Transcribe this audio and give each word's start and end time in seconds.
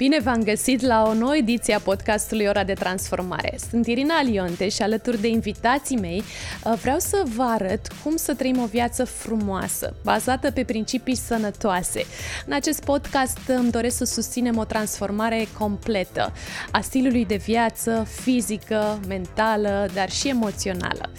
Bine 0.00 0.20
v-am 0.20 0.42
găsit 0.42 0.80
la 0.80 1.02
o 1.08 1.14
nouă 1.14 1.36
ediție 1.36 1.74
a 1.74 1.78
podcastului 1.78 2.46
Ora 2.46 2.64
de 2.64 2.72
Transformare. 2.72 3.54
Sunt 3.70 3.86
Irina 3.86 4.22
Lionte 4.22 4.68
și 4.68 4.82
alături 4.82 5.20
de 5.20 5.28
invitații 5.28 5.96
mei 5.96 6.22
uh, 6.64 6.72
vreau 6.80 6.98
să 6.98 7.22
vă 7.36 7.42
arăt 7.42 7.86
cum 8.02 8.16
să 8.16 8.34
trăim 8.34 8.58
o 8.58 8.66
viață 8.66 9.04
frumoasă, 9.04 9.94
bazată 10.04 10.50
pe 10.50 10.64
principii 10.64 11.14
sănătoase. 11.14 12.04
În 12.46 12.52
acest 12.52 12.84
podcast 12.84 13.38
îmi 13.46 13.70
doresc 13.70 13.96
să 13.96 14.04
susținem 14.04 14.56
o 14.56 14.64
transformare 14.64 15.46
completă 15.58 16.32
a 16.70 16.80
stilului 16.80 17.24
de 17.24 17.36
viață, 17.36 18.06
fizică, 18.20 19.00
mentală, 19.08 19.88
dar 19.94 20.10
și 20.10 20.28
emoțională. 20.28 21.10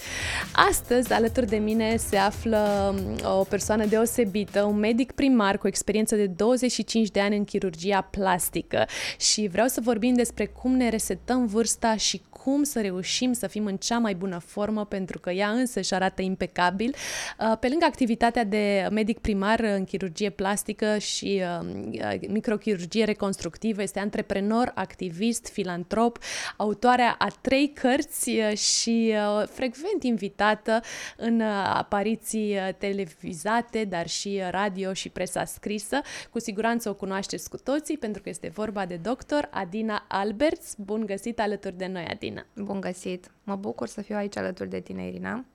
Astăzi, 0.69 1.13
alături 1.13 1.47
de 1.47 1.57
mine 1.57 1.95
se 1.95 2.17
află 2.17 2.93
um, 2.95 3.39
o 3.39 3.43
persoană 3.43 3.85
deosebită, 3.85 4.63
un 4.63 4.79
medic 4.79 5.11
primar 5.11 5.57
cu 5.57 5.67
experiență 5.67 6.15
de 6.15 6.25
25 6.25 7.09
de 7.09 7.19
ani 7.19 7.37
în 7.37 7.43
chirurgia 7.43 8.01
plastică 8.01 8.69
fizică 8.71 8.85
și 9.17 9.47
vreau 9.51 9.67
să 9.67 9.81
vorbim 9.83 10.13
despre 10.13 10.45
cum 10.45 10.71
ne 10.71 10.89
resetăm 10.89 11.45
vârsta 11.45 11.95
și 11.95 12.21
cum 12.43 12.63
să 12.63 12.81
reușim 12.81 13.33
să 13.33 13.47
fim 13.47 13.65
în 13.65 13.77
cea 13.77 13.97
mai 13.97 14.15
bună 14.15 14.37
formă, 14.37 14.85
pentru 14.85 15.19
că 15.19 15.31
ea 15.31 15.49
însă 15.49 15.79
își 15.79 15.93
arată 15.93 16.21
impecabil. 16.21 16.95
Uh, 17.39 17.57
pe 17.59 17.67
lângă 17.67 17.85
activitatea 17.85 18.43
de 18.43 18.87
medic 18.91 19.19
primar 19.19 19.59
în 19.59 19.83
chirurgie 19.83 20.29
plastică 20.29 20.97
și 20.97 21.43
uh, 21.61 22.19
microchirurgie 22.27 23.03
reconstructivă, 23.03 23.81
este 23.81 23.99
antreprenor, 23.99 24.71
activist, 24.75 25.47
filantrop, 25.47 26.17
autoarea 26.57 27.15
a 27.19 27.27
trei 27.41 27.73
cărți 27.73 28.29
uh, 28.29 28.57
și 28.57 29.13
frecvent 29.45 30.03
invitată 30.03 30.81
în 31.17 31.41
apariții 31.73 32.57
televizate, 32.77 33.83
dar 33.83 34.07
și 34.07 34.41
radio 34.49 34.93
și 34.93 35.09
presa 35.09 35.45
scrisă. 35.45 36.01
Cu 36.31 36.39
siguranță 36.39 36.89
o 36.89 36.93
cunoașteți 36.93 37.49
cu 37.49 37.57
toții, 37.57 37.97
pentru 37.97 38.21
că 38.21 38.29
este 38.29 38.51
vorba 38.53 38.85
de 38.85 38.95
doctor 38.95 39.49
Adina 39.51 40.05
Alberts. 40.07 40.75
Bun 40.77 41.05
găsit 41.05 41.39
alături 41.39 41.77
de 41.77 41.87
noi, 41.87 42.05
Adina! 42.09 42.30
Irina. 42.31 42.45
Bun 42.55 42.79
găsit! 42.81 43.31
Mă 43.43 43.55
bucur 43.55 43.87
să 43.87 44.01
fiu 44.01 44.15
aici 44.15 44.37
alături 44.37 44.69
de 44.69 44.79
tine, 44.79 45.07
Irina. 45.07 45.45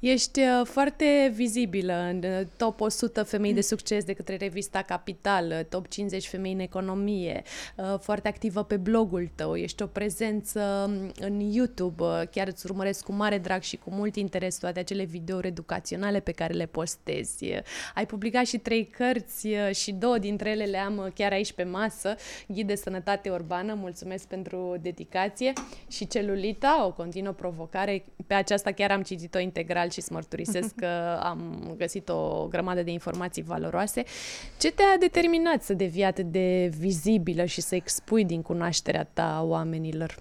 Ești 0.00 0.40
uh, 0.40 0.66
foarte 0.66 1.32
vizibilă 1.34 1.92
în 1.92 2.22
uh, 2.24 2.46
top 2.56 2.80
100 2.80 3.22
femei 3.22 3.52
de 3.52 3.60
succes 3.60 4.04
de 4.04 4.12
către 4.12 4.36
revista 4.36 4.82
Capital, 4.82 5.46
uh, 5.50 5.64
top 5.68 5.88
50 5.88 6.28
femei 6.28 6.52
în 6.52 6.58
economie, 6.58 7.42
foarte 7.98 8.28
activă 8.28 8.62
pe 8.62 8.76
blogul 8.76 9.30
tău, 9.34 9.56
ești 9.56 9.82
o 9.82 9.86
prezență 9.86 10.84
um, 10.88 11.12
în 11.20 11.40
YouTube, 11.40 12.28
chiar 12.30 12.46
îți 12.46 12.66
urmăresc 12.66 13.04
cu 13.04 13.12
mare 13.12 13.38
drag 13.38 13.62
și 13.62 13.76
cu 13.76 13.90
mult 13.90 14.16
interes 14.16 14.58
toate 14.58 14.78
acele 14.78 15.04
videouri 15.04 15.46
educaționale 15.46 16.20
pe 16.20 16.32
care 16.32 16.52
le 16.52 16.66
postezi. 16.66 17.44
Ai 17.94 18.06
publicat 18.06 18.46
și 18.46 18.58
trei 18.58 18.86
cărți 18.86 19.48
și 19.72 19.92
două 19.92 20.18
dintre 20.18 20.50
ele 20.50 20.64
le 20.64 20.78
am 20.78 21.10
chiar 21.14 21.32
aici 21.32 21.52
pe 21.52 21.64
masă, 21.64 22.14
Ghid 22.46 22.66
de 22.66 22.74
Sănătate 22.74 23.30
Urbană, 23.30 23.74
mulțumesc 23.74 24.26
pentru 24.26 24.76
dedicație, 24.80 25.52
și 25.88 26.06
Celulita, 26.06 26.86
o 26.86 26.92
continuă 26.92 27.32
provocare, 27.32 28.04
pe 28.26 28.34
aceasta 28.34 28.72
chiar 28.72 28.90
am 28.90 29.02
citit-o 29.02 29.38
integral 29.38 29.89
și 29.90 29.98
îți 29.98 30.12
mărturisesc 30.12 30.74
că 30.74 31.18
am 31.22 31.72
găsit 31.76 32.08
o 32.08 32.46
grămadă 32.50 32.82
de 32.82 32.90
informații 32.90 33.42
valoroase. 33.42 34.04
Ce 34.58 34.72
te-a 34.72 34.96
determinat 34.98 35.62
să 35.62 35.74
devii 35.74 36.04
atât 36.04 36.30
de 36.30 36.72
vizibilă 36.78 37.44
și 37.44 37.60
să 37.60 37.74
expui 37.74 38.24
din 38.24 38.42
cunoașterea 38.42 39.08
ta 39.12 39.42
oamenilor? 39.44 40.16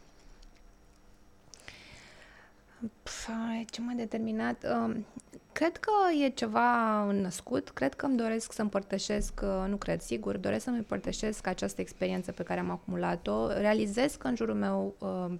Păi, 2.80 3.66
ce 3.70 3.82
m-a 3.82 3.94
determinat? 3.96 4.66
Um, 4.74 5.06
cred 5.52 5.78
că 5.78 5.92
e 6.24 6.30
ceva 6.30 7.04
născut, 7.12 7.70
cred 7.70 7.94
că 7.94 8.06
îmi 8.06 8.18
doresc 8.18 8.52
să 8.52 8.62
împărtășesc, 8.62 9.42
uh, 9.44 9.66
nu 9.68 9.76
cred, 9.76 10.02
sigur, 10.02 10.38
doresc 10.38 10.64
să-mi 10.64 10.78
împărtășesc 10.78 11.48
această 11.48 11.82
experiență 11.82 12.32
pe 12.32 12.44
care 12.44 12.60
am 12.60 12.70
acumulat-o. 12.70 13.48
Realizez 13.48 14.16
că 14.16 14.28
în 14.28 14.36
jurul 14.36 14.56
meu 14.56 14.96
uh, 15.00 15.38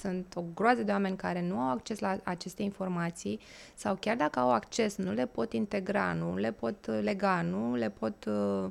sunt 0.00 0.32
o 0.34 0.44
groază 0.54 0.82
de 0.82 0.92
oameni 0.92 1.16
care 1.16 1.42
nu 1.42 1.58
au 1.58 1.70
acces 1.70 1.98
la 1.98 2.16
aceste 2.24 2.62
informații 2.62 3.40
sau 3.74 3.94
chiar 3.94 4.16
dacă 4.16 4.38
au 4.38 4.52
acces, 4.52 4.96
nu 4.96 5.12
le 5.12 5.26
pot 5.26 5.52
integra, 5.52 6.12
nu 6.12 6.36
le 6.36 6.52
pot 6.52 6.86
lega, 7.02 7.42
nu 7.42 7.74
le 7.74 7.90
pot 7.90 8.24
uh, 8.24 8.70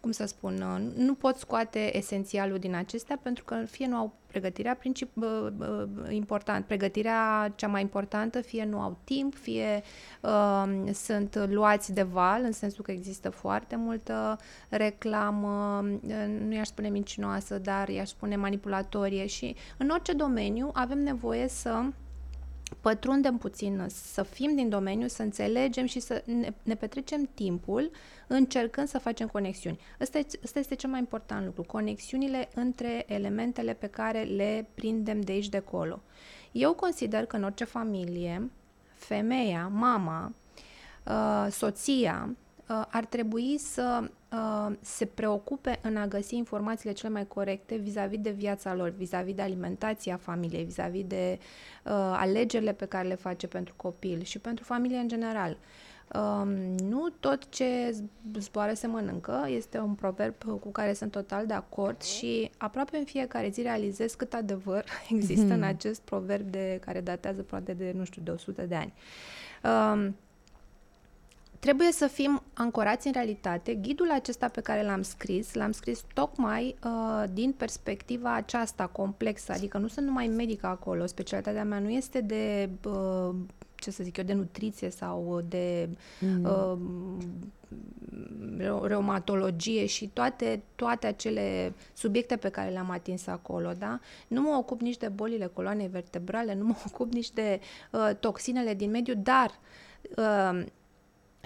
cum 0.00 0.10
să 0.10 0.26
spun, 0.26 0.62
uh, 0.62 0.92
nu 0.96 1.14
pot 1.14 1.36
scoate 1.36 1.96
esențialul 1.96 2.58
din 2.58 2.74
acestea 2.74 3.18
pentru 3.22 3.44
că 3.44 3.54
fie 3.54 3.86
nu 3.86 3.96
au 3.96 4.12
pregătirea 4.26 4.74
princip, 4.74 5.10
important, 6.08 6.64
pregătirea 6.64 7.52
cea 7.54 7.68
mai 7.68 7.80
importantă, 7.80 8.40
fie 8.40 8.64
nu 8.64 8.80
au 8.80 8.98
timp, 9.04 9.34
fie 9.34 9.82
uh, 10.20 10.92
sunt 10.92 11.46
luați 11.48 11.92
de 11.92 12.02
val, 12.02 12.42
în 12.42 12.52
sensul 12.52 12.84
că 12.84 12.90
există 12.90 13.30
foarte 13.30 13.76
multă 13.76 14.38
reclamă, 14.68 15.84
nu 16.46 16.54
i-aș 16.54 16.66
spune 16.66 16.88
mincinoasă, 16.88 17.58
dar 17.58 17.88
i-aș 17.88 18.08
spune 18.08 18.36
manipulatorie 18.36 19.26
și 19.26 19.56
în 19.76 19.88
orice 19.88 20.12
domeniu 20.12 20.70
avem 20.72 21.02
nevoie 21.02 21.48
să 21.48 21.84
pătrundem 22.80 23.36
puțin, 23.36 23.86
să 23.88 24.22
fim 24.22 24.54
din 24.54 24.68
domeniu, 24.68 25.06
să 25.06 25.22
înțelegem 25.22 25.86
și 25.86 26.00
să 26.00 26.22
ne, 26.24 26.52
ne 26.62 26.74
petrecem 26.74 27.28
timpul 27.34 27.90
încercând 28.26 28.88
să 28.88 28.98
facem 28.98 29.28
conexiuni. 29.28 29.78
Ăsta, 30.00 30.18
ăsta 30.44 30.58
este 30.58 30.74
cel 30.74 30.90
mai 30.90 30.98
important 30.98 31.44
lucru, 31.44 31.62
conexiunile 31.62 32.48
între 32.54 33.04
elementele 33.06 33.72
pe 33.72 33.86
care 33.86 34.22
le 34.22 34.68
prindem 34.74 35.20
de 35.20 35.32
aici 35.32 35.48
de 35.48 35.56
acolo. 35.56 36.02
Eu 36.52 36.74
consider 36.74 37.26
că 37.26 37.36
în 37.36 37.42
orice 37.42 37.64
familie, 37.64 38.50
femeia, 38.94 39.68
mama, 39.72 40.32
uh, 41.06 41.46
soția, 41.50 42.28
uh, 42.28 42.36
ar 42.66 43.04
trebui 43.04 43.58
să 43.58 44.10
uh, 44.32 44.74
se 44.80 45.04
preocupe 45.04 45.78
în 45.82 45.96
a 45.96 46.06
găsi 46.06 46.36
informațiile 46.36 46.92
cele 46.92 47.12
mai 47.12 47.26
corecte 47.26 47.76
vis-a-vis 47.76 48.18
de 48.18 48.30
viața 48.30 48.74
lor, 48.74 48.88
vis-a-vis 48.88 49.34
de 49.34 49.42
alimentația 49.42 50.16
familiei, 50.16 50.64
vis-a-vis 50.64 51.04
de 51.06 51.38
uh, 51.38 51.92
alegerile 51.92 52.72
pe 52.72 52.84
care 52.86 53.08
le 53.08 53.14
face 53.14 53.46
pentru 53.46 53.74
copil 53.76 54.22
și 54.22 54.38
pentru 54.38 54.64
familie 54.64 54.98
în 54.98 55.08
general. 55.08 55.56
Um, 56.14 56.48
nu 56.88 57.08
tot 57.20 57.48
ce 57.48 57.96
zboară 58.38 58.74
se 58.74 58.86
mănâncă, 58.86 59.44
este 59.48 59.78
un 59.78 59.94
proverb 59.94 60.34
cu 60.60 60.70
care 60.72 60.92
sunt 60.92 61.10
total 61.10 61.46
de 61.46 61.54
acord 61.54 62.02
și 62.02 62.50
aproape 62.56 62.96
în 62.96 63.04
fiecare 63.04 63.48
zi 63.48 63.62
realizez 63.62 64.14
cât 64.14 64.34
adevăr 64.34 64.84
există 65.14 65.44
mm. 65.44 65.50
în 65.50 65.62
acest 65.62 66.00
proverb 66.00 66.50
de 66.50 66.78
care 66.84 67.00
datează 67.00 67.42
poate 67.42 67.72
de, 67.72 67.92
nu 67.96 68.04
știu, 68.04 68.22
de 68.22 68.30
100 68.30 68.62
de 68.62 68.74
ani. 68.74 68.92
Um, 69.64 70.16
trebuie 71.66 71.92
să 71.92 72.06
fim 72.06 72.42
ancorați 72.52 73.06
în 73.06 73.12
realitate. 73.12 73.74
Ghidul 73.74 74.10
acesta 74.10 74.48
pe 74.48 74.60
care 74.60 74.82
l-am 74.82 75.02
scris, 75.02 75.54
l-am 75.54 75.72
scris 75.72 76.04
tocmai 76.14 76.76
uh, 76.84 77.24
din 77.32 77.52
perspectiva 77.52 78.34
aceasta 78.34 78.86
complexă, 78.86 79.52
adică 79.52 79.78
nu 79.78 79.88
sunt 79.88 80.06
numai 80.06 80.26
medică 80.26 80.66
acolo, 80.66 81.06
specialitatea 81.06 81.64
mea 81.64 81.78
nu 81.78 81.90
este 81.90 82.20
de, 82.20 82.68
uh, 82.84 83.34
ce 83.74 83.90
să 83.90 84.02
zic 84.02 84.16
eu, 84.16 84.24
de 84.24 84.32
nutriție 84.32 84.90
sau 84.90 85.42
de 85.48 85.88
mm. 86.20 86.44
uh, 86.44 86.78
reumatologie 88.82 89.86
și 89.86 90.08
toate, 90.12 90.62
toate 90.74 91.06
acele 91.06 91.72
subiecte 91.94 92.36
pe 92.36 92.48
care 92.48 92.70
le-am 92.70 92.90
atins 92.90 93.26
acolo, 93.26 93.72
da? 93.78 94.00
Nu 94.28 94.40
mă 94.40 94.56
ocup 94.58 94.80
nici 94.80 94.96
de 94.96 95.08
bolile 95.08 95.46
coloanei 95.46 95.88
vertebrale, 95.88 96.54
nu 96.54 96.64
mă 96.64 96.74
ocup 96.92 97.12
nici 97.12 97.30
de 97.30 97.60
uh, 97.92 98.10
toxinele 98.20 98.74
din 98.74 98.90
mediu, 98.90 99.14
dar 99.14 99.50
uh, 100.16 100.64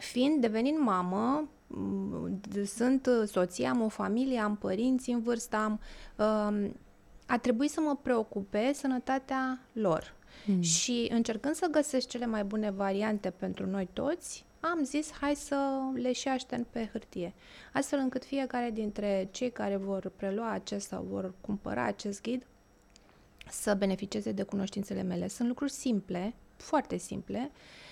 fiind, 0.00 0.40
devenind 0.40 0.78
mamă, 0.78 1.48
mm, 1.66 2.40
sunt 2.64 3.08
soție, 3.26 3.66
am 3.66 3.80
o 3.80 3.88
familie, 3.88 4.38
am 4.38 4.56
părinți 4.56 5.10
în 5.10 5.22
vârstă, 5.22 5.56
am, 5.56 5.80
um, 6.16 6.76
a 7.26 7.38
trebuit 7.38 7.70
să 7.70 7.80
mă 7.80 7.96
preocupe 8.02 8.72
sănătatea 8.72 9.60
lor. 9.72 10.14
Mm. 10.46 10.60
Și 10.60 11.08
încercând 11.10 11.54
să 11.54 11.68
găsesc 11.70 12.08
cele 12.08 12.26
mai 12.26 12.44
bune 12.44 12.70
variante 12.70 13.30
pentru 13.30 13.66
noi 13.66 13.88
toți, 13.92 14.44
am 14.60 14.84
zis 14.84 15.10
hai 15.20 15.34
să 15.34 15.80
le 15.94 16.12
și 16.12 16.28
aștern 16.28 16.66
pe 16.70 16.88
hârtie, 16.92 17.34
astfel 17.72 17.98
încât 17.98 18.24
fiecare 18.24 18.70
dintre 18.70 19.28
cei 19.30 19.50
care 19.50 19.76
vor 19.76 20.12
prelua 20.16 20.50
acest 20.50 20.86
sau 20.86 21.06
vor 21.10 21.34
cumpăra 21.40 21.84
acest 21.84 22.22
ghid 22.22 22.46
să 23.50 23.74
beneficieze 23.74 24.32
de 24.32 24.42
cunoștințele 24.42 25.02
mele. 25.02 25.28
Sunt 25.28 25.48
lucruri 25.48 25.72
simple, 25.72 26.34
foarte 26.56 26.96
simple, 26.96 27.50
Uh, 27.52 27.89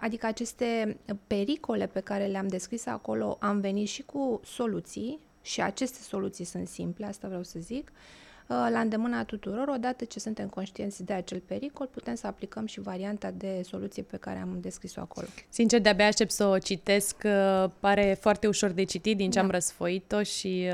adică 0.00 0.26
aceste 0.26 0.96
pericole 1.26 1.86
pe 1.86 2.00
care 2.00 2.26
le-am 2.26 2.48
descris 2.48 2.86
acolo, 2.86 3.36
am 3.40 3.60
venit 3.60 3.88
și 3.88 4.02
cu 4.02 4.40
soluții 4.44 5.18
și 5.42 5.62
aceste 5.62 5.98
soluții 5.98 6.44
sunt 6.44 6.68
simple, 6.68 7.06
asta 7.06 7.26
vreau 7.28 7.42
să 7.42 7.58
zic, 7.58 7.92
uh, 7.94 8.22
la 8.46 8.80
îndemâna 8.80 9.24
tuturor, 9.24 9.68
odată 9.68 10.04
ce 10.04 10.18
suntem 10.18 10.48
conștienți 10.48 11.04
de 11.04 11.12
acel 11.12 11.42
pericol, 11.46 11.86
putem 11.86 12.14
să 12.14 12.26
aplicăm 12.26 12.66
și 12.66 12.80
varianta 12.80 13.30
de 13.30 13.62
soluție 13.64 14.02
pe 14.02 14.16
care 14.16 14.38
am 14.38 14.58
descris-o 14.60 15.00
acolo. 15.00 15.26
Sincer, 15.48 15.80
de-abia 15.80 16.06
aștept 16.06 16.30
să 16.30 16.44
o 16.44 16.58
citesc, 16.58 17.16
pare 17.80 18.16
foarte 18.20 18.46
ușor 18.46 18.70
de 18.70 18.82
citit 18.82 19.16
din 19.16 19.30
ce 19.30 19.38
da. 19.38 19.44
am 19.44 19.50
răsfoit-o 19.50 20.22
și 20.22 20.68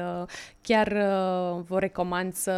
chiar 0.63 0.87
uh, 0.87 1.65
vă 1.67 1.79
recomand 1.79 2.35
să 2.35 2.55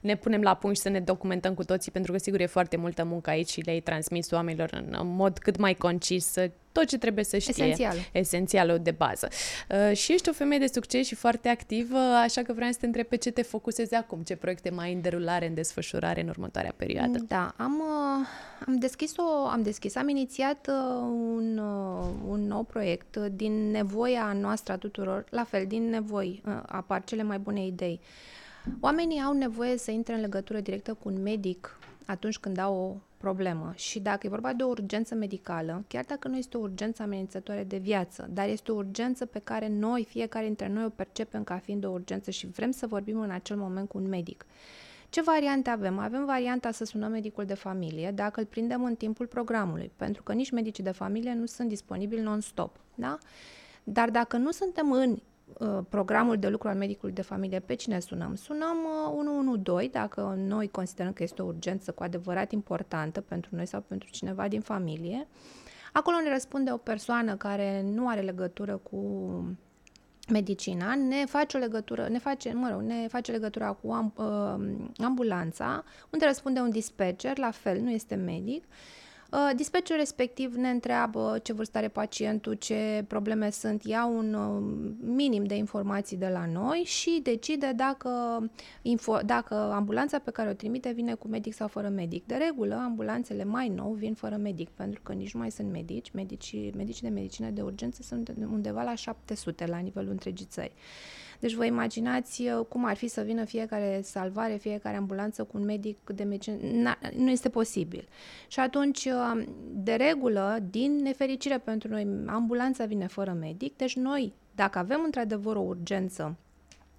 ne 0.00 0.16
punem 0.16 0.42
la 0.42 0.54
punct 0.54 0.76
și 0.76 0.82
să 0.82 0.88
ne 0.88 1.00
documentăm 1.00 1.54
cu 1.54 1.64
toții, 1.64 1.92
pentru 1.92 2.12
că 2.12 2.18
sigur 2.18 2.40
e 2.40 2.46
foarte 2.46 2.76
multă 2.76 3.04
muncă 3.04 3.30
aici 3.30 3.48
și 3.48 3.60
le-ai 3.60 3.80
transmis 3.80 4.30
oamenilor 4.30 4.70
în 4.72 5.06
mod 5.16 5.38
cât 5.38 5.56
mai 5.56 5.74
concis 5.74 6.34
tot 6.78 6.86
ce 6.86 6.98
trebuie 6.98 7.24
să 7.24 7.38
știe. 7.38 7.64
Esențial. 7.64 7.96
Esențialul 8.12 8.78
de 8.78 8.90
bază. 8.90 9.28
Uh, 9.68 9.96
și 9.96 10.12
ești 10.12 10.28
o 10.28 10.32
femeie 10.32 10.60
de 10.60 10.70
succes 10.72 11.06
și 11.06 11.14
foarte 11.14 11.48
activă, 11.48 11.98
așa 11.98 12.42
că 12.42 12.52
vreau 12.52 12.70
să 12.70 12.78
te 12.80 12.86
întreb 12.86 13.06
pe 13.06 13.16
ce 13.16 13.30
te 13.30 13.42
focusezi 13.42 13.94
acum, 13.94 14.22
ce 14.22 14.36
proiecte 14.36 14.70
mai 14.70 14.92
în 14.92 15.00
derulare, 15.00 15.46
în 15.46 15.54
desfășurare 15.54 16.20
în 16.20 16.28
următoarea 16.28 16.72
perioadă. 16.76 17.18
Da, 17.28 17.54
am, 17.56 17.74
uh, 17.74 18.26
am 18.66 18.78
deschis 18.78 19.12
o, 19.16 19.46
am 19.46 19.62
deschis, 19.62 19.96
am 19.96 20.08
inițiat 20.08 20.66
uh, 20.68 20.74
un, 21.36 21.58
uh, 21.58 22.06
un 22.28 22.46
nou 22.46 22.62
proiect 22.62 23.16
uh, 23.16 23.26
din 23.32 23.70
nevoia 23.70 24.32
noastră 24.40 24.72
a 24.72 24.76
tuturor, 24.76 25.24
la 25.30 25.44
fel, 25.44 25.64
din 25.66 25.88
nevoi 25.88 26.42
uh, 26.46 26.52
apar 26.66 27.04
cele 27.04 27.22
mai 27.22 27.38
bune 27.38 27.66
idei. 27.66 28.00
Oamenii 28.80 29.20
au 29.20 29.32
nevoie 29.32 29.76
să 29.78 29.90
intre 29.90 30.14
în 30.14 30.20
legătură 30.20 30.60
directă 30.60 30.94
cu 30.94 31.08
un 31.08 31.22
medic 31.22 31.78
atunci 32.06 32.38
când 32.38 32.58
au 32.58 32.74
o 32.74 32.96
problemă 33.16 33.72
și 33.76 34.00
dacă 34.00 34.26
e 34.26 34.30
vorba 34.30 34.52
de 34.52 34.62
o 34.62 34.68
urgență 34.68 35.14
medicală, 35.14 35.84
chiar 35.88 36.04
dacă 36.04 36.28
nu 36.28 36.36
este 36.36 36.56
o 36.56 36.60
urgență 36.60 37.02
amenințătoare 37.02 37.64
de 37.64 37.76
viață, 37.76 38.28
dar 38.32 38.48
este 38.48 38.72
o 38.72 38.74
urgență 38.74 39.26
pe 39.26 39.38
care 39.38 39.68
noi, 39.68 40.06
fiecare 40.08 40.44
dintre 40.44 40.68
noi 40.68 40.84
o 40.84 40.88
percepem 40.88 41.44
ca 41.44 41.58
fiind 41.58 41.84
o 41.84 41.90
urgență 41.90 42.30
și 42.30 42.46
vrem 42.46 42.70
să 42.70 42.86
vorbim 42.86 43.20
în 43.20 43.30
acel 43.30 43.56
moment 43.56 43.88
cu 43.88 43.98
un 43.98 44.08
medic. 44.08 44.46
Ce 45.08 45.22
variante 45.22 45.70
avem? 45.70 45.98
Avem 45.98 46.24
varianta 46.24 46.70
să 46.70 46.84
sunăm 46.84 47.10
medicul 47.10 47.44
de 47.44 47.54
familie 47.54 48.10
dacă 48.10 48.40
îl 48.40 48.46
prindem 48.46 48.84
în 48.84 48.94
timpul 48.94 49.26
programului, 49.26 49.90
pentru 49.96 50.22
că 50.22 50.32
nici 50.32 50.50
medicii 50.50 50.84
de 50.84 50.90
familie 50.90 51.34
nu 51.34 51.46
sunt 51.46 51.68
disponibili 51.68 52.20
non-stop. 52.20 52.76
Da? 52.94 53.18
Dar 53.84 54.10
dacă 54.10 54.36
nu 54.36 54.50
suntem 54.50 54.92
în 54.92 55.10
uh, 55.10 55.18
programul 55.88 56.36
de 56.36 56.48
lucru 56.48 56.68
al 56.68 56.76
medicului 56.76 57.14
de 57.14 57.22
familie, 57.22 57.60
pe 57.60 57.74
cine 57.74 58.00
sunăm? 58.00 58.34
Sunăm 58.34 58.76
uh, 59.06 59.18
112 59.18 59.90
dacă 59.90 60.34
noi 60.36 60.68
considerăm 60.68 61.12
că 61.12 61.22
este 61.22 61.42
o 61.42 61.46
urgență 61.46 61.92
cu 61.92 62.02
adevărat 62.02 62.52
importantă 62.52 63.20
pentru 63.20 63.50
noi 63.54 63.66
sau 63.66 63.80
pentru 63.80 64.08
cineva 64.10 64.48
din 64.48 64.60
familie. 64.60 65.26
Acolo 65.92 66.16
ne 66.20 66.30
răspunde 66.32 66.72
o 66.72 66.76
persoană 66.76 67.36
care 67.36 67.82
nu 67.82 68.08
are 68.08 68.20
legătură 68.20 68.76
cu 68.76 68.98
medicina, 70.28 70.94
ne 70.94 71.24
face 71.24 71.56
o 71.56 71.60
legătură, 71.60 72.08
ne 72.08 72.18
face, 72.18 72.52
mă 72.52 72.68
rog, 72.70 72.80
ne 72.80 73.06
face 73.08 73.32
legătura 73.32 73.72
cu 73.72 73.92
am, 73.92 74.12
uh, 74.16 75.04
ambulanța, 75.04 75.84
unde 76.12 76.24
răspunde 76.24 76.60
un 76.60 76.70
dispatcher, 76.70 77.38
la 77.38 77.50
fel, 77.50 77.80
nu 77.80 77.90
este 77.90 78.14
medic. 78.14 78.64
Uh, 78.64 79.05
dispatcherul 79.56 80.00
respectiv 80.00 80.54
ne 80.54 80.68
întreabă 80.68 81.38
ce 81.42 81.52
vârstă 81.52 81.78
are 81.78 81.88
pacientul, 81.88 82.54
ce 82.54 83.04
probleme 83.08 83.50
sunt, 83.50 83.84
ia 83.84 84.06
un 84.06 84.34
uh, 84.34 84.86
minim 85.00 85.44
de 85.44 85.54
informații 85.54 86.16
de 86.16 86.28
la 86.28 86.46
noi 86.46 86.82
și 86.84 87.20
decide 87.22 87.72
dacă, 87.76 88.10
info, 88.82 89.18
dacă 89.24 89.54
ambulanța 89.54 90.18
pe 90.18 90.30
care 90.30 90.48
o 90.48 90.52
trimite 90.52 90.90
vine 90.90 91.14
cu 91.14 91.28
medic 91.28 91.54
sau 91.54 91.68
fără 91.68 91.88
medic. 91.88 92.26
De 92.26 92.34
regulă, 92.34 92.74
ambulanțele 92.74 93.44
mai 93.44 93.68
nou 93.68 93.92
vin 93.92 94.14
fără 94.14 94.36
medic, 94.36 94.68
pentru 94.68 95.00
că 95.02 95.12
nici 95.12 95.34
nu 95.34 95.40
mai 95.40 95.50
sunt 95.50 95.70
medici. 95.70 96.10
Medici, 96.10 96.72
medicii 96.74 97.02
de 97.02 97.14
medicină 97.14 97.50
de 97.50 97.62
urgență 97.62 98.02
sunt 98.02 98.34
undeva 98.50 98.82
la 98.82 98.94
700 98.94 99.66
la 99.66 99.78
nivelul 99.78 100.10
întregii 100.10 100.46
țări. 100.46 100.72
Deci 101.40 101.54
vă 101.54 101.64
imaginați 101.64 102.42
uh, 102.42 102.66
cum 102.68 102.84
ar 102.84 102.96
fi 102.96 103.08
să 103.08 103.20
vină 103.20 103.44
fiecare 103.44 104.00
salvare, 104.02 104.54
fiecare 104.54 104.96
ambulanță 104.96 105.44
cu 105.44 105.58
un 105.58 105.64
medic 105.64 105.98
de 106.14 106.22
medicină. 106.22 106.56
Na, 106.72 106.98
nu 107.16 107.30
este 107.30 107.48
posibil. 107.48 108.08
Și 108.48 108.60
atunci, 108.60 109.04
uh, 109.04 109.44
de 109.72 109.94
regulă, 109.94 110.58
din 110.70 110.96
nefericire 111.02 111.58
pentru 111.58 111.88
noi, 111.88 112.06
ambulanța 112.26 112.84
vine 112.84 113.06
fără 113.06 113.36
medic, 113.40 113.76
deci 113.76 113.96
noi, 113.96 114.32
dacă 114.54 114.78
avem 114.78 115.00
într-adevăr 115.04 115.56
o 115.56 115.60
urgență 115.60 116.36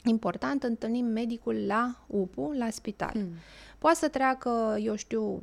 important, 0.04 0.64
întâlnim 0.64 1.06
medicul 1.06 1.66
la 1.68 2.06
UPU, 2.08 2.54
la 2.58 2.70
spital. 2.70 3.12
Hmm. 3.12 3.30
Poate 3.78 3.98
să 3.98 4.08
treacă, 4.08 4.78
eu 4.80 4.96
știu, 4.96 5.42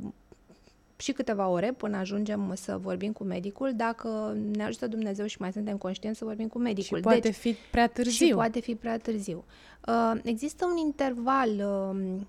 și 0.97 1.13
câteva 1.13 1.49
ore 1.49 1.73
până 1.73 1.97
ajungem 1.97 2.53
să 2.55 2.79
vorbim 2.79 3.13
cu 3.13 3.25
medicul, 3.25 3.73
dacă 3.77 4.37
ne 4.53 4.65
ajută 4.65 4.87
Dumnezeu 4.87 5.27
și 5.27 5.37
mai 5.41 5.53
suntem 5.53 5.77
conștienți 5.77 6.19
să 6.19 6.25
vorbim 6.25 6.49
cu 6.49 6.59
medicul. 6.59 6.97
Și 6.97 7.03
poate 7.03 7.21
deci, 7.21 7.35
fi 7.35 7.57
prea 7.71 7.87
târziu. 7.89 8.27
Și 8.27 8.33
poate 8.33 8.61
fi 8.61 8.75
prea 8.75 8.99
târziu. 8.99 9.45
Uh, 9.89 10.21
există 10.23 10.67
un 10.67 10.77
interval 10.77 11.51
uh, 11.51 12.21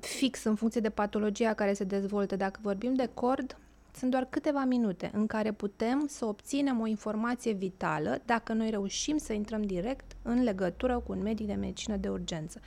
fix 0.00 0.44
în 0.44 0.54
funcție 0.54 0.80
de 0.80 0.90
patologia 0.90 1.54
care 1.54 1.72
se 1.72 1.84
dezvoltă. 1.84 2.36
Dacă 2.36 2.58
vorbim 2.62 2.94
de 2.94 3.10
cord, 3.14 3.56
sunt 3.94 4.10
doar 4.10 4.26
câteva 4.30 4.64
minute 4.64 5.10
în 5.14 5.26
care 5.26 5.52
putem 5.52 6.06
să 6.08 6.24
obținem 6.24 6.80
o 6.80 6.86
informație 6.86 7.52
vitală 7.52 8.20
dacă 8.24 8.52
noi 8.52 8.70
reușim 8.70 9.16
să 9.16 9.32
intrăm 9.32 9.62
direct 9.62 10.16
în 10.22 10.42
legătură 10.42 10.98
cu 11.06 11.12
un 11.12 11.22
medic 11.22 11.46
de 11.46 11.52
medicină 11.54 11.96
de 11.96 12.08
urgență. 12.08 12.60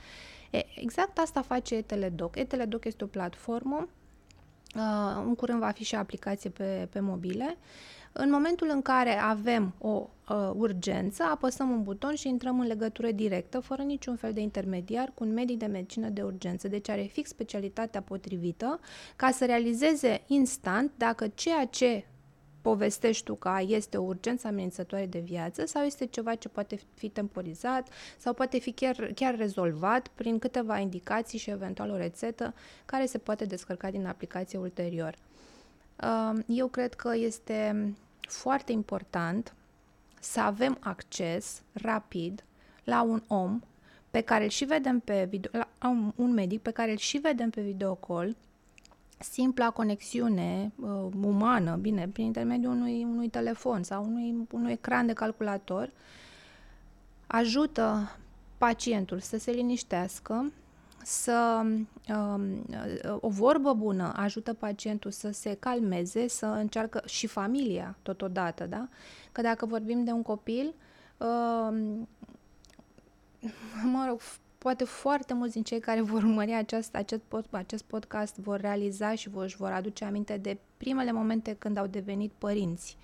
E, 0.50 0.64
exact 0.76 1.18
asta 1.18 1.42
face 1.42 1.74
Eteledoc. 1.74 2.36
Eteledoc 2.36 2.84
este 2.84 3.04
o 3.04 3.06
platformă 3.06 3.88
Uh, 4.76 5.22
în 5.26 5.34
curând 5.34 5.58
va 5.58 5.70
fi 5.70 5.84
și 5.84 5.94
aplicație 5.94 6.50
pe, 6.50 6.88
pe 6.90 7.00
mobile. 7.00 7.56
În 8.12 8.30
momentul 8.30 8.68
în 8.72 8.82
care 8.82 9.18
avem 9.18 9.74
o 9.78 10.08
uh, 10.28 10.50
urgență, 10.56 11.22
apăsăm 11.22 11.70
un 11.70 11.82
buton 11.82 12.14
și 12.14 12.28
intrăm 12.28 12.60
în 12.60 12.66
legătură 12.66 13.10
directă, 13.10 13.60
fără 13.60 13.82
niciun 13.82 14.16
fel 14.16 14.32
de 14.32 14.40
intermediar, 14.40 15.12
cu 15.14 15.24
un 15.24 15.32
medic 15.32 15.58
de 15.58 15.66
medicină 15.66 16.08
de 16.08 16.22
urgență. 16.22 16.68
Deci 16.68 16.88
are 16.88 17.02
fix 17.02 17.28
specialitatea 17.28 18.02
potrivită 18.02 18.80
ca 19.16 19.30
să 19.30 19.44
realizeze 19.44 20.22
instant 20.26 20.90
dacă 20.96 21.28
ceea 21.34 21.64
ce 21.64 22.04
povestești 22.64 23.24
tu 23.24 23.34
că 23.34 23.56
este 23.66 23.96
o 23.96 24.02
urgență 24.02 24.46
amenințătoare 24.46 25.06
de 25.06 25.18
viață 25.18 25.66
sau 25.66 25.82
este 25.82 26.06
ceva 26.06 26.34
ce 26.34 26.48
poate 26.48 26.78
fi 26.94 27.08
temporizat 27.08 27.88
sau 28.18 28.32
poate 28.32 28.58
fi 28.58 28.72
chiar, 28.72 29.10
chiar 29.14 29.36
rezolvat 29.36 30.08
prin 30.08 30.38
câteva 30.38 30.78
indicații 30.78 31.38
și 31.38 31.50
eventual 31.50 31.90
o 31.90 31.96
rețetă 31.96 32.54
care 32.84 33.06
se 33.06 33.18
poate 33.18 33.44
descărca 33.44 33.90
din 33.90 34.06
aplicație 34.06 34.58
ulterior. 34.58 35.14
Um, 36.02 36.44
eu 36.46 36.66
cred 36.66 36.94
că 36.94 37.16
este 37.16 37.92
foarte 38.20 38.72
important 38.72 39.54
să 40.20 40.40
avem 40.40 40.76
acces 40.80 41.62
rapid 41.72 42.44
la 42.84 43.02
un 43.02 43.22
om 43.26 43.60
pe 44.10 44.20
care 44.20 44.44
îl 44.44 44.50
și 44.50 44.64
vedem 44.64 45.00
pe 45.00 45.26
video, 45.30 45.50
la 45.78 45.88
un, 45.88 46.12
un 46.16 46.32
medic 46.32 46.60
pe 46.60 46.70
care 46.70 46.90
îl 46.90 46.96
și 46.96 47.18
vedem 47.18 47.50
pe 47.50 47.60
videocall 47.60 48.36
simpla 49.30 49.70
conexiune 49.70 50.72
uh, 50.80 51.06
umană, 51.22 51.76
bine, 51.76 52.08
prin 52.08 52.24
intermediul 52.24 52.72
unui, 52.72 53.04
unui 53.04 53.28
telefon 53.28 53.82
sau 53.82 54.04
unui, 54.04 54.46
unui 54.50 54.72
ecran 54.72 55.06
de 55.06 55.12
calculator, 55.12 55.90
ajută 57.26 58.16
pacientul 58.58 59.20
să 59.20 59.38
se 59.38 59.50
liniștească, 59.50 60.52
să 61.02 61.66
um, 62.08 62.66
o 63.20 63.28
vorbă 63.28 63.72
bună 63.72 64.12
ajută 64.16 64.52
pacientul 64.52 65.10
să 65.10 65.30
se 65.32 65.54
calmeze, 65.54 66.28
să 66.28 66.46
încearcă 66.46 67.02
și 67.06 67.26
familia 67.26 67.96
totodată, 68.02 68.66
da? 68.66 68.88
Că 69.32 69.40
dacă 69.40 69.66
vorbim 69.66 70.04
de 70.04 70.10
un 70.10 70.22
copil, 70.22 70.74
um, 71.18 72.08
mă 73.92 74.04
rog, 74.08 74.20
poate 74.64 74.84
foarte 74.84 75.34
mulți 75.34 75.52
din 75.52 75.62
cei 75.62 75.80
care 75.80 76.00
vor 76.00 76.22
urmări 76.22 76.52
acest, 76.52 76.94
acest, 76.94 77.20
pod, 77.28 77.46
acest 77.50 77.82
podcast 77.82 78.36
vor 78.36 78.60
realiza 78.60 79.14
și 79.14 79.28
vor, 79.28 79.44
își 79.44 79.56
vor 79.56 79.70
aduce 79.70 80.04
aminte 80.04 80.36
de 80.36 80.58
primele 80.76 81.12
momente 81.12 81.56
când 81.58 81.76
au 81.76 81.86
devenit 81.86 82.32
părinți. 82.38 82.96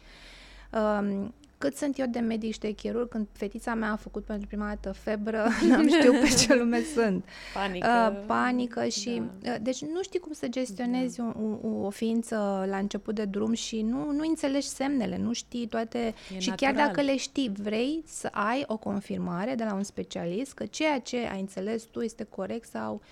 Um, 0.73 1.35
cât 1.61 1.77
sunt 1.77 1.99
eu 1.99 2.07
de 2.07 2.19
medic 2.19 2.53
și 2.53 2.59
de 2.59 2.71
chirurg, 2.71 3.09
când 3.09 3.27
fetița 3.33 3.75
mea 3.75 3.93
a 3.93 3.97
făcut 3.97 4.25
pentru 4.25 4.47
prima 4.47 4.67
dată 4.67 4.93
febră, 4.93 5.47
n-am 5.69 5.89
știut 5.89 6.21
pe 6.21 6.29
ce 6.29 6.55
lume 6.55 6.83
sunt. 6.83 7.25
Panică. 7.55 8.13
Uh, 8.13 8.23
panică 8.27 8.87
și... 8.87 9.23
Da. 9.41 9.53
Uh, 9.53 9.57
deci 9.63 9.85
nu 9.85 10.03
știi 10.03 10.19
cum 10.19 10.33
să 10.33 10.49
gestionezi 10.49 11.17
da. 11.17 11.35
o, 11.41 11.69
o, 11.69 11.87
o 11.87 11.91
ființă 11.91 12.67
la 12.69 12.77
început 12.77 13.15
de 13.15 13.25
drum 13.25 13.53
și 13.53 13.83
nu, 13.83 14.11
nu 14.11 14.29
înțelegi 14.29 14.67
semnele, 14.67 15.17
nu 15.17 15.33
știi 15.33 15.67
toate... 15.67 15.99
E 15.99 16.39
și 16.39 16.49
natural. 16.49 16.75
chiar 16.75 16.87
dacă 16.87 17.01
le 17.01 17.17
știi, 17.17 17.53
vrei 17.63 18.03
să 18.07 18.29
ai 18.33 18.65
o 18.67 18.77
confirmare 18.77 19.55
de 19.55 19.65
la 19.65 19.75
un 19.75 19.83
specialist 19.83 20.53
că 20.53 20.67
ceea 20.67 21.01
ce 21.01 21.17
ai 21.33 21.41
înțeles 21.41 21.83
tu 21.83 22.01
este 22.01 22.25
corect 22.25 22.69
sau, 22.69 23.03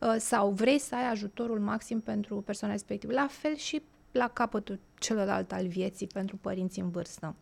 uh, 0.00 0.14
sau 0.18 0.50
vrei 0.50 0.78
să 0.78 0.94
ai 0.94 1.10
ajutorul 1.10 1.58
maxim 1.58 2.00
pentru 2.00 2.36
persoana 2.36 2.74
respectivă. 2.74 3.12
La 3.12 3.26
fel 3.30 3.56
și 3.56 3.82
la 4.12 4.28
capătul 4.28 4.78
celălalt 4.98 5.52
al 5.52 5.66
vieții 5.66 6.06
pentru 6.06 6.36
părinții 6.36 6.82
în 6.82 6.90
vârstă. 6.90 7.34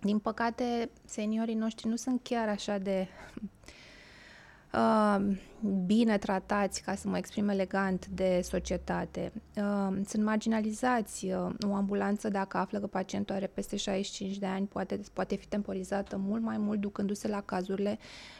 Din 0.00 0.18
păcate, 0.18 0.90
seniorii 1.04 1.54
noștri 1.54 1.88
nu 1.88 1.96
sunt 1.96 2.20
chiar 2.22 2.48
așa 2.48 2.78
de 2.78 3.08
uh, 4.72 5.36
bine 5.86 6.18
tratați, 6.18 6.82
ca 6.82 6.94
să 6.94 7.08
mă 7.08 7.16
exprim 7.16 7.48
elegant, 7.48 8.06
de 8.06 8.40
societate. 8.42 9.32
Uh, 9.56 9.98
sunt 10.06 10.24
marginalizați. 10.24 11.26
Uh, 11.26 11.50
o 11.68 11.74
ambulanță, 11.74 12.28
dacă 12.28 12.56
află 12.56 12.78
că 12.78 12.86
pacientul 12.86 13.34
are 13.34 13.46
peste 13.46 13.76
65 13.76 14.36
de 14.36 14.46
ani, 14.46 14.66
poate, 14.66 15.00
poate 15.12 15.36
fi 15.36 15.46
temporizată 15.46 16.16
mult 16.16 16.42
mai 16.42 16.58
mult, 16.58 16.80
ducându-se 16.80 17.28
la 17.28 17.40
cazurile 17.40 17.98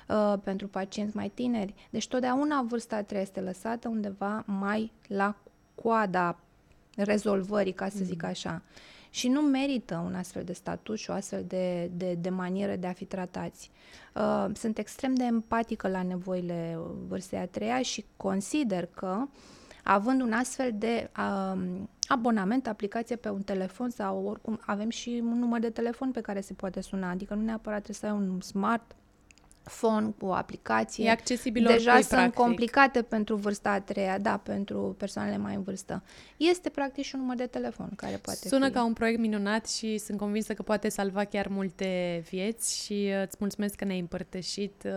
uh, 0.09 0.35
pentru 0.43 0.69
pacienți 0.69 1.17
mai 1.17 1.29
tineri. 1.29 1.75
Deci, 1.91 2.09
totdeauna 2.09 2.63
vârsta 2.69 2.97
trebuie 2.97 3.21
este 3.21 3.41
lăsată 3.41 3.89
undeva 3.89 4.43
mai 4.47 4.93
la 5.07 5.37
coada 5.75 6.39
rezolvării, 6.97 7.73
ca 7.73 7.89
să 7.89 8.05
zic 8.05 8.23
mm. 8.23 8.29
Așa. 9.11 9.21
și 9.21 9.29
nu 9.29 9.41
merită 9.41 10.03
un 10.07 10.15
astfel 10.15 10.45
de 10.45 10.53
statut 10.53 10.99
și 10.99 11.11
o 11.11 11.13
astfel 11.13 11.45
de, 11.47 11.91
de, 11.97 12.15
de 12.15 12.29
manieră 12.29 12.77
de 12.77 12.87
a 12.87 12.93
fi 12.93 13.05
tratați. 13.05 13.71
Uh, 14.15 14.47
sunt 14.55 14.79
extrem 14.79 15.15
de 15.15 15.25
empatică 15.25 15.89
la 15.89 16.03
nevoile 16.03 16.79
vârstei 17.09 17.39
a 17.39 17.47
treia 17.47 17.83
și 17.83 18.05
consider 18.17 18.87
că 18.87 19.27
având 19.85 20.21
un 20.21 20.33
astfel 20.33 20.73
de 20.75 21.11
uh, 21.19 21.61
abonament, 22.07 22.67
aplicație 22.67 23.17
pe 23.17 23.29
un 23.29 23.43
telefon 23.43 23.91
sau 23.91 24.25
oricum 24.25 24.61
avem 24.67 24.89
și 24.89 25.23
un 25.25 25.39
număr 25.39 25.61
de 25.61 25.71
telefon 25.71 26.11
pe 26.11 26.21
care 26.21 26.41
se 26.41 26.53
poate 26.53 26.81
suna, 26.81 27.11
adică 27.11 27.35
nu 27.35 27.43
neapărat 27.43 27.83
trebuie 27.83 27.97
să 27.97 28.07
ai 28.07 28.27
un 28.27 28.41
smart 28.41 28.95
phone 29.71 30.15
cu 30.19 30.27
o 30.27 30.33
aplicație. 30.33 31.05
E 31.05 31.11
accesibil 31.11 31.63
Deja 31.63 31.75
oricui, 31.91 32.03
sunt 32.03 32.21
practic. 32.21 32.35
complicate 32.35 33.03
pentru 33.03 33.35
vârsta 33.37 33.71
a 33.71 33.81
treia, 33.81 34.19
da, 34.19 34.37
pentru 34.37 34.95
persoanele 34.99 35.37
mai 35.37 35.55
în 35.55 35.63
vârstă. 35.63 36.03
Este 36.37 36.69
practic 36.69 37.05
și 37.05 37.15
un 37.15 37.21
număr 37.21 37.37
de 37.37 37.47
telefon 37.47 37.91
care 37.97 38.17
poate 38.17 38.49
Sună 38.49 38.67
fi... 38.67 38.73
ca 38.73 38.85
un 38.85 38.93
proiect 38.93 39.19
minunat 39.19 39.69
și 39.69 39.99
sunt 39.99 40.19
convinsă 40.19 40.55
că 40.55 40.63
poate 40.63 40.89
salva 40.89 41.25
chiar 41.25 41.47
multe 41.49 42.23
vieți 42.31 42.85
și 42.85 42.93
uh, 42.93 43.23
îți 43.27 43.37
mulțumesc 43.39 43.75
că 43.75 43.85
ne-ai 43.85 43.99
împărtășit 43.99 44.83
uh, 44.85 44.93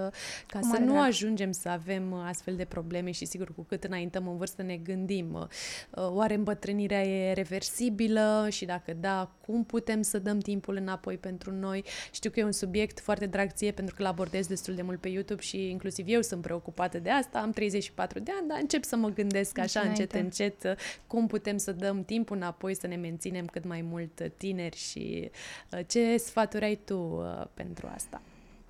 ca 0.48 0.60
Cu 0.60 0.66
să 0.66 0.68
mare 0.72 0.84
nu 0.84 0.92
drag. 0.92 1.06
ajungem 1.06 1.52
să 1.52 1.70
avem 1.70 2.12
uh, 2.12 2.20
astfel 2.28 2.56
de 2.56 2.66
probleme 2.66 3.12
și 3.12 3.26
sigur 3.26 3.54
cu 3.56 3.62
cât 3.62 3.84
înaintăm 3.84 4.28
în 4.28 4.38
vârstă 4.38 4.62
ne 4.62 4.76
gândim 4.76 5.34
uh, 5.34 5.42
uh, 5.42 6.08
oare 6.10 6.34
îmbătrânirea 6.34 7.04
e 7.04 7.34
reversibilă 7.34 8.48
și 8.50 8.66
dacă 8.66 8.94
da, 9.00 9.32
cum 9.46 9.64
putem 9.64 10.02
să 10.02 10.20
dăm 10.20 10.40
timpul 10.40 10.76
înapoi 10.76 11.18
pentru 11.18 11.52
noi. 11.52 11.84
Știu 12.12 12.30
că 12.30 12.40
e 12.40 12.44
un 12.44 12.52
subiect 12.52 13.00
foarte 13.00 13.26
drag 13.26 13.52
ție 13.52 13.72
pentru 13.72 13.96
că 13.96 14.02
îl 14.02 14.08
abordez 14.08 14.48
destul 14.48 14.63
de 14.72 14.82
mult 14.82 15.00
pe 15.00 15.08
YouTube 15.08 15.42
și 15.42 15.70
inclusiv 15.70 16.06
eu 16.10 16.22
sunt 16.22 16.42
preocupată 16.42 17.00
de 17.00 17.10
asta. 17.10 17.40
Am 17.40 17.52
34 17.52 18.20
de 18.20 18.32
ani, 18.40 18.48
dar 18.48 18.58
încep 18.62 18.84
să 18.84 18.96
mă 18.96 19.10
gândesc 19.10 19.58
așa 19.58 19.80
încet, 19.80 20.12
Înainte. 20.12 20.20
încet 20.44 20.64
uh, 20.64 20.84
cum 21.08 21.28
putem 21.28 21.58
să 21.58 21.72
dăm 21.72 22.04
timpul 22.04 22.36
înapoi 22.36 22.76
să 22.76 22.88
ne 22.88 22.96
menținem 22.96 23.46
cât 23.46 23.66
mai 23.66 23.82
mult 23.82 24.20
uh, 24.20 24.28
tineri 24.38 24.78
și 24.78 25.32
uh, 25.72 25.80
ce 25.88 26.18
sfaturi 26.18 26.64
ai 26.64 26.76
tu 26.86 26.98
uh, 26.98 27.46
pentru 27.54 27.88
asta? 27.94 28.22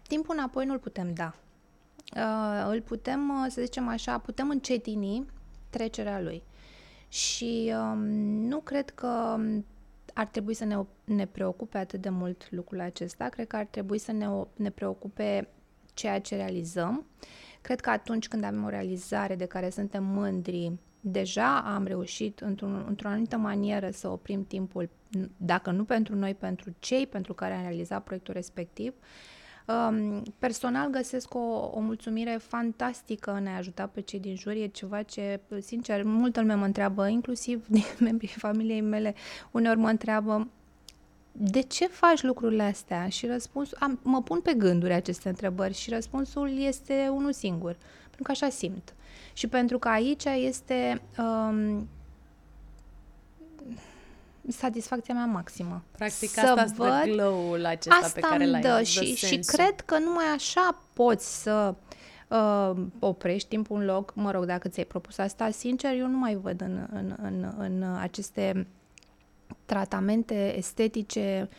Timpul 0.08 0.36
înapoi 0.38 0.66
nu-l 0.66 0.80
putem 0.80 1.14
da. 1.14 1.36
Uh, 2.16 2.68
îl 2.74 2.82
putem, 2.82 3.30
uh, 3.30 3.46
să 3.52 3.62
zicem 3.62 3.88
așa, 3.88 4.18
putem 4.18 4.50
încetini 4.50 5.26
trecerea 5.70 6.22
lui. 6.22 6.44
Și 7.08 7.74
um, 7.76 7.98
nu 8.48 8.60
cred 8.60 8.90
că 8.90 9.36
um, 9.38 9.66
ar 10.14 10.26
trebui 10.26 10.54
să 10.54 10.66
ne, 10.66 10.78
ne 11.04 11.26
preocupe 11.26 11.78
atât 11.78 12.02
de 12.02 12.10
mult 12.10 12.52
lucrul 12.52 12.80
acesta. 12.80 13.30
Cred 13.30 13.48
că 13.48 13.56
ar 13.56 13.66
trebui 13.66 13.98
să 13.98 14.12
ne, 14.12 14.30
o- 14.30 14.48
ne 14.56 14.70
preocupe 14.70 15.48
ceea 15.94 16.20
ce 16.20 16.36
realizăm. 16.36 17.06
Cred 17.62 17.80
că 17.80 17.90
atunci 17.90 18.28
când 18.28 18.44
avem 18.44 18.64
o 18.64 18.70
realizare 18.70 19.36
de 19.36 19.46
care 19.46 19.70
suntem 19.70 20.04
mândri, 20.04 20.72
deja 21.00 21.58
am 21.58 21.86
reușit 21.86 22.40
într-un, 22.40 22.86
într-o 22.88 23.08
anumită 23.08 23.38
manieră 23.38 23.90
să 23.92 24.08
oprim 24.08 24.46
timpul, 24.46 24.90
n- 25.18 25.28
dacă 25.38 25.72
nu 25.72 25.84
pentru 25.84 26.16
noi, 26.16 26.34
pentru 26.34 26.74
cei 26.80 27.08
pentru 27.08 27.34
care 27.34 27.54
am 27.54 27.62
realizat 27.62 28.04
proiectul 28.04 28.34
respectiv. 28.34 28.94
Um, 29.68 30.24
personal 30.40 30.90
găsesc 30.90 31.34
o, 31.34 31.70
o 31.74 31.80
mulțumire 31.80 32.38
fantastică 32.42 33.32
în 33.32 33.48
a 33.48 33.58
ajuta 33.58 33.88
pe 33.88 34.02
cei 34.02 34.20
din 34.20 34.36
jur. 34.36 34.52
E 34.52 34.68
ceva 34.68 35.02
ce, 35.02 35.40
sincer, 35.60 36.04
multă 36.04 36.40
lume 36.40 36.54
mă 36.54 36.66
întreabă, 36.66 37.08
inclusiv 37.08 37.68
din 37.76 37.84
membrii 38.00 38.28
familiei 38.28 38.82
mele, 38.82 39.16
uneori 39.52 39.80
mă 39.80 39.90
întreabă 39.90 40.48
de 41.36 41.62
ce 41.62 41.88
faci 41.88 42.22
lucrurile 42.22 42.64
astea? 42.64 43.10
Și 43.10 43.26
răspunsul, 43.28 43.78
am, 43.80 44.00
mă 44.04 44.22
pun 44.22 44.40
pe 44.42 44.54
gânduri 44.54 44.94
aceste 44.94 45.30
întrebări 45.30 45.74
și 45.74 45.90
răspunsul 45.90 46.58
este 46.62 47.08
unul 47.14 47.34
singur, 47.34 47.76
pentru 48.02 48.24
că 48.24 48.32
așa 48.32 48.50
simt. 48.50 48.94
Și 49.34 49.48
pentru 49.48 49.80
că 49.80 49.88
aici 49.88 50.24
este 50.26 51.02
um, 51.18 51.88
satisfacția 54.48 55.14
mea 55.14 55.26
maximă. 55.26 55.82
Practic 55.98 56.30
Să 56.30 56.40
asta 56.40 56.66
stă 56.66 56.84
văd- 56.84 57.12
glow-ul 57.12 57.66
acesta 57.66 58.00
Asta 58.02 58.12
pe 58.14 58.20
care 58.20 58.44
îmi 58.44 58.52
l-ai 58.52 58.62
dă 58.62 58.68
dă 58.78 58.84
și, 58.84 59.16
și 59.16 59.28
sensul. 59.28 59.54
cred 59.58 59.80
că 59.82 59.98
numai 60.00 60.26
așa 60.36 60.82
poți 60.94 61.42
să 61.42 61.74
uh, 62.28 62.72
oprești 63.00 63.48
timpul 63.50 63.80
în 63.80 63.86
loc. 63.86 64.14
Mă 64.16 64.32
rog, 64.32 64.46
dacă 64.46 64.68
ți-ai 64.68 64.86
propus 64.86 65.18
asta, 65.18 65.50
sincer, 65.50 65.94
eu 65.98 66.08
nu 66.08 66.18
mai 66.18 66.36
văd 66.36 66.62
în, 66.62 66.88
în, 66.94 67.16
în, 67.22 67.54
în 67.58 67.84
aceste 68.00 68.68
tratamente 69.66 70.58
estetice. 70.58 71.50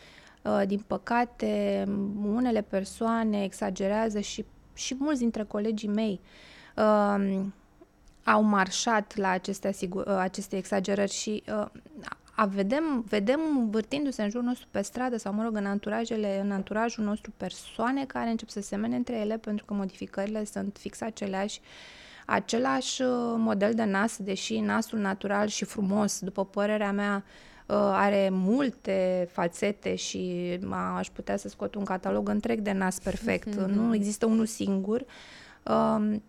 Uh, 0.41 0.61
din 0.67 0.83
păcate, 0.87 1.83
unele 2.23 2.61
persoane 2.61 3.43
exagerează 3.43 4.19
și, 4.19 4.45
și 4.73 4.95
mulți 4.99 5.19
dintre 5.19 5.43
colegii 5.43 5.89
mei 5.89 6.19
uh, 6.75 7.45
au 8.25 8.41
marșat 8.41 9.15
la 9.15 9.29
aceste, 9.29 9.67
asigur, 9.67 10.05
uh, 10.05 10.15
aceste 10.17 10.57
exagerări 10.57 11.11
și 11.11 11.43
uh, 11.47 11.65
a 12.35 12.45
vedem, 12.45 13.05
vedem 13.07 13.69
vârtindu-se 13.69 14.23
în 14.23 14.29
jurul 14.29 14.47
nostru 14.47 14.67
pe 14.71 14.81
stradă 14.81 15.17
sau, 15.17 15.33
mă 15.33 15.43
rog, 15.43 15.55
în 15.55 15.65
anturajele, 15.65 16.39
în 16.39 16.51
anturajul 16.51 17.03
nostru 17.03 17.31
persoane 17.37 18.05
care 18.05 18.29
încep 18.29 18.49
să 18.49 18.61
semene 18.61 18.95
între 18.95 19.15
ele 19.15 19.37
pentru 19.37 19.65
că 19.65 19.73
modificările 19.73 20.45
sunt 20.45 20.77
fix 20.79 21.01
aceleași, 21.01 21.61
același 22.25 23.01
uh, 23.01 23.09
model 23.37 23.73
de 23.73 23.83
nas, 23.83 24.17
deși 24.17 24.59
nasul 24.59 24.99
natural 24.99 25.47
și 25.47 25.65
frumos, 25.65 26.19
după 26.19 26.45
părerea 26.45 26.91
mea, 26.91 27.23
uh, 27.25 27.54
are 27.73 28.29
multe 28.31 29.27
fațete 29.31 29.95
și 29.95 30.53
a, 30.69 30.97
aș 30.97 31.09
putea 31.09 31.37
să 31.37 31.49
scot 31.49 31.75
un 31.75 31.83
catalog 31.83 32.29
întreg 32.29 32.59
de 32.59 32.71
nas 32.71 32.99
perfect. 32.99 33.55
Nu 33.55 33.95
există 33.95 34.25
unul 34.25 34.45
singur. 34.45 35.05
Um, 35.63 36.21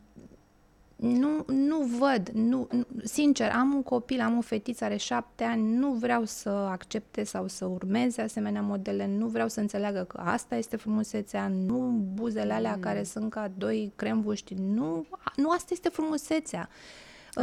nu, 0.96 1.44
nu 1.46 1.78
văd, 1.98 2.28
nu, 2.28 2.68
nu, 2.70 2.86
sincer, 3.04 3.50
am 3.50 3.74
un 3.74 3.82
copil, 3.82 4.20
am 4.20 4.36
o 4.36 4.40
fetiță, 4.40 4.84
are 4.84 4.96
șapte 4.96 5.44
ani, 5.44 5.76
nu 5.76 5.92
vreau 5.92 6.24
să 6.24 6.48
accepte 6.48 7.24
sau 7.24 7.48
să 7.48 7.64
urmeze 7.64 8.22
asemenea 8.22 8.62
modele, 8.62 9.06
nu 9.06 9.26
vreau 9.26 9.48
să 9.48 9.60
înțeleagă 9.60 10.02
că 10.02 10.20
asta 10.24 10.56
este 10.56 10.76
frumusețea, 10.76 11.48
nu 11.48 12.04
buzele 12.14 12.52
alea 12.52 12.74
Mm. 12.74 12.80
care 12.80 13.02
sunt 13.02 13.30
ca 13.30 13.50
doi 13.58 13.92
cremvuști, 13.96 14.54
nu, 14.54 15.06
nu 15.36 15.50
asta 15.50 15.68
este 15.72 15.88
frumusețea. 15.88 16.68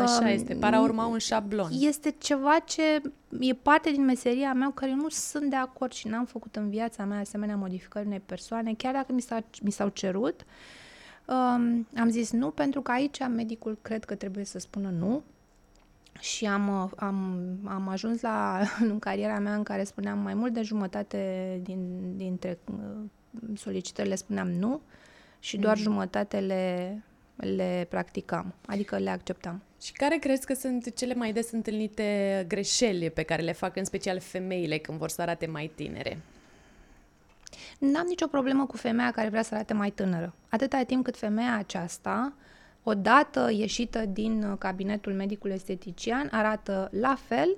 Așa 0.02 0.20
Um, 0.22 0.26
este, 0.26 0.54
para 0.54 0.80
urma 0.80 1.06
un 1.06 1.18
șablon. 1.18 1.70
Este 1.80 2.16
ceva 2.18 2.60
ce 2.66 3.02
e 3.40 3.54
parte 3.54 3.92
din 3.92 4.06
meseria 4.06 4.54
mea 4.54 4.68
cu 4.68 4.74
care 4.74 4.92
eu 4.92 4.98
nu 4.98 5.10
sunt 5.10 5.50
de 5.50 5.56
acord 5.56 5.92
și 5.92 6.08
n-am 6.08 6.26
făcut 6.26 6.56
în 6.56 6.70
viața 6.70 7.04
mea 7.06 7.20
asemenea 7.20 7.56
modificări 7.56 8.06
unei 8.06 8.20
persoane, 8.20 8.74
chiar 8.74 8.94
dacă 8.94 9.14
mi, 9.14 9.22
s-a, 9.22 9.44
mi 9.62 9.72
s-au 9.72 9.90
cerut. 9.90 10.46
Um, 11.26 11.88
am 11.98 12.10
zis 12.10 12.32
nu, 12.32 12.50
pentru 12.50 12.82
că 12.82 12.92
aici 12.92 13.28
medicul 13.28 13.78
cred 13.82 14.04
că 14.06 14.16
trebuie 14.16 14.46
să 14.46 14.60
spună 14.60 14.90
nu. 14.90 15.24
Și 16.20 16.46
am, 16.46 16.84
uh, 16.84 16.90
am, 16.96 17.40
am 17.64 17.88
ajuns 17.88 18.22
la, 18.22 18.60
în 18.92 19.00
cariera 19.00 19.40
mea 19.40 19.56
în 19.56 19.64
care 19.64 19.84
spuneam 19.84 20.20
mai 20.20 20.34
mult 20.34 20.54
de 20.54 20.62
jumătate 20.62 21.60
din, 21.64 22.14
dintre 22.16 22.58
uh, 22.72 23.10
solicitările 23.56 24.16
spuneam 24.16 24.48
nu 24.48 24.82
și 25.40 25.58
doar 25.58 25.76
Mm. 25.76 25.82
jumătate 25.82 26.40
le, 27.36 27.48
le 27.56 27.88
practicam, 27.90 28.54
adică 28.66 28.98
le 28.98 29.10
acceptam. 29.10 29.62
Și 29.82 29.92
care 29.92 30.18
crezi 30.18 30.46
că 30.46 30.54
sunt 30.54 30.96
cele 30.96 31.14
mai 31.14 31.34
des 31.34 31.52
întâlnite 31.52 32.46
greșeli 32.48 33.10
pe 33.10 33.24
care 33.24 33.42
le 33.42 33.52
fac 33.52 33.76
în 33.76 33.86
special 33.86 34.20
femeile 34.20 34.78
când 34.78 34.98
vor 34.98 35.10
să 35.10 35.22
arate 35.22 35.46
mai 35.46 35.72
tinere? 35.76 36.22
N-am 37.80 38.06
nicio 38.08 38.28
problemă 38.28 38.66
cu 38.66 38.78
femeia 38.78 39.12
care 39.12 39.30
vrea 39.30 39.42
să 39.42 39.54
arate 39.54 39.74
mai 39.74 39.90
tânără. 39.90 40.34
Atâta 40.50 40.84
timp 40.84 41.04
cât 41.04 41.18
femeia 41.18 41.58
aceasta, 41.58 42.34
odată 42.84 43.50
ieșită 43.52 44.06
din 44.06 44.44
uh, 44.44 44.58
cabinetul 44.58 45.14
medicului 45.14 45.56
estetician, 45.56 46.30
arată 46.32 46.90
la 46.92 47.18
fel 47.28 47.58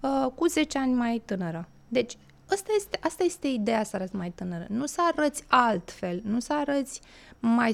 uh, 0.00 0.26
cu 0.34 0.46
10 0.46 0.78
ani 0.78 0.92
mai 0.92 1.22
tânără. 1.24 1.68
Deci, 1.88 2.16
asta 2.50 2.72
este, 2.76 2.98
asta 3.02 3.24
este 3.24 3.46
ideea 3.46 3.82
să 3.82 3.96
arăți 3.96 4.16
mai 4.16 4.30
tânără. 4.30 4.66
Nu 4.68 4.86
să 4.86 5.00
arăți 5.14 5.44
altfel, 5.48 6.20
nu 6.24 6.40
să 6.40 6.54
arăți 6.54 7.00
mai 7.40 7.72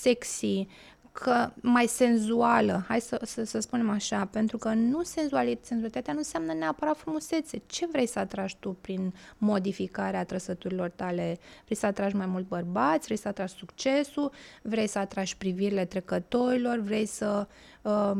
sexy, 0.00 0.66
că 1.12 1.50
mai 1.60 1.86
senzuală, 1.86 2.84
hai 2.88 3.00
să, 3.00 3.20
să, 3.24 3.44
să 3.44 3.60
spunem 3.60 3.90
așa, 3.90 4.24
pentru 4.24 4.58
că 4.58 4.68
nu 4.68 5.02
senzualit, 5.02 5.64
senzualitatea 5.64 6.12
nu 6.12 6.18
înseamnă 6.18 6.52
neapărat 6.52 6.96
frumusețe. 6.96 7.62
Ce 7.66 7.86
vrei 7.86 8.06
să 8.06 8.18
atragi 8.18 8.56
tu 8.58 8.76
prin 8.80 9.14
modificarea 9.38 10.24
trăsăturilor 10.24 10.90
tale? 10.90 11.38
Vrei 11.64 11.76
să 11.76 11.86
atragi 11.86 12.16
mai 12.16 12.26
mult 12.26 12.48
bărbați? 12.48 13.04
Vrei 13.04 13.16
să 13.16 13.28
atragi 13.28 13.54
succesul? 13.54 14.32
Vrei 14.62 14.86
să 14.86 14.98
atragi 14.98 15.36
privirile 15.36 15.84
trecătorilor? 15.84 16.78
Vrei 16.78 17.06
să... 17.06 17.46
Uh, 17.82 18.12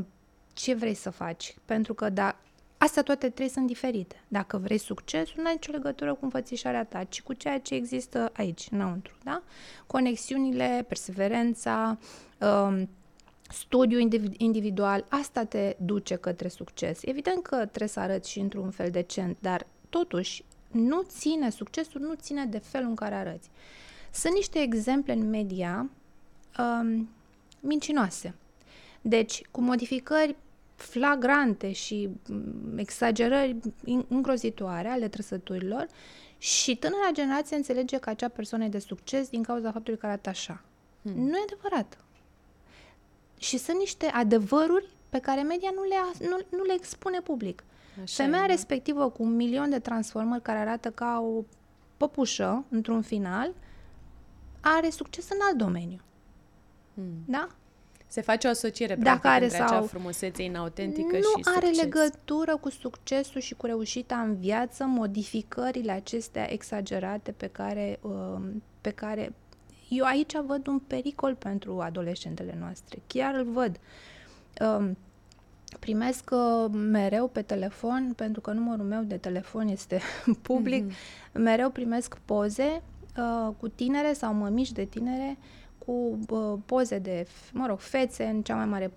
ce 0.52 0.74
vrei 0.74 0.94
să 0.94 1.10
faci? 1.10 1.54
Pentru 1.64 1.94
că 1.94 2.10
da, 2.10 2.36
Astea 2.82 3.02
toate 3.02 3.28
trei 3.28 3.48
sunt 3.48 3.66
diferite. 3.66 4.22
Dacă 4.28 4.58
vrei 4.58 4.78
succes, 4.78 5.28
nu 5.36 5.46
ai 5.46 5.52
nicio 5.52 5.72
legătură 5.72 6.14
cu 6.14 6.24
înfățișarea 6.24 6.84
ta, 6.84 7.04
ci 7.04 7.22
cu 7.22 7.32
ceea 7.32 7.60
ce 7.60 7.74
există 7.74 8.30
aici, 8.32 8.68
înăuntru, 8.70 9.14
da? 9.24 9.42
Conexiunile, 9.86 10.84
perseverența, 10.88 11.98
um, 12.38 12.88
studiu 13.48 13.98
indiv- 13.98 14.36
individual, 14.36 15.04
asta 15.08 15.44
te 15.44 15.76
duce 15.78 16.14
către 16.16 16.48
succes. 16.48 17.02
Evident 17.02 17.42
că 17.42 17.56
trebuie 17.56 17.88
să 17.88 18.00
arăți 18.00 18.30
și 18.30 18.38
într-un 18.38 18.70
fel 18.70 18.90
decent, 18.90 19.36
dar 19.40 19.66
totuși 19.88 20.44
nu 20.70 21.02
ține, 21.02 21.50
succesul 21.50 22.00
nu 22.00 22.14
ține 22.14 22.44
de 22.44 22.58
felul 22.58 22.88
în 22.88 22.94
care 22.94 23.14
arăți. 23.14 23.50
Sunt 24.10 24.34
niște 24.34 24.58
exemple 24.58 25.12
în 25.12 25.28
media 25.28 25.90
um, 26.58 27.08
mincinoase. 27.60 28.34
Deci, 29.00 29.42
cu 29.50 29.60
modificări 29.60 30.36
flagrante 30.82 31.72
și 31.72 32.08
mm, 32.28 32.78
exagerări 32.78 33.56
îngrozitoare 34.08 34.88
ale 34.88 35.08
trăsăturilor 35.08 35.86
și 36.38 36.76
tânăra 36.76 37.10
generație 37.12 37.56
înțelege 37.56 37.98
că 37.98 38.10
acea 38.10 38.28
persoană 38.28 38.64
e 38.64 38.68
de 38.68 38.78
succes 38.78 39.28
din 39.28 39.42
cauza 39.42 39.72
faptului 39.72 39.98
că 39.98 40.06
arată 40.06 40.28
așa. 40.28 40.64
Hmm. 41.02 41.12
Nu 41.12 41.36
e 41.36 41.44
adevărat. 41.52 41.98
Și 43.38 43.58
sunt 43.58 43.78
niște 43.78 44.06
adevăruri 44.06 44.88
pe 45.08 45.18
care 45.18 45.42
media 45.42 45.70
nu 45.74 45.82
le, 45.82 46.28
nu, 46.28 46.56
nu 46.58 46.64
le 46.64 46.72
expune 46.72 47.20
public. 47.20 47.64
Așa 48.02 48.22
Femeia 48.22 48.42
e, 48.42 48.46
da? 48.46 48.52
respectivă 48.52 49.10
cu 49.10 49.22
un 49.22 49.36
milion 49.36 49.70
de 49.70 49.78
transformări 49.78 50.42
care 50.42 50.58
arată 50.58 50.90
ca 50.90 51.20
o 51.20 51.44
păpușă 51.96 52.64
într-un 52.68 53.02
final 53.02 53.54
are 54.60 54.90
succes 54.90 55.30
în 55.30 55.38
alt 55.48 55.56
domeniu. 55.56 56.00
Hmm. 56.94 57.22
Da? 57.26 57.48
Se 58.10 58.20
face 58.20 58.46
o 58.46 58.50
asociere 58.50 58.94
Dacă 58.94 59.04
practic 59.04 59.30
are 59.30 59.44
între 59.44 59.58
sau... 59.58 59.66
acea 59.66 59.86
frumusețe 59.86 60.42
inautentică 60.42 61.16
nu 61.16 61.22
și 61.22 61.42
Nu 61.44 61.52
are 61.56 61.66
legătură 61.66 62.56
cu 62.56 62.70
succesul 62.70 63.40
și 63.40 63.54
cu 63.54 63.66
reușita 63.66 64.16
în 64.16 64.36
viață, 64.36 64.84
modificările 64.84 65.92
acestea 65.92 66.52
exagerate 66.52 67.32
pe 67.32 67.46
care, 67.46 67.98
um, 68.02 68.62
pe 68.80 68.90
care 68.90 69.32
eu 69.88 70.04
aici 70.04 70.32
văd 70.46 70.66
un 70.66 70.78
pericol 70.78 71.34
pentru 71.34 71.80
adolescentele 71.80 72.56
noastre. 72.60 73.02
Chiar 73.06 73.34
îl 73.34 73.44
văd. 73.44 73.76
Um, 74.60 74.96
primesc 75.78 76.30
uh, 76.32 76.70
mereu 76.72 77.28
pe 77.28 77.42
telefon, 77.42 78.12
pentru 78.16 78.40
că 78.40 78.52
numărul 78.52 78.84
meu 78.84 79.02
de 79.02 79.16
telefon 79.16 79.68
este 79.68 80.00
public, 80.42 80.90
mm-hmm. 80.90 81.32
mereu 81.32 81.70
primesc 81.70 82.18
poze 82.24 82.82
uh, 83.16 83.54
cu 83.58 83.68
tinere 83.68 84.12
sau 84.12 84.34
mămici 84.34 84.72
de 84.72 84.84
tinere 84.84 85.38
cu 85.86 86.18
uh, 86.28 86.58
poze 86.66 86.98
de, 86.98 87.26
mă 87.52 87.66
rog, 87.66 87.78
fețe 87.78 88.24
în 88.24 88.42
cea 88.42 88.54
mai 88.54 88.66
mare 88.66 88.92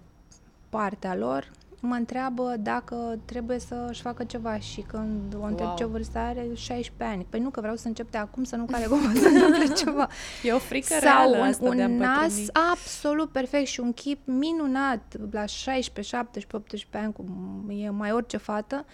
parte 0.69 1.07
a 1.07 1.15
lor, 1.15 1.51
mă 1.85 1.95
întreabă 1.95 2.55
dacă 2.59 3.19
trebuie 3.25 3.59
să-și 3.59 4.01
facă 4.01 4.23
ceva 4.23 4.59
și 4.59 4.81
când 4.81 5.35
o 5.35 5.43
întreb 5.43 5.67
wow. 5.67 5.75
ce 5.75 5.85
vârstă 5.85 6.17
are, 6.17 6.47
16 6.53 7.15
ani. 7.15 7.25
Păi 7.29 7.39
nu, 7.39 7.49
că 7.49 7.61
vreau 7.61 7.75
să 7.75 7.87
încep 7.87 8.11
de 8.11 8.17
acum 8.17 8.43
să 8.43 8.55
nu 8.55 8.65
care 8.65 8.85
cumva 8.85 9.11
să 9.15 9.27
întâmple 9.33 9.73
ceva. 9.73 10.07
E 10.43 10.51
o 10.51 10.57
frică 10.57 10.87
Sau 10.87 10.99
reală 10.99 11.37
un, 11.37 11.43
asta 11.43 11.65
un 11.69 11.75
de 11.75 11.85
nas 11.85 12.33
absolut 12.71 13.31
perfect 13.31 13.67
și 13.67 13.79
un 13.79 13.93
chip 13.93 14.19
minunat 14.27 15.15
la 15.31 15.45
16, 15.45 16.15
17, 16.15 16.55
18 16.55 16.97
ani, 16.97 17.13
cum 17.13 17.69
e 17.69 17.89
mai 17.89 18.11
orice 18.11 18.37
fată, 18.37 18.85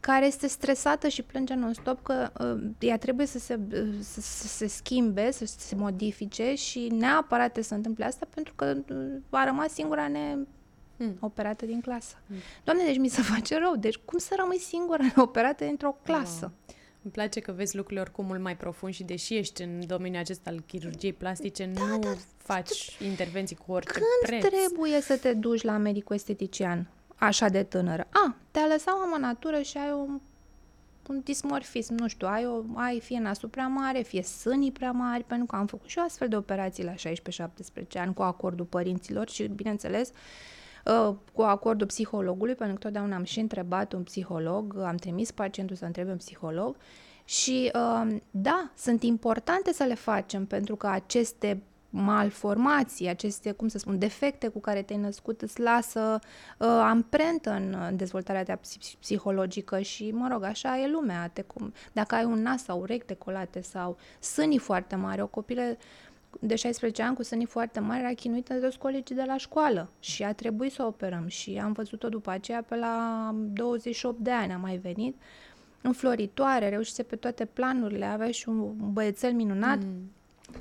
care 0.00 0.26
este 0.26 0.46
stresată 0.46 1.08
și 1.08 1.22
plânge 1.22 1.54
non-stop 1.54 2.02
că 2.02 2.30
uh, 2.40 2.70
ea 2.78 2.98
trebuie 2.98 3.26
să 3.26 3.38
se, 3.38 3.58
uh, 3.72 3.88
să, 4.00 4.20
să 4.20 4.46
se 4.46 4.66
schimbe, 4.66 5.30
să 5.30 5.44
se 5.58 5.74
modifice 5.74 6.54
și 6.54 6.92
neapărat 6.98 7.58
să 7.60 7.74
întâmple 7.74 8.04
asta 8.04 8.26
pentru 8.34 8.52
că 8.56 8.76
uh, 8.88 8.96
a 9.30 9.44
rămas 9.44 9.72
singura 9.72 10.08
ne 10.08 10.36
hmm. 10.96 11.16
operată 11.20 11.66
din 11.66 11.80
clasă. 11.80 12.14
Hmm. 12.26 12.36
Doamne, 12.64 12.84
deci 12.84 12.98
mi 12.98 13.08
se 13.08 13.22
face 13.22 13.58
rău. 13.58 13.76
Deci 13.76 13.96
cum 13.96 14.18
să 14.18 14.34
rămâi 14.38 14.58
singură 14.58 15.02
operată 15.26 15.64
într-o 15.64 15.96
clasă? 16.02 16.40
Wow. 16.40 16.76
Îmi 17.02 17.14
place 17.14 17.40
că 17.40 17.52
vezi 17.52 17.76
lucrurile 17.76 18.00
oricum 18.00 18.26
mult 18.26 18.40
mai 18.40 18.56
profund 18.56 18.92
și 18.92 19.04
deși 19.04 19.36
ești 19.36 19.62
în 19.62 19.86
domeniul 19.86 20.20
acesta 20.20 20.50
al 20.50 20.60
chirurgiei 20.66 21.12
plastice, 21.12 21.66
da, 21.66 21.84
nu 21.84 21.98
da, 21.98 22.14
faci 22.36 22.98
intervenții 23.00 23.56
cu 23.56 23.72
orice 23.72 23.92
Când 23.92 24.04
preț. 24.40 24.54
trebuie 24.54 25.00
să 25.00 25.16
te 25.16 25.32
duci 25.32 25.62
la 25.62 25.76
medicul 25.76 26.14
estetician? 26.14 26.90
așa 27.16 27.48
de 27.48 27.62
tânără. 27.62 28.06
A, 28.10 28.36
te-a 28.50 28.66
lăsat 28.66 28.94
mama 28.94 29.16
natură 29.16 29.60
și 29.60 29.76
ai 29.78 29.92
un, 29.92 30.20
un 31.08 31.20
dismorfism, 31.24 31.94
nu 31.94 32.08
știu, 32.08 32.26
ai, 32.26 32.46
o, 32.46 32.62
ai 32.74 33.00
fie 33.00 33.18
nasul 33.18 33.48
prea 33.48 33.66
mare, 33.66 34.02
fie 34.02 34.22
sânii 34.22 34.72
prea 34.72 34.90
mari, 34.90 35.24
pentru 35.24 35.46
că 35.46 35.56
am 35.56 35.66
făcut 35.66 35.88
și 35.88 35.98
eu 35.98 36.04
astfel 36.04 36.28
de 36.28 36.36
operații 36.36 36.84
la 36.84 36.94
16-17 36.94 36.94
ani 37.94 38.14
cu 38.14 38.22
acordul 38.22 38.64
părinților 38.64 39.28
și, 39.28 39.46
bineînțeles, 39.46 40.08
uh, 40.08 40.14
cu 41.32 41.42
acordul 41.42 41.86
psihologului, 41.86 42.54
pentru 42.54 42.74
că 42.74 42.80
totdeauna 42.80 43.16
am 43.16 43.24
și 43.24 43.40
întrebat 43.40 43.92
un 43.92 44.02
psiholog, 44.02 44.78
am 44.78 44.96
trimis 44.96 45.30
pacientul 45.30 45.76
să 45.76 45.84
întrebe 45.84 46.10
un 46.10 46.16
psiholog 46.16 46.76
și 47.24 47.70
uh, 47.74 48.16
da, 48.30 48.70
sunt 48.76 49.02
importante 49.02 49.72
să 49.72 49.84
le 49.84 49.94
facem 49.94 50.46
pentru 50.46 50.76
că 50.76 50.86
aceste 50.86 51.62
malformații, 51.90 53.08
aceste, 53.08 53.52
cum 53.52 53.68
să 53.68 53.78
spun, 53.78 53.98
defecte 53.98 54.48
cu 54.48 54.60
care 54.60 54.82
te-ai 54.82 54.98
născut 54.98 55.42
îți 55.42 55.60
lasă 55.60 56.18
uh, 56.58 56.66
amprentă 56.68 57.50
în, 57.50 57.76
în 57.88 57.96
dezvoltarea 57.96 58.42
ta 58.42 58.60
psihologică 59.00 59.80
și, 59.80 60.10
mă 60.10 60.28
rog, 60.32 60.42
așa 60.42 60.78
e 60.78 60.88
lumea. 60.88 61.30
Te, 61.32 61.42
cum, 61.42 61.72
dacă 61.92 62.14
ai 62.14 62.24
un 62.24 62.42
nas 62.42 62.64
sau 62.64 62.80
urechi 62.80 63.06
decolate 63.06 63.60
sau 63.60 63.96
sânii 64.20 64.58
foarte 64.58 64.96
mari, 64.96 65.20
o 65.20 65.26
copilă 65.26 65.62
de 66.40 66.54
16 66.54 67.02
ani 67.02 67.16
cu 67.16 67.22
sânii 67.22 67.46
foarte 67.46 67.80
mari 67.80 68.00
era 68.00 68.12
chinuită 68.12 68.52
de 68.52 68.58
toți 68.58 68.78
colegii 68.78 69.14
de 69.14 69.24
la 69.26 69.36
școală 69.36 69.90
și 70.00 70.22
a 70.22 70.32
trebuit 70.32 70.72
să 70.72 70.82
o 70.82 70.86
operăm 70.86 71.26
și 71.26 71.60
am 71.62 71.72
văzut-o 71.72 72.08
după 72.08 72.30
aceea 72.30 72.62
pe 72.62 72.76
la 72.76 73.30
28 73.34 74.18
de 74.18 74.30
ani 74.30 74.52
a 74.52 74.56
mai 74.56 74.76
venit 74.76 75.16
înfloritoare, 75.82 76.68
reușise 76.68 77.02
pe 77.02 77.16
toate 77.16 77.44
planurile, 77.44 78.04
avea 78.04 78.30
și 78.30 78.48
un 78.48 78.92
băiețel 78.92 79.32
minunat, 79.32 79.78
mm 79.78 80.10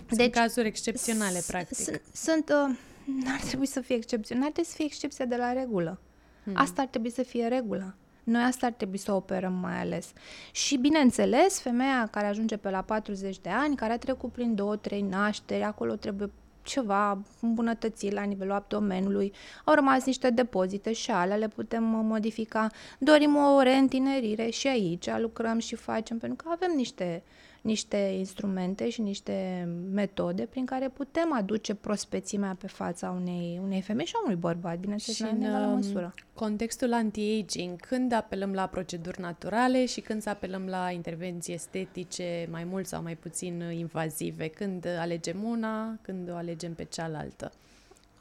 sunt 0.07 0.19
deci, 0.19 0.29
cazuri 0.29 0.67
excepționale, 0.67 1.43
practic. 1.47 1.77
Sunt, 1.77 2.01
sunt 2.13 2.49
uh, 2.49 2.77
n-ar 3.23 3.39
trebui 3.39 3.65
să 3.65 3.81
fie 3.81 3.95
excepționale, 3.95 4.45
ar 4.45 4.51
trebui 4.51 4.69
să 4.69 4.75
fie 4.75 4.85
excepția 4.85 5.25
de 5.25 5.35
la 5.35 5.53
regulă. 5.53 5.99
Hmm. 6.43 6.53
Asta 6.55 6.81
ar 6.81 6.87
trebui 6.87 7.11
să 7.11 7.23
fie 7.23 7.47
regula. 7.47 7.93
Noi 8.25 8.43
asta 8.43 8.65
ar 8.65 8.71
trebui 8.71 8.97
să 8.97 9.13
operăm 9.13 9.53
mai 9.53 9.79
ales. 9.79 10.13
Și, 10.51 10.77
bineînțeles, 10.77 11.59
femeia 11.59 12.07
care 12.11 12.27
ajunge 12.27 12.57
pe 12.57 12.69
la 12.69 12.81
40 12.81 13.39
de 13.39 13.49
ani, 13.49 13.75
care 13.75 13.93
a 13.93 13.97
trecut 13.97 14.31
prin 14.31 14.55
două, 14.55 14.75
trei 14.75 15.01
nașteri, 15.01 15.63
acolo 15.63 15.95
trebuie 15.95 16.31
ceva 16.63 17.21
îmbunătățiri 17.41 18.13
la 18.13 18.23
nivelul 18.23 18.53
abdomenului, 18.53 19.33
au 19.63 19.73
rămas 19.73 20.05
niște 20.05 20.29
depozite 20.29 20.93
și 20.93 21.11
alea 21.11 21.35
le 21.35 21.47
putem 21.47 21.83
modifica. 21.83 22.67
Dorim 22.99 23.35
o 23.35 23.61
reîntinerire 23.61 24.49
și 24.49 24.67
aici 24.67 25.09
lucrăm 25.17 25.59
și 25.59 25.75
facem, 25.75 26.17
pentru 26.17 26.43
că 26.43 26.51
avem 26.53 26.71
niște 26.75 27.23
uh, 27.25 27.54
niște 27.65 27.97
instrumente 27.97 28.89
și 28.89 29.01
niște 29.01 29.67
metode 29.91 30.45
prin 30.45 30.65
care 30.65 30.89
putem 30.89 31.33
aduce 31.33 31.73
prospețimea 31.73 32.55
pe 32.59 32.67
fața 32.67 33.09
unei, 33.09 33.59
unei 33.63 33.81
femei 33.81 34.05
și 34.05 34.13
a 34.15 34.21
unui 34.23 34.35
bărbat, 34.35 34.77
bineînțeles, 34.77 35.15
și 35.15 35.35
în 35.35 35.41
egală 35.41 35.65
um, 35.65 35.73
măsură. 35.73 36.13
contextul 36.33 36.93
anti-aging, 36.93 37.79
când 37.79 38.11
apelăm 38.11 38.53
la 38.53 38.67
proceduri 38.67 39.21
naturale 39.21 39.85
și 39.85 40.01
când 40.01 40.21
să 40.21 40.29
apelăm 40.29 40.65
la 40.65 40.91
intervenții 40.91 41.53
estetice 41.53 42.47
mai 42.51 42.63
mult 42.63 42.87
sau 42.87 43.01
mai 43.01 43.15
puțin 43.15 43.59
invazive, 43.71 44.47
când 44.47 44.85
alegem 44.99 45.43
una, 45.43 45.97
când 46.01 46.29
o 46.31 46.35
alegem 46.35 46.73
pe 46.73 46.83
cealaltă? 46.83 47.51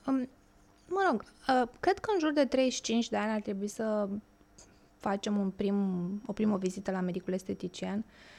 Um, 0.06 0.28
mă 0.88 1.00
rog, 1.10 1.24
uh, 1.48 1.68
cred 1.80 1.98
că 1.98 2.10
în 2.12 2.18
jur 2.18 2.32
de 2.32 2.44
35 2.44 3.08
de 3.08 3.16
ani 3.16 3.32
ar 3.32 3.40
trebui 3.40 3.68
să 3.68 4.08
facem 4.98 5.36
un 5.36 5.50
prim, 5.50 5.76
o 6.26 6.32
primă 6.32 6.56
vizită 6.56 6.90
la 6.90 7.00
medicul 7.00 7.32
estetician 7.32 7.98
uh, 7.98 8.32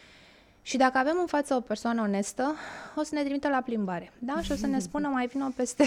și 0.65 0.77
dacă 0.77 0.97
avem 0.97 1.17
în 1.19 1.25
față 1.25 1.55
o 1.55 1.59
persoană 1.59 2.01
onestă, 2.01 2.55
o 2.95 3.03
să 3.03 3.15
ne 3.15 3.23
trimită 3.23 3.47
la 3.47 3.61
plimbare, 3.61 4.11
da? 4.19 4.41
Și 4.41 4.51
o 4.51 4.55
să 4.55 4.67
ne 4.67 4.79
spună 4.79 5.07
mai 5.07 5.27
vină 5.27 5.53
peste 5.55 5.83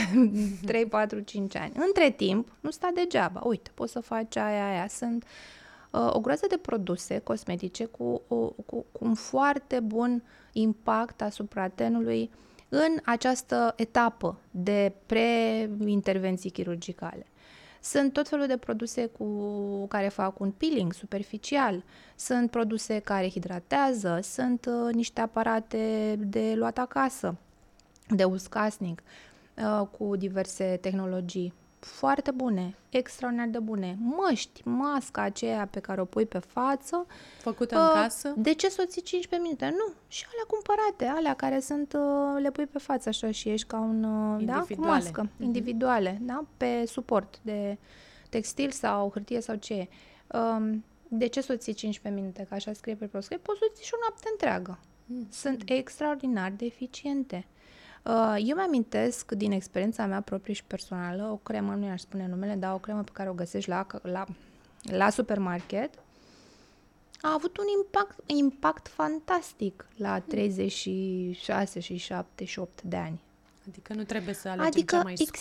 3, 0.66 0.86
4, 0.86 1.20
5 1.20 1.56
ani. 1.56 1.72
Între 1.86 2.10
timp, 2.10 2.48
nu 2.60 2.70
sta 2.70 2.90
degeaba. 2.94 3.40
Uite, 3.44 3.70
poți 3.74 3.92
să 3.92 4.00
faci 4.00 4.36
aia, 4.36 4.68
aia. 4.68 4.86
Sunt 4.88 5.24
uh, 5.90 6.14
o 6.14 6.20
groază 6.20 6.46
de 6.48 6.56
produse 6.56 7.18
cosmetice 7.18 7.84
cu, 7.84 8.22
cu, 8.28 8.54
cu, 8.66 8.84
cu 8.92 9.04
un 9.04 9.14
foarte 9.14 9.80
bun 9.80 10.22
impact 10.52 11.22
asupra 11.22 11.68
tenului 11.68 12.30
în 12.68 12.96
această 13.04 13.74
etapă 13.76 14.38
de 14.50 14.92
pre-intervenții 15.06 16.50
chirurgicale. 16.50 17.26
Sunt 17.80 18.12
tot 18.12 18.28
felul 18.28 18.46
de 18.46 18.56
produse 18.56 19.06
cu 19.06 19.26
care 19.86 20.08
fac 20.08 20.40
un 20.40 20.50
peeling 20.50 20.92
superficial, 20.92 21.84
sunt 22.16 22.50
produse 22.50 22.98
care 22.98 23.28
hidratează, 23.28 24.18
sunt 24.22 24.66
uh, 24.66 24.94
niște 24.94 25.20
aparate 25.20 26.14
de 26.18 26.54
luat 26.54 26.78
acasă, 26.78 27.36
de 28.08 28.24
uscasnic, 28.24 29.02
uh, 29.56 29.86
cu 29.98 30.16
diverse 30.16 30.78
tehnologii 30.80 31.52
foarte 31.80 32.30
bune, 32.30 32.74
extraordinar 32.88 33.46
de 33.46 33.58
bune. 33.58 33.98
Măști, 34.00 34.62
masca 34.64 35.22
aceea 35.22 35.66
pe 35.66 35.80
care 35.80 36.00
o 36.00 36.04
pui 36.04 36.26
pe 36.26 36.38
față. 36.38 37.06
Făcută 37.40 37.78
uh, 37.78 37.82
în 37.84 38.02
casă? 38.02 38.34
De 38.36 38.54
ce 38.54 38.68
să 38.68 38.82
o 38.84 38.86
ții 38.86 39.02
15 39.02 39.48
minute? 39.48 39.76
Nu. 39.76 39.92
Și 40.08 40.24
alea 40.32 40.44
cumpărate, 40.46 41.18
alea 41.18 41.34
care 41.34 41.60
sunt, 41.60 41.92
uh, 41.92 42.42
le 42.42 42.50
pui 42.50 42.66
pe 42.66 42.78
față 42.78 43.08
așa 43.08 43.30
și 43.30 43.48
ești 43.48 43.66
ca 43.66 43.78
un, 43.78 44.04
uh, 44.04 44.44
da, 44.44 44.66
cu 44.76 44.80
mască, 44.80 45.26
uh-huh. 45.26 45.42
individuale, 45.42 46.18
da, 46.20 46.44
pe 46.56 46.84
suport 46.86 47.38
de 47.42 47.78
textil 48.28 48.70
sau 48.70 49.10
hârtie 49.10 49.40
sau 49.40 49.54
ce 49.54 49.74
e. 49.74 49.88
Um, 50.38 50.84
de 51.08 51.26
ce 51.26 51.40
să 51.40 51.52
o 51.52 51.56
ții 51.56 51.72
15 51.72 52.22
minute? 52.22 52.46
Că 52.48 52.54
așa 52.54 52.72
scrie 52.72 52.94
pe 52.94 53.06
proscrie, 53.06 53.38
poți 53.38 53.58
să 53.58 53.64
o 53.70 53.74
ții 53.74 53.84
și 53.84 53.92
o 53.94 53.98
noapte 54.00 54.28
întreagă. 54.30 54.78
Mm. 55.04 55.26
Sunt 55.30 55.62
extraordinar 55.70 56.52
de 56.56 56.64
eficiente. 56.64 57.46
Uh, 58.08 58.36
eu 58.44 58.56
mi-amintesc 58.56 59.32
din 59.32 59.52
experiența 59.52 60.06
mea 60.06 60.20
proprie 60.20 60.54
și 60.54 60.64
personală, 60.64 61.28
o 61.32 61.36
cremă, 61.36 61.74
nu 61.74 61.86
i-aș 61.86 62.00
spune 62.00 62.26
numele, 62.26 62.54
dar 62.54 62.74
o 62.74 62.78
cremă 62.78 63.02
pe 63.02 63.10
care 63.12 63.28
o 63.28 63.32
găsești 63.32 63.68
la, 63.68 63.86
la, 64.02 64.24
la 64.82 65.10
supermarket, 65.10 65.94
a 67.20 67.32
avut 67.32 67.56
un 67.56 67.64
impact, 67.76 68.18
impact 68.26 68.88
fantastic 68.88 69.86
la 69.96 70.20
36 70.20 71.80
și 71.80 71.96
7 71.96 72.44
și 72.44 72.58
8 72.58 72.82
de 72.82 72.96
ani. 72.96 73.20
Adică 73.68 73.94
nu 73.94 74.02
trebuie 74.02 74.34
să 74.34 74.48
alegem 74.48 74.66
Adică 74.66 74.96
cea 74.96 75.02
mai 75.02 75.12
există, 75.12 75.32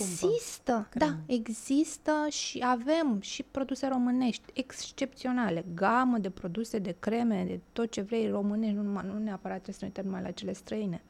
scumpă 0.63 0.87
da, 0.93 1.05
cremă. 1.05 1.21
există 1.25 2.25
și 2.29 2.63
avem 2.65 3.17
și 3.21 3.43
produse 3.43 3.87
românești 3.87 4.43
excepționale, 4.53 5.65
gamă 5.73 6.17
de 6.17 6.29
produse, 6.29 6.79
de 6.79 6.95
creme, 6.99 7.43
de 7.47 7.59
tot 7.73 7.91
ce 7.91 8.01
vrei 8.01 8.29
românești, 8.29 8.75
nu, 8.75 8.81
numai, 8.81 9.03
nu 9.05 9.17
neapărat 9.17 9.61
trebuie 9.61 9.75
să 9.75 9.79
ne 9.81 9.87
uităm 9.87 10.05
numai 10.05 10.21
la 10.21 10.31
cele 10.31 10.53
străine. 10.53 11.01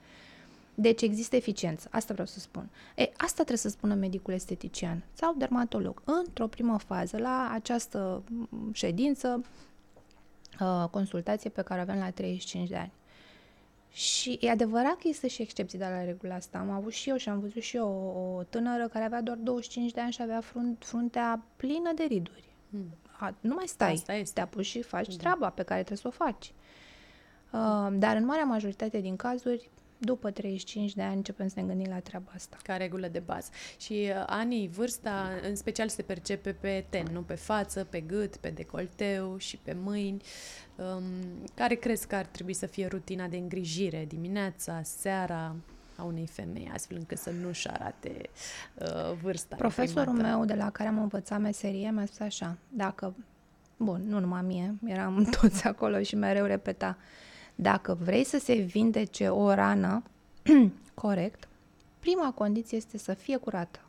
Deci 0.79 1.01
există 1.01 1.35
eficiență, 1.35 1.87
asta 1.91 2.13
vreau 2.13 2.27
să 2.27 2.39
spun. 2.39 2.69
E, 2.95 3.01
asta 3.17 3.33
trebuie 3.33 3.57
să 3.57 3.69
spună 3.69 3.93
medicul 3.93 4.33
estetician 4.33 5.03
sau 5.13 5.33
dermatolog. 5.37 6.01
Într-o 6.05 6.47
primă 6.47 6.77
fază, 6.77 7.17
la 7.17 7.49
această 7.53 8.23
m, 8.49 8.71
ședință, 8.73 9.41
uh, 10.59 10.89
consultație 10.91 11.49
pe 11.49 11.61
care 11.61 11.79
o 11.79 11.83
avem 11.83 11.97
la 11.97 12.09
35 12.09 12.69
de 12.69 12.75
ani. 12.75 12.91
Și 13.91 14.37
e 14.41 14.49
adevărat 14.49 14.91
că 14.91 15.01
există 15.03 15.27
și 15.27 15.41
excepții 15.41 15.77
de 15.77 15.85
la 15.85 16.03
regula 16.03 16.35
asta. 16.35 16.57
Am 16.57 16.69
avut 16.69 16.93
și 16.93 17.09
eu 17.09 17.15
și 17.17 17.29
am 17.29 17.39
văzut 17.39 17.61
și 17.61 17.75
eu 17.75 17.87
o, 17.87 18.35
o 18.37 18.43
tânără 18.43 18.87
care 18.87 19.05
avea 19.05 19.21
doar 19.21 19.37
25 19.37 19.91
de 19.91 20.01
ani 20.01 20.11
și 20.11 20.21
avea 20.21 20.41
frunt, 20.41 20.83
fruntea 20.85 21.43
plină 21.55 21.91
de 21.95 22.03
riduri. 22.03 22.53
Hmm. 22.69 22.89
A, 23.19 23.35
nu 23.39 23.53
mai 23.53 23.67
stai, 23.67 23.93
Asta 23.93 24.13
este. 24.13 24.33
te 24.33 24.41
apuci 24.41 24.65
și 24.65 24.81
faci 24.81 25.07
Da. 25.07 25.15
treaba 25.17 25.49
pe 25.49 25.63
care 25.63 25.83
trebuie 25.83 25.97
să 25.97 26.07
o 26.07 26.25
faci. 26.25 26.53
Uh, 27.51 27.87
dar 27.99 28.15
în 28.15 28.25
marea 28.25 28.43
majoritate 28.43 28.99
din 28.99 29.15
cazuri, 29.15 29.69
după 29.97 30.31
35 30.31 30.93
de 30.93 31.01
ani 31.01 31.15
începem 31.15 31.47
să 31.47 31.59
ne 31.59 31.65
gândim 31.67 31.89
la 31.89 31.99
treaba 31.99 32.31
asta. 32.35 32.57
Ca 32.63 32.77
regulă 32.77 33.07
de 33.07 33.19
bază. 33.19 33.49
Și 33.77 33.93
uh, 33.93 34.23
anii, 34.25 34.67
vârsta, 34.67 35.29
în 35.43 35.55
special 35.55 35.87
se 35.87 36.01
percepe 36.01 36.53
pe 36.53 36.85
ten, 36.89 37.07
nu 37.11 37.21
pe 37.21 37.35
față, 37.35 37.83
pe 37.83 37.99
gât, 37.99 38.35
pe 38.35 38.49
decolteu 38.49 39.37
și 39.37 39.57
pe 39.57 39.75
mâini. 39.83 40.21
Um, 40.75 41.03
care 41.53 41.75
crezi 41.75 42.07
că 42.07 42.15
ar 42.15 42.25
trebui 42.25 42.53
să 42.53 42.65
fie 42.65 42.87
rutina 42.87 43.27
de 43.27 43.37
îngrijire 43.37 44.05
dimineața, 44.07 44.81
seara 44.83 45.55
a 45.97 46.03
unei 46.03 46.27
femei, 46.27 46.71
astfel 46.73 46.97
încât 46.97 47.17
să 47.17 47.29
nu-și 47.29 47.67
arate 47.67 48.29
uh, 48.73 49.17
vârsta 49.21 49.55
Profesorul 49.55 50.07
imprimată? 50.07 50.37
meu 50.37 50.45
de 50.45 50.53
la 50.53 50.69
care 50.69 50.89
am 50.89 50.97
învățat 50.97 51.39
meserie 51.39 51.91
mi-a 51.91 52.05
spus 52.05 52.19
așa, 52.19 52.57
dacă, 52.69 53.15
bun, 53.77 54.03
nu 54.07 54.19
numai 54.19 54.41
mie, 54.41 54.75
eram 54.85 55.23
toți 55.41 55.65
acolo 55.65 56.01
și 56.01 56.15
mereu 56.15 56.45
repeta, 56.45 56.97
dacă 57.59 57.97
vrei 58.01 58.23
să 58.23 58.39
se 58.39 58.53
vindece 58.53 59.29
o 59.29 59.53
rană 59.53 60.03
corect, 60.93 61.47
prima 61.99 62.31
condiție 62.31 62.77
este 62.77 62.97
să 62.97 63.13
fie 63.13 63.37
curată. 63.37 63.79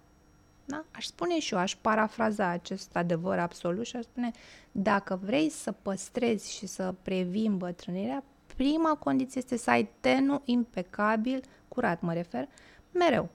Da? 0.65 0.85
Aș 0.91 1.05
spune 1.05 1.39
și 1.39 1.55
eu, 1.55 1.61
aș 1.61 1.77
parafraza 1.77 2.47
acest 2.47 2.97
adevăr 2.97 3.39
absolut 3.39 3.87
și 3.87 3.97
aș 3.97 4.03
spune, 4.03 4.31
dacă 4.73 5.21
vrei 5.25 5.49
să 5.49 5.73
păstrezi 5.73 6.53
și 6.53 6.67
să 6.67 6.95
previi 7.03 7.47
îmbătrânirea, 7.47 8.25
prima 8.57 8.95
condiție 8.95 9.41
este 9.41 9.57
să 9.57 9.71
ai 9.71 9.89
tenul 10.01 10.43
impecabil, 10.45 11.43
curat 11.69 12.01
mă 12.01 12.13
refer, 12.13 12.49
mereu. 12.93 13.29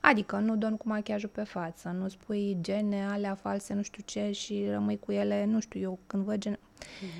Adică 0.00 0.36
nu 0.36 0.56
dormi 0.56 0.76
cu 0.76 0.88
machiajul 0.88 1.28
pe 1.28 1.42
față, 1.42 1.96
nu 1.98 2.08
spui 2.08 2.56
gene 2.60 3.06
alea 3.10 3.34
false, 3.34 3.74
nu 3.74 3.82
știu 3.82 4.02
ce 4.06 4.30
și 4.30 4.66
rămâi 4.70 4.98
cu 4.98 5.12
ele, 5.12 5.44
nu 5.44 5.60
știu 5.60 5.80
eu, 5.80 5.98
când 6.06 6.24
văd 6.24 6.38
gene... 6.38 6.58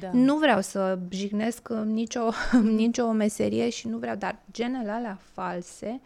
Da. 0.00 0.10
Nu 0.12 0.36
vreau 0.36 0.60
să 0.60 0.98
jignesc 1.10 1.68
nicio, 1.68 2.30
nicio 2.62 3.10
meserie 3.12 3.68
și 3.70 3.88
nu 3.88 3.98
vreau, 3.98 4.16
dar 4.16 4.38
genele 4.52 4.90
alea 4.90 5.18
false, 5.32 6.00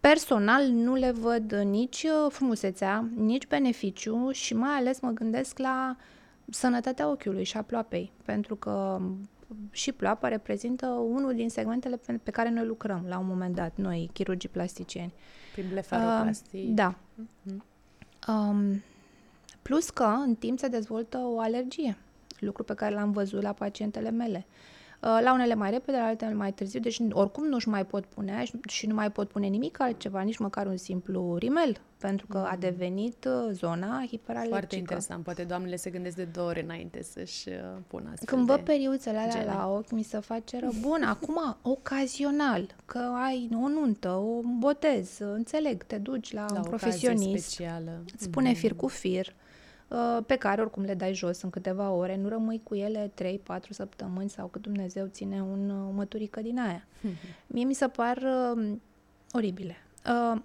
personal 0.00 0.66
nu 0.66 0.94
le 0.94 1.10
văd 1.10 1.52
nici 1.52 2.02
uh, 2.02 2.30
frumusețea, 2.30 3.08
nici 3.16 3.46
beneficiu 3.46 4.30
și 4.30 4.54
mai 4.54 4.70
ales 4.70 5.00
mă 5.00 5.10
gândesc 5.10 5.58
la 5.58 5.96
sănătatea 6.50 7.10
ochiului 7.10 7.44
și 7.44 7.56
a 7.56 7.62
ploapei, 7.62 8.12
pentru 8.24 8.56
că 8.56 9.00
și 9.70 9.92
ploapa 9.92 10.28
reprezintă 10.28 10.86
unul 10.86 11.34
din 11.34 11.50
segmentele 11.50 11.96
pe, 11.96 12.20
pe 12.22 12.30
care 12.30 12.50
noi 12.50 12.66
lucrăm 12.66 13.04
la 13.08 13.18
un 13.18 13.26
moment 13.26 13.54
dat, 13.54 13.72
noi, 13.76 14.10
chirurgii 14.12 14.48
plasticieni. 14.48 15.14
Prin 15.54 15.68
blefaroplastii. 15.68 16.68
Uh, 16.68 16.74
da. 16.74 16.94
Mhm. 17.42 17.64
Um, 18.28 18.82
plus 19.62 19.90
că 19.90 20.04
în 20.04 20.34
timp 20.34 20.58
se 20.58 20.68
dezvoltă 20.68 21.18
o 21.18 21.40
alergie, 21.40 21.96
lucru 22.38 22.62
pe 22.62 22.74
care 22.74 22.94
l-am 22.94 23.12
văzut 23.12 23.42
la 23.42 23.52
pacientele 23.52 24.10
mele. 24.10 24.46
Uh, 24.48 24.52
La 25.22 25.32
unele 25.32 25.54
mai 25.54 25.70
repede, 25.70 25.96
la 25.98 26.04
altele 26.04 26.32
mai 26.34 26.52
târziu, 26.52 26.80
deci 26.80 27.00
oricum 27.10 27.46
nu-și 27.46 27.68
mai 27.68 27.84
pot 27.86 28.04
pune 28.06 28.44
și- 28.44 28.60
și 28.68 28.86
nu 28.86 28.94
mai 28.94 29.10
pot 29.12 29.28
pune 29.28 29.46
nimic 29.46 29.80
altceva, 29.80 30.20
nici 30.20 30.36
măcar 30.38 30.66
un 30.66 30.76
simplu 30.76 31.36
rimel, 31.36 31.76
pentru 31.98 32.26
că 32.26 32.38
a 32.38 32.56
devenit 32.56 33.24
uh, 33.24 33.50
zona 33.52 34.04
hiperalergică. 34.08 34.56
Foarte 34.58 34.76
interesant. 34.76 35.24
Poate 35.24 35.42
doamnele 35.44 35.76
se 35.76 35.90
gândesc 35.90 36.16
de 36.16 36.24
două 36.24 36.48
ori 36.48 36.62
înainte 36.62 37.02
să-și 37.02 37.48
uh, 37.48 37.54
pună 37.86 38.08
astfel 38.12 38.36
Când 38.36 38.46
văd 38.46 38.56
de... 38.56 38.62
periuțele 38.62 39.18
alea 39.18 39.30
gene. 39.32 39.44
la 39.44 39.68
ochi, 39.72 39.90
mi 39.90 40.02
se 40.02 40.18
face 40.18 40.58
rău. 40.58 40.70
Bun, 40.80 41.02
acum, 41.14 41.56
ocazional, 41.62 42.74
că 42.84 42.98
ai 43.24 43.48
o 43.54 43.68
nuntă, 43.68 44.08
o 44.10 44.40
botez, 44.58 45.18
înțeleg, 45.18 45.82
te 45.82 45.98
duci 45.98 46.32
la, 46.32 46.40
la 46.40 46.46
un 46.52 46.56
ocazie 46.56 46.68
profesionist, 46.76 47.48
specială. 47.50 48.04
îți 48.14 48.30
pune 48.30 48.48
Mhm. 48.50 48.58
fir 48.58 48.74
cu 48.74 48.86
fir, 48.88 49.26
uh, 49.26 49.32
pe 50.26 50.36
care 50.36 50.60
oricum 50.60 50.82
le 50.82 50.94
dai 50.94 51.14
jos 51.14 51.42
în 51.42 51.50
câteva 51.50 51.90
ore, 51.90 52.16
nu 52.16 52.28
rămâi 52.28 52.60
cu 52.62 52.74
ele 52.74 53.12
3-4 53.22 53.36
săptămâni 53.70 54.30
sau 54.30 54.46
cât 54.46 54.62
Dumnezeu 54.62 55.06
ține 55.06 55.42
un, 55.42 55.70
uh, 55.70 55.88
o 55.88 55.90
măturică 55.90 56.40
din 56.40 56.58
aia. 56.58 56.86
Mie 57.46 57.64
mi 57.64 57.74
se 57.74 57.88
par 57.88 58.16
uh, 58.16 58.72
oribile. 59.32 59.76
Uh, 60.06 60.40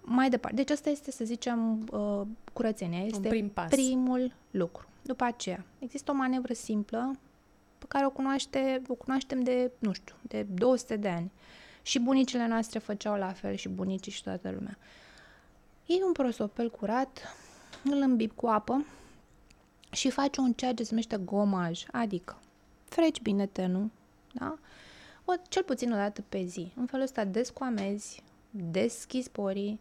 mai 0.00 0.30
departe, 0.30 0.56
deci 0.56 0.70
asta 0.70 0.90
este, 0.90 1.10
să 1.10 1.24
zicem, 1.24 1.88
uh, 1.92 2.22
curățenia. 2.52 3.04
Este 3.04 3.28
prim 3.28 3.48
pas. 3.48 3.68
primul 3.68 4.32
lucru. 4.50 4.86
După 5.02 5.24
aceea, 5.24 5.64
există 5.78 6.10
o 6.10 6.14
manevră 6.14 6.52
simplă 6.52 7.16
pe 7.78 7.84
care 7.88 8.06
o, 8.06 8.10
cunoaște, 8.10 8.82
o 8.88 8.94
cunoaștem 8.94 9.42
de, 9.42 9.70
nu 9.78 9.92
știu, 9.92 10.14
de 10.22 10.46
200 10.54 10.96
de 10.96 11.08
ani. 11.08 11.30
Și 11.82 11.98
bunicile 11.98 12.46
noastre 12.46 12.78
făceau 12.78 13.16
la 13.16 13.32
fel 13.32 13.54
și 13.54 13.68
bunicii 13.68 14.12
și 14.12 14.22
toată 14.22 14.50
lumea. 14.50 14.78
Iei 15.86 16.02
un 16.06 16.12
prosopel 16.12 16.70
curat, 16.70 17.36
îl 17.84 18.00
îmbib 18.00 18.32
cu 18.34 18.46
apă 18.46 18.84
și 19.90 20.10
faci 20.10 20.36
un 20.36 20.52
ceea 20.52 20.74
ce 20.74 20.82
se 20.82 20.88
numește 20.90 21.16
gomaj, 21.16 21.84
adică 21.92 22.36
freci 22.84 23.20
bine 23.20 23.46
tenul, 23.46 23.90
da? 24.32 24.58
O, 25.24 25.32
cel 25.48 25.62
puțin 25.62 25.92
o 25.92 25.96
dată 25.96 26.24
pe 26.28 26.44
zi. 26.44 26.72
În 26.76 26.86
felul 26.86 27.04
ăsta 27.04 27.24
descoamezi, 27.24 28.22
deschizi 28.50 29.30
porii, 29.30 29.80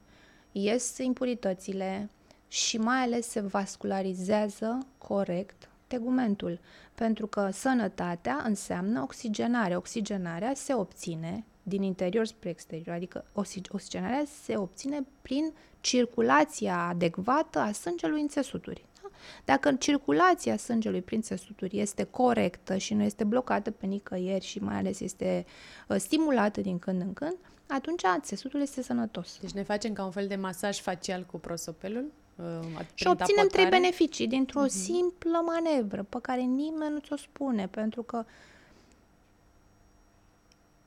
ies 0.51 0.97
impuritățile 0.97 2.09
și 2.47 2.77
mai 2.77 3.01
ales 3.01 3.27
se 3.27 3.39
vascularizează 3.39 4.85
corect 4.97 5.69
tegumentul. 5.87 6.59
Pentru 6.95 7.27
că 7.27 7.49
sănătatea 7.51 8.41
înseamnă 8.43 9.01
oxigenare. 9.01 9.75
Oxigenarea 9.75 10.53
se 10.53 10.73
obține 10.73 11.43
din 11.67 11.83
interior 11.83 12.25
spre 12.25 12.49
exterior, 12.49 12.95
adică 12.95 13.25
oxig- 13.31 13.69
oxigenarea 13.71 14.23
se 14.43 14.57
obține 14.57 15.05
prin 15.21 15.53
circulația 15.81 16.87
adecvată 16.87 17.59
a 17.59 17.71
sângelui 17.71 18.21
în 18.21 18.27
țesuturi. 18.27 18.85
Da? 19.01 19.09
Dacă 19.45 19.73
circulația 19.73 20.57
sângelui 20.57 21.01
prin 21.01 21.21
țesuturi 21.21 21.79
este 21.79 22.03
corectă 22.03 22.77
și 22.77 22.93
nu 22.93 23.03
este 23.03 23.23
blocată 23.23 23.71
pe 23.71 23.85
nicăieri 23.85 24.45
și 24.45 24.59
mai 24.59 24.75
ales 24.75 24.99
este 24.99 25.45
uh, 25.87 25.97
stimulată 25.99 26.61
din 26.61 26.79
când 26.79 27.01
în 27.01 27.13
când, 27.13 27.35
atunci 27.67 28.01
țesutul 28.21 28.61
este 28.61 28.81
sănătos. 28.81 29.37
Deci 29.41 29.51
ne 29.51 29.63
facem 29.63 29.93
ca 29.93 30.03
un 30.03 30.11
fel 30.11 30.27
de 30.27 30.35
masaj 30.35 30.79
facial 30.79 31.23
cu 31.23 31.37
prosopelul. 31.39 32.11
uh, 32.35 32.45
Și 32.93 33.03
prin 33.03 33.11
obținem 33.11 33.47
trei 33.47 33.63
tapotare. 33.63 33.69
beneficii 33.69 34.27
dintr-o 34.27 34.67
simplă 34.67 35.41
manevră 35.45 36.03
pe 36.03 36.17
care 36.21 36.41
nimeni 36.41 36.93
nu 36.93 36.99
ți-o 36.99 37.15
spune, 37.17 37.67
pentru 37.67 38.03
că 38.03 38.25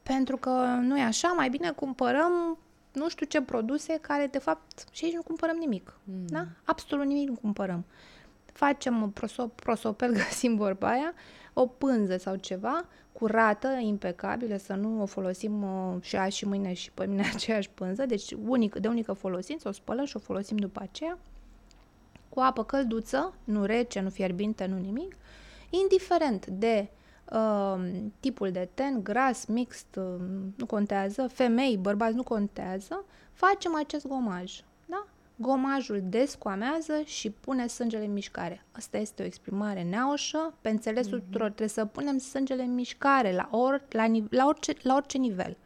pentru 0.08 0.36
că 0.36 0.50
nu 0.80 0.98
e 0.98 1.02
așa, 1.02 1.28
mai 1.28 1.48
bine 1.48 1.70
cumpărăm 1.70 2.58
nu 2.92 3.08
știu 3.08 3.26
ce 3.26 3.42
produse 3.42 3.98
care 4.00 4.26
de 4.26 4.38
fapt 4.38 4.84
și 4.90 5.04
aici 5.04 5.14
nu 5.14 5.22
cumpărăm 5.22 5.56
nimic. 5.56 5.98
Mm. 6.04 6.26
Da? 6.26 6.46
Absolut 6.64 7.06
nimic 7.06 7.28
nu 7.28 7.34
cumpărăm. 7.40 7.84
Facem 8.52 9.10
prosop, 9.10 9.60
prosopel, 9.60 10.12
găsim 10.28 10.56
vorba 10.56 10.88
aia, 10.88 11.12
o 11.52 11.66
pânză 11.66 12.16
sau 12.16 12.36
ceva, 12.36 12.84
curată, 13.12 13.68
impecabilă, 13.68 14.56
să 14.56 14.74
nu 14.74 15.02
o 15.02 15.06
folosim 15.06 15.62
uh, 15.62 16.02
și 16.02 16.16
azi 16.16 16.36
și 16.36 16.46
mâine 16.46 16.72
și 16.72 16.92
pe 16.92 17.06
mine 17.06 17.30
aceeași 17.34 17.70
pânză, 17.70 18.06
deci 18.06 18.32
unic, 18.46 18.74
de 18.74 18.88
unică 18.88 19.12
folosință, 19.12 19.68
o 19.68 19.72
spălăm 19.72 20.04
și 20.04 20.16
o 20.16 20.20
folosim 20.20 20.56
după 20.56 20.80
aceea, 20.82 21.18
cu 22.28 22.40
apă 22.40 22.64
călduță, 22.64 23.34
nu 23.44 23.64
rece, 23.64 24.00
nu 24.00 24.10
fierbinte, 24.10 24.66
nu 24.66 24.78
nimic, 24.78 25.16
indiferent 25.70 26.46
de 26.46 26.88
uh, 26.90 26.97
tipul 28.20 28.50
de 28.50 28.68
ten, 28.74 29.02
gras, 29.02 29.44
mixt, 29.44 29.96
uh, 29.96 30.04
nu 30.56 30.66
contează, 30.66 31.26
femei, 31.32 31.76
bărbați, 31.76 32.14
nu 32.14 32.22
contează, 32.22 33.04
facem 33.32 33.74
acest 33.76 34.06
gomaj. 34.06 34.60
Da? 34.86 35.06
Gomajul 35.36 36.00
descoamează 36.04 36.92
și 37.04 37.30
pune 37.30 37.66
sângele 37.66 38.04
în 38.04 38.12
mișcare. 38.12 38.64
Asta 38.72 38.98
este 38.98 39.22
o 39.22 39.24
exprimare 39.24 39.82
neaușă, 39.82 40.54
pe 40.60 40.68
înțelesul 40.68 41.20
mm-hmm. 41.20 41.24
tuturor. 41.24 41.46
Trebuie 41.46 41.68
să 41.68 41.84
punem 41.84 42.18
sângele 42.18 42.62
în 42.62 42.74
mișcare 42.74 43.32
la, 43.34 43.48
or, 43.50 43.82
la, 43.88 44.04
ni- 44.04 44.26
la, 44.30 44.46
orice, 44.46 44.72
la 44.82 44.94
orice 44.94 45.18
nivel. 45.18 45.56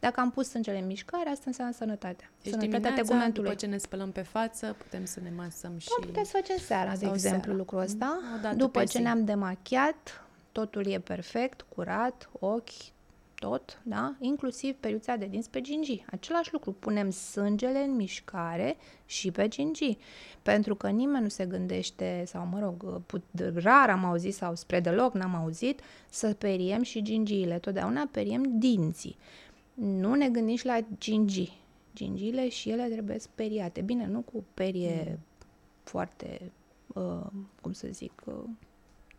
Dacă 0.00 0.20
am 0.20 0.30
pus 0.30 0.48
sângele 0.48 0.78
în 0.78 0.86
mișcare, 0.86 1.30
asta 1.30 1.44
înseamnă 1.46 1.74
sănătate. 1.74 2.30
Deci 2.42 2.52
Sănătatea 2.52 2.78
dimineața, 2.78 3.02
tegumentului. 3.02 3.48
după 3.48 3.60
ce 3.60 3.66
ne 3.66 3.76
spălăm 3.76 4.10
pe 4.12 4.22
față, 4.22 4.76
putem 4.78 5.04
să 5.04 5.20
ne 5.22 5.30
masăm 5.36 5.78
și... 5.78 5.88
Nu 6.00 6.06
putem 6.06 6.24
să 6.24 6.30
facem 6.34 6.56
seara, 6.56 6.90
de 6.90 6.96
Sau 7.04 7.12
exemplu, 7.12 7.42
seara. 7.42 7.56
lucrul 7.58 7.80
ăsta. 7.80 8.18
Mm, 8.22 8.34
o 8.38 8.40
dată 8.42 8.56
După 8.56 8.78
pe 8.78 8.84
ce 8.84 8.96
zi. 8.96 9.02
ne-am 9.02 9.24
demachiat, 9.24 10.24
totul 10.52 10.86
e 10.86 10.98
perfect, 10.98 11.66
curat, 11.68 12.30
ochi, 12.32 12.92
tot, 13.42 13.80
da? 13.82 14.14
inclusiv 14.20 14.74
periuța 14.74 15.16
de 15.16 15.26
dinți 15.26 15.50
pe 15.50 15.60
gingii. 15.60 16.04
Același 16.10 16.52
lucru, 16.52 16.72
punem 16.72 17.10
sângele 17.10 17.78
în 17.78 17.96
mișcare 17.96 18.76
și 19.06 19.30
pe 19.30 19.48
gingii. 19.48 19.98
Pentru 20.42 20.74
că 20.74 20.88
nimeni 20.88 21.22
nu 21.22 21.28
se 21.28 21.46
gândește, 21.46 22.22
sau 22.26 22.46
mă 22.46 22.58
rog, 22.60 23.00
put, 23.06 23.22
rar 23.54 23.90
am 23.90 24.04
auzit 24.04 24.34
sau 24.34 24.54
spre 24.54 24.80
deloc 24.80 25.14
n-am 25.14 25.34
auzit, 25.34 25.80
să 26.10 26.34
periem 26.34 26.82
și 26.82 27.02
gingiile. 27.02 27.58
Totdeauna 27.58 28.08
periem 28.10 28.58
dinții. 28.58 29.16
Nu 29.74 30.14
ne 30.14 30.28
gândim 30.28 30.56
și 30.56 30.66
la 30.66 30.78
gingii. 30.98 31.60
Gingiile 31.94 32.48
și 32.48 32.70
ele 32.70 32.88
trebuie 32.88 33.18
speriate. 33.18 33.80
Bine, 33.80 34.06
nu 34.06 34.20
cu 34.20 34.44
perie 34.54 35.04
mm. 35.08 35.18
foarte, 35.82 36.52
uh, 36.86 37.26
cum 37.60 37.72
să 37.72 37.88
zic, 37.90 38.22
uh, 38.24 38.34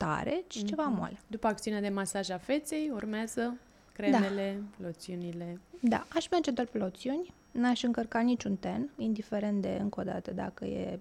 tare, 0.03 0.43
ci 0.47 0.59
mm-hmm. 0.59 0.67
ceva 0.67 0.83
moale. 0.83 1.19
După 1.27 1.47
acțiunea 1.47 1.81
de 1.81 1.89
masaj 1.89 2.29
a 2.29 2.37
feței, 2.37 2.91
urmează 2.93 3.57
cremele, 3.93 4.63
da. 4.79 4.85
loțiunile. 4.85 5.59
Da, 5.79 6.05
aș 6.15 6.29
merge 6.29 6.51
doar 6.51 6.67
pe 6.67 6.77
loțiuni, 6.77 7.33
n-aș 7.51 7.83
încărca 7.83 8.19
niciun 8.19 8.55
ten, 8.55 8.89
indiferent 8.97 9.61
de, 9.61 9.77
încă 9.81 9.99
o 9.99 10.03
dată, 10.03 10.31
dacă 10.31 10.65
e 10.65 10.99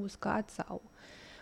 uscat 0.00 0.50
sau... 0.50 0.82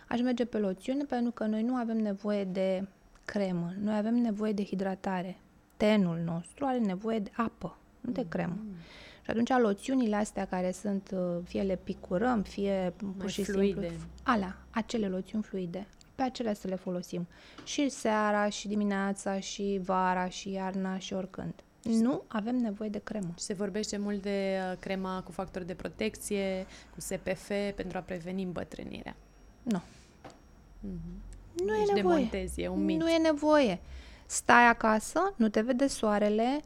Aș 0.09 0.21
merge 0.21 0.45
pe 0.45 0.59
loțiune 0.59 1.05
pentru 1.05 1.31
că 1.31 1.45
noi 1.45 1.63
nu 1.63 1.75
avem 1.75 1.97
nevoie 1.97 2.45
de 2.45 2.87
cremă, 3.25 3.73
noi 3.83 3.97
avem 3.97 4.15
nevoie 4.15 4.53
de 4.53 4.65
hidratare. 4.65 5.37
Tenul 5.77 6.19
nostru 6.25 6.65
are 6.65 6.79
nevoie 6.79 7.19
de 7.19 7.31
apă, 7.37 7.79
nu 8.01 8.13
de 8.13 8.29
cremă. 8.29 8.57
Mm. 8.59 8.75
Și 9.23 9.31
atunci 9.31 9.51
loțiunile 9.51 10.17
astea 10.17 10.45
care 10.47 10.73
sunt, 10.73 11.11
uh, 11.15 11.37
fie 11.45 11.63
le 11.63 11.79
picurăm, 11.85 12.43
fie 12.43 12.93
pur 13.19 13.31
și 13.31 13.45
fluide. 13.45 13.89
simplu, 13.89 14.07
alea, 14.23 14.57
acele 14.71 15.09
loțiuni 15.09 15.45
fluide, 15.45 15.87
pe 16.15 16.23
acelea 16.23 16.55
să 16.55 16.69
le 16.69 16.75
folosim. 16.75 17.27
Și 17.65 17.89
seara, 17.89 18.49
și 18.49 18.69
dimineața, 18.69 19.41
și 19.41 19.81
vara, 19.85 20.29
și 20.29 20.51
iarna, 20.51 20.99
și 20.99 21.13
oricând. 21.13 21.55
Nu 21.83 22.23
avem 22.27 22.57
nevoie 22.57 22.89
de 22.89 23.01
cremă. 23.05 23.35
Se 23.37 23.53
vorbește 23.53 23.97
mult 23.97 24.23
de 24.23 24.59
uh, 24.71 24.79
crema 24.79 25.23
cu 25.25 25.33
factor 25.33 25.63
de 25.63 25.75
protecție, 25.75 26.67
cu 26.95 27.01
SPF, 27.01 27.51
pentru 27.77 27.99
a 27.99 28.01
preveni 28.01 28.43
îmbătrânirea. 28.43 29.17
Nu. 29.63 29.79
Mm-hmm. 29.79 31.31
Nu 31.65 31.75
deci 31.79 31.89
e 31.89 31.93
nevoie. 31.93 32.49
e 32.57 32.69
un 32.69 32.85
mit. 32.85 33.01
Nu 33.01 33.11
e 33.11 33.19
nevoie. 33.19 33.81
Stai 34.27 34.69
acasă, 34.69 35.35
nu 35.37 35.49
te 35.49 35.61
vede 35.61 35.87
soarele, 35.87 36.61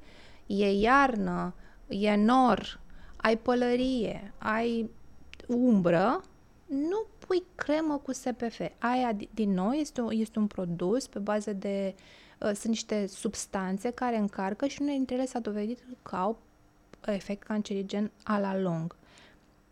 e 0.47 0.73
iarnă, 0.73 1.55
e 1.89 2.17
nor, 2.17 2.81
ai 3.17 3.37
pălărie, 3.37 4.33
ai 4.39 4.91
umbră, 5.47 6.21
nu 6.67 7.07
pui 7.27 7.43
cremă 7.55 7.97
cu 7.97 8.13
SPF. 8.13 8.61
Aia, 8.79 9.17
din 9.35 9.53
nou, 9.53 9.71
este, 9.71 10.01
un, 10.01 10.11
este 10.13 10.39
un 10.39 10.47
produs 10.47 11.07
pe 11.07 11.19
bază 11.19 11.53
de... 11.53 11.95
Uh, 12.41 12.47
sunt 12.47 12.67
niște 12.67 13.07
substanțe 13.07 13.91
care 13.91 14.17
încarcă 14.17 14.67
și 14.67 14.79
unele 14.81 14.97
dintre 14.97 15.15
ele 15.15 15.27
s-a 15.27 15.39
dovedit 15.39 15.79
că 16.03 16.17
au 16.17 16.39
efect 17.07 17.43
cancerigen 17.43 18.11
a 18.23 18.39
la 18.39 18.59
lung. 18.59 18.97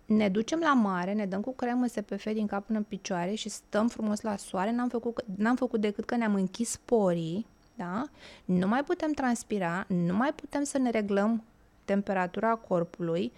Ne 0.07 0.29
ducem 0.29 0.59
la 0.59 0.73
mare, 0.73 1.12
ne 1.12 1.27
dăm 1.27 1.40
cu 1.40 1.53
cremă 1.55 1.87
SPF 1.87 2.33
din 2.33 2.47
cap 2.47 2.67
până 2.67 2.79
în 2.79 2.85
picioare 2.85 3.35
și 3.35 3.49
stăm 3.49 3.88
frumos 3.88 4.21
la 4.21 4.37
soare, 4.37 4.71
n-am 4.71 4.88
făcut, 4.88 5.25
n-am 5.37 5.57
făcut 5.57 5.81
decât 5.81 6.05
că 6.05 6.17
ne-am 6.17 6.35
închis 6.35 6.81
porii, 6.85 7.47
da? 7.75 8.05
Nu 8.45 8.67
mai 8.67 8.85
putem 8.85 9.12
transpira, 9.12 9.85
nu 9.88 10.17
mai 10.17 10.33
putem 10.33 10.62
să 10.62 10.79
ne 10.79 10.90
reglăm 10.90 11.45
temperatura 11.85 12.55
corpului, 12.55 13.33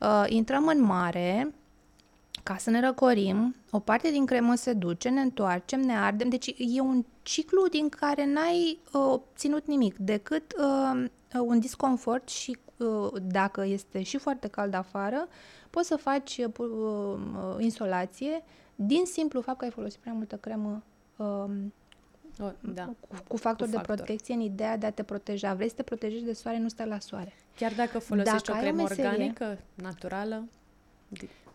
uh, 0.00 0.24
intrăm 0.28 0.66
în 0.66 0.82
mare, 0.82 1.54
ca 2.44 2.56
să 2.56 2.70
ne 2.70 2.80
răcorim, 2.80 3.54
o 3.70 3.78
parte 3.78 4.10
din 4.10 4.26
cremă 4.26 4.54
se 4.54 4.72
duce, 4.72 5.08
ne 5.08 5.20
întoarcem, 5.20 5.80
ne 5.80 5.96
ardem, 5.96 6.28
deci 6.28 6.54
e 6.58 6.80
un 6.80 7.04
ciclu 7.22 7.68
din 7.68 7.88
care 7.88 8.26
n-ai 8.26 8.78
uh, 8.92 9.00
obținut 9.00 9.66
nimic, 9.66 9.96
decât 9.96 10.54
uh, 10.58 11.04
un 11.40 11.60
disconfort 11.60 12.28
și 12.28 12.58
uh, 12.76 13.08
dacă 13.22 13.64
este 13.64 14.02
și 14.02 14.18
foarte 14.18 14.48
cald 14.48 14.74
afară, 14.74 15.28
poți 15.70 15.88
să 15.88 15.96
faci 15.96 16.38
uh, 16.38 16.54
uh, 16.58 17.56
insolație 17.58 18.42
din 18.74 19.04
simplu 19.04 19.40
fapt 19.40 19.58
că 19.58 19.64
ai 19.64 19.70
folosit 19.70 20.00
prea 20.00 20.12
multă 20.12 20.36
cremă 20.36 20.82
uh, 21.16 21.44
o, 22.40 22.50
da. 22.60 22.84
cu, 22.84 23.08
cu 23.28 23.36
factor 23.36 23.66
cu 23.66 23.72
de 23.72 23.76
factor. 23.76 23.94
protecție 23.94 24.34
în 24.34 24.40
ideea 24.40 24.76
de 24.76 24.86
a 24.86 24.90
te 24.90 25.02
proteja. 25.02 25.54
Vrei 25.54 25.68
să 25.68 25.74
te 25.74 25.82
protejezi 25.82 26.24
de 26.24 26.32
soare, 26.32 26.58
nu 26.58 26.68
stai 26.68 26.86
la 26.86 26.98
soare. 26.98 27.32
Chiar 27.56 27.72
dacă 27.72 27.98
folosești 27.98 28.46
dacă 28.46 28.58
o 28.58 28.62
cremă 28.62 28.80
o 28.80 28.84
organică, 28.84 29.58
naturală? 29.74 30.44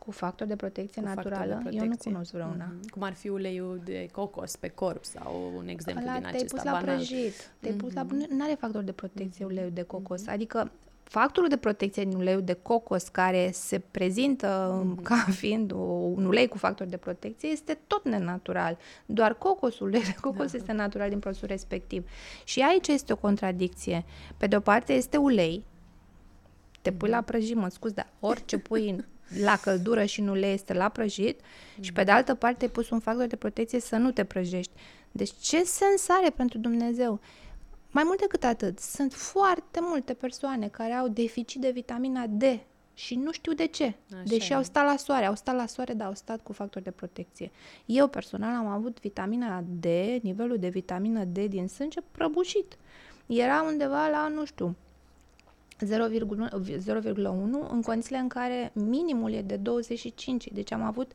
Cu 0.10 0.16
factor 0.16 0.48
de 0.48 0.56
protecție 0.56 1.02
cu 1.02 1.08
naturală, 1.08 1.46
de 1.46 1.54
protecție. 1.54 1.82
eu 1.82 1.88
nu 1.88 1.96
cunosc 2.04 2.32
vreuna. 2.32 2.66
Mm-hmm. 2.66 2.90
Cum 2.90 3.02
ar 3.02 3.14
fi 3.14 3.28
uleiul 3.28 3.82
de 3.84 4.08
cocos 4.12 4.56
pe 4.56 4.68
corp 4.68 5.06
sau 5.06 5.52
un 5.58 5.68
exemplu 5.68 6.04
Ala, 6.04 6.14
din 6.14 6.22
te-ai 6.22 6.34
acesta 6.34 6.56
pus 6.56 6.64
la 6.64 6.72
banal. 6.72 6.96
prăjit. 6.96 7.52
Te-ai 7.60 7.74
mm-hmm. 7.74 7.78
pus 7.78 7.94
la... 7.94 8.04
Mhm. 8.04 8.28
Nu 8.30 8.44
are 8.44 8.54
factor 8.60 8.84
de 8.84 8.92
protecție 8.92 9.46
mm-hmm. 9.46 9.50
uleiul 9.50 9.72
de 9.72 9.82
cocos. 9.82 10.22
Mm-hmm. 10.22 10.34
Adică 10.34 10.72
factorul 11.04 11.50
de 11.50 11.58
protecție 11.58 12.04
din 12.04 12.18
uleiul 12.18 12.44
de 12.44 12.54
cocos 12.54 13.08
care 13.08 13.50
se 13.54 13.80
prezintă 13.80 14.82
mm-hmm. 14.84 15.04
ca 15.04 15.26
fiind 15.42 15.72
un 16.16 16.26
ulei 16.26 16.48
cu 16.48 16.58
factor 16.58 16.88
de 16.88 16.98
protecție 16.98 17.50
este 17.50 17.80
tot 17.88 18.06
nenatural. 18.06 18.78
Doar 19.06 19.34
cocosul, 19.34 19.88
ulei 19.88 20.04
de 20.04 20.16
cocos 20.22 20.52
da. 20.52 20.58
este 20.58 20.72
natural 20.72 21.10
din 21.10 21.20
produsul 21.20 21.48
respectiv. 21.48 22.10
Și 22.44 22.62
aici 22.62 22.88
este 22.88 23.14
o 23.14 23.16
contradicție. 23.16 24.06
Pe 24.38 24.48
de 24.48 24.56
o 24.56 24.60
parte 24.60 24.94
este 24.94 25.18
ulei, 25.18 25.64
te 26.82 26.92
pui 26.92 27.08
mm-hmm. 27.08 27.12
la 27.12 27.22
prăjit, 27.22 27.56
mă 27.56 27.70
scuz, 27.70 27.92
dar 27.92 28.08
orice 28.20 28.58
pui 28.58 28.90
în 28.90 29.04
la 29.42 29.58
căldură 29.62 30.06
și 30.06 30.22
nu 30.22 30.34
le 30.34 30.48
este 30.48 30.74
la 30.74 30.90
prăjit 30.90 31.40
mm. 31.78 31.84
și 31.84 31.94
pe 31.94 32.04
de 32.04 32.12
altă 32.12 32.36
parte 32.36 32.66
ai 32.66 32.72
pus 32.72 32.90
un 32.90 33.00
factor 33.00 33.26
de 33.26 33.36
protecție 33.36 33.80
să 33.80 33.96
nu 33.96 34.12
te 34.12 34.24
prăjești. 34.24 34.72
Deci 35.12 35.32
ce 35.42 35.64
sens 35.64 36.10
are 36.10 36.30
pentru 36.30 36.58
Dumnezeu? 36.58 37.20
Mai 37.92 38.04
mult 38.06 38.20
decât 38.20 38.44
atât, 38.44 38.80
sunt 38.80 39.14
foarte 39.14 39.80
multe 39.82 40.14
persoane 40.14 40.68
care 40.68 40.92
au 40.92 41.08
deficit 41.08 41.62
de 41.62 41.70
vitamina 41.70 42.28
D 42.28 42.44
și 42.94 43.16
nu 43.16 43.32
știu 43.32 43.54
de 43.54 43.66
ce. 43.66 43.84
Așa 43.84 44.24
deși 44.26 44.52
e. 44.52 44.56
au 44.56 44.64
stat 44.64 44.86
la 44.86 44.98
soare, 44.98 45.26
au 45.26 45.36
stat 45.36 45.56
la 45.56 45.66
soare, 45.66 45.94
dar 45.94 46.08
au 46.08 46.14
stat 46.14 46.44
cu 46.44 46.54
factor 46.54 46.82
de 46.82 46.92
protecție. 46.92 47.52
Eu 47.86 48.08
personal 48.08 48.56
am 48.56 48.68
avut 48.68 49.00
vitamina 49.00 49.64
D, 49.80 49.86
nivelul 50.22 50.58
de 50.58 50.68
vitamina 50.68 51.24
D 51.24 51.38
din 51.38 51.68
sânge 51.68 52.00
prăbușit. 52.12 52.78
Era 53.26 53.62
undeva 53.62 54.08
la, 54.08 54.28
nu 54.28 54.46
știu, 54.46 54.76
0,1 55.86 57.70
în 57.70 57.82
condițiile 57.82 58.18
în 58.20 58.28
care 58.28 58.72
minimul 58.74 59.34
e 59.34 59.42
de 59.42 59.56
25. 59.56 60.48
Deci 60.54 60.72
am 60.72 60.82
avut 60.82 61.12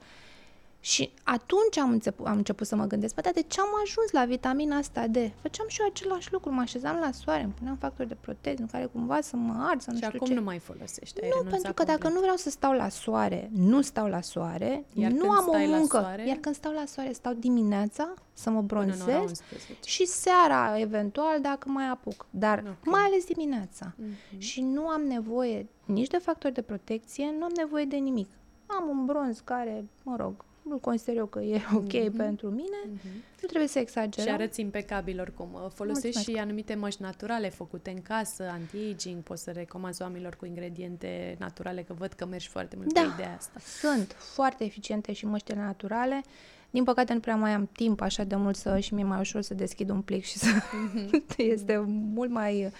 și 0.84 1.12
atunci 1.22 1.78
am 1.78 1.90
început, 1.90 2.26
am 2.26 2.36
început 2.36 2.66
să 2.66 2.76
mă 2.76 2.84
gândesc, 2.84 3.14
dar 3.14 3.32
de 3.32 3.42
ce 3.42 3.60
am 3.60 3.68
ajuns 3.82 4.10
la 4.10 4.24
vitamina 4.24 4.76
asta 4.76 5.06
D? 5.06 5.16
Făceam 5.40 5.68
și 5.68 5.80
eu 5.80 5.86
același 5.86 6.32
lucru, 6.32 6.52
mă 6.52 6.60
așezam 6.60 6.98
la 7.00 7.10
soare, 7.10 7.42
îmi 7.42 7.52
puneam 7.52 7.76
factori 7.76 8.08
de 8.08 8.16
protecție 8.20 8.62
în 8.64 8.70
care 8.70 8.84
cumva 8.84 9.20
să 9.20 9.36
mă 9.36 9.64
ard, 9.68 9.80
să 9.80 9.90
nu 9.90 9.96
și 9.96 10.02
știu 10.04 10.16
acum 10.16 10.28
ce. 10.28 10.34
nu 10.34 10.42
mai 10.42 10.58
folosești, 10.58 11.20
Nu, 11.22 11.50
pentru 11.50 11.58
că 11.60 11.66
complet. 11.66 11.86
dacă 11.86 12.08
nu 12.08 12.20
vreau 12.20 12.36
să 12.36 12.50
stau 12.50 12.72
la 12.72 12.88
soare, 12.88 13.50
nu 13.52 13.80
stau 13.80 14.06
la 14.06 14.20
soare, 14.20 14.84
iar 14.92 15.10
nu 15.10 15.30
am 15.30 15.48
o 15.48 15.58
muncă. 15.58 15.98
Soare, 16.00 16.26
iar 16.26 16.36
când 16.36 16.54
stau 16.54 16.72
la 16.72 16.84
soare, 16.86 17.12
stau 17.12 17.32
dimineața 17.32 18.14
să 18.32 18.50
mă 18.50 18.62
bronzez 18.62 19.42
și 19.84 20.06
seara, 20.06 20.78
eventual, 20.78 21.40
dacă 21.40 21.68
mai 21.68 21.88
apuc. 21.88 22.26
Dar 22.30 22.58
okay. 22.58 22.76
mai 22.84 23.02
ales 23.02 23.24
dimineața. 23.24 23.94
Mm-hmm. 23.94 24.38
Și 24.38 24.60
nu 24.60 24.86
am 24.86 25.02
nevoie 25.02 25.66
nici 25.84 26.08
de 26.08 26.18
factori 26.18 26.54
de 26.54 26.62
protecție, 26.62 27.34
nu 27.38 27.44
am 27.44 27.52
nevoie 27.56 27.84
de 27.84 27.96
nimic. 27.96 28.28
Am 28.66 28.88
un 28.88 29.04
bronz 29.04 29.40
care, 29.44 29.84
mă 30.02 30.16
rog, 30.16 30.44
îl 30.70 30.80
consider 30.80 31.16
eu 31.16 31.26
că 31.26 31.40
e 31.40 31.60
ok 31.74 31.92
mm-hmm. 31.92 32.16
pentru 32.16 32.48
mine, 32.50 32.76
mm-hmm. 32.86 33.14
nu 33.40 33.46
trebuie 33.46 33.68
să 33.68 33.78
exagerăm. 33.78 34.34
Și 34.34 34.40
arăți 34.40 34.60
impecabil 34.60 35.20
oricum. 35.20 35.48
Folosești 35.74 36.06
Mulțumesc. 36.06 36.30
și 36.30 36.36
anumite 36.36 36.74
măști 36.74 37.02
naturale 37.02 37.48
făcute 37.48 37.90
în 37.90 38.02
casă, 38.02 38.42
anti-aging, 38.50 39.22
poți 39.22 39.42
să 39.42 39.50
recomanzi 39.50 40.02
oamenilor 40.02 40.36
cu 40.36 40.46
ingrediente 40.46 41.36
naturale, 41.38 41.82
că 41.82 41.92
văd 41.92 42.12
că 42.12 42.26
mergi 42.26 42.48
foarte 42.48 42.76
mult 42.76 42.92
da, 42.92 43.00
pe 43.00 43.06
ideea 43.14 43.34
asta. 43.36 43.60
sunt 43.80 44.16
foarte 44.18 44.64
eficiente 44.64 45.12
și 45.12 45.26
măștile 45.26 45.58
naturale. 45.58 46.22
Din 46.70 46.84
păcate 46.84 47.12
nu 47.12 47.20
prea 47.20 47.36
mai 47.36 47.52
am 47.52 47.68
timp 47.72 48.00
așa 48.00 48.24
de 48.24 48.36
mult 48.36 48.56
să 48.56 48.78
și 48.78 48.94
mi-e 48.94 49.04
mai 49.04 49.20
ușor 49.20 49.42
să 49.42 49.54
deschid 49.54 49.90
un 49.90 50.00
plic 50.00 50.24
și 50.24 50.38
să... 50.38 50.46
Mm-hmm. 50.46 51.36
este 51.54 51.84
mult 51.86 52.30
mai 52.30 52.72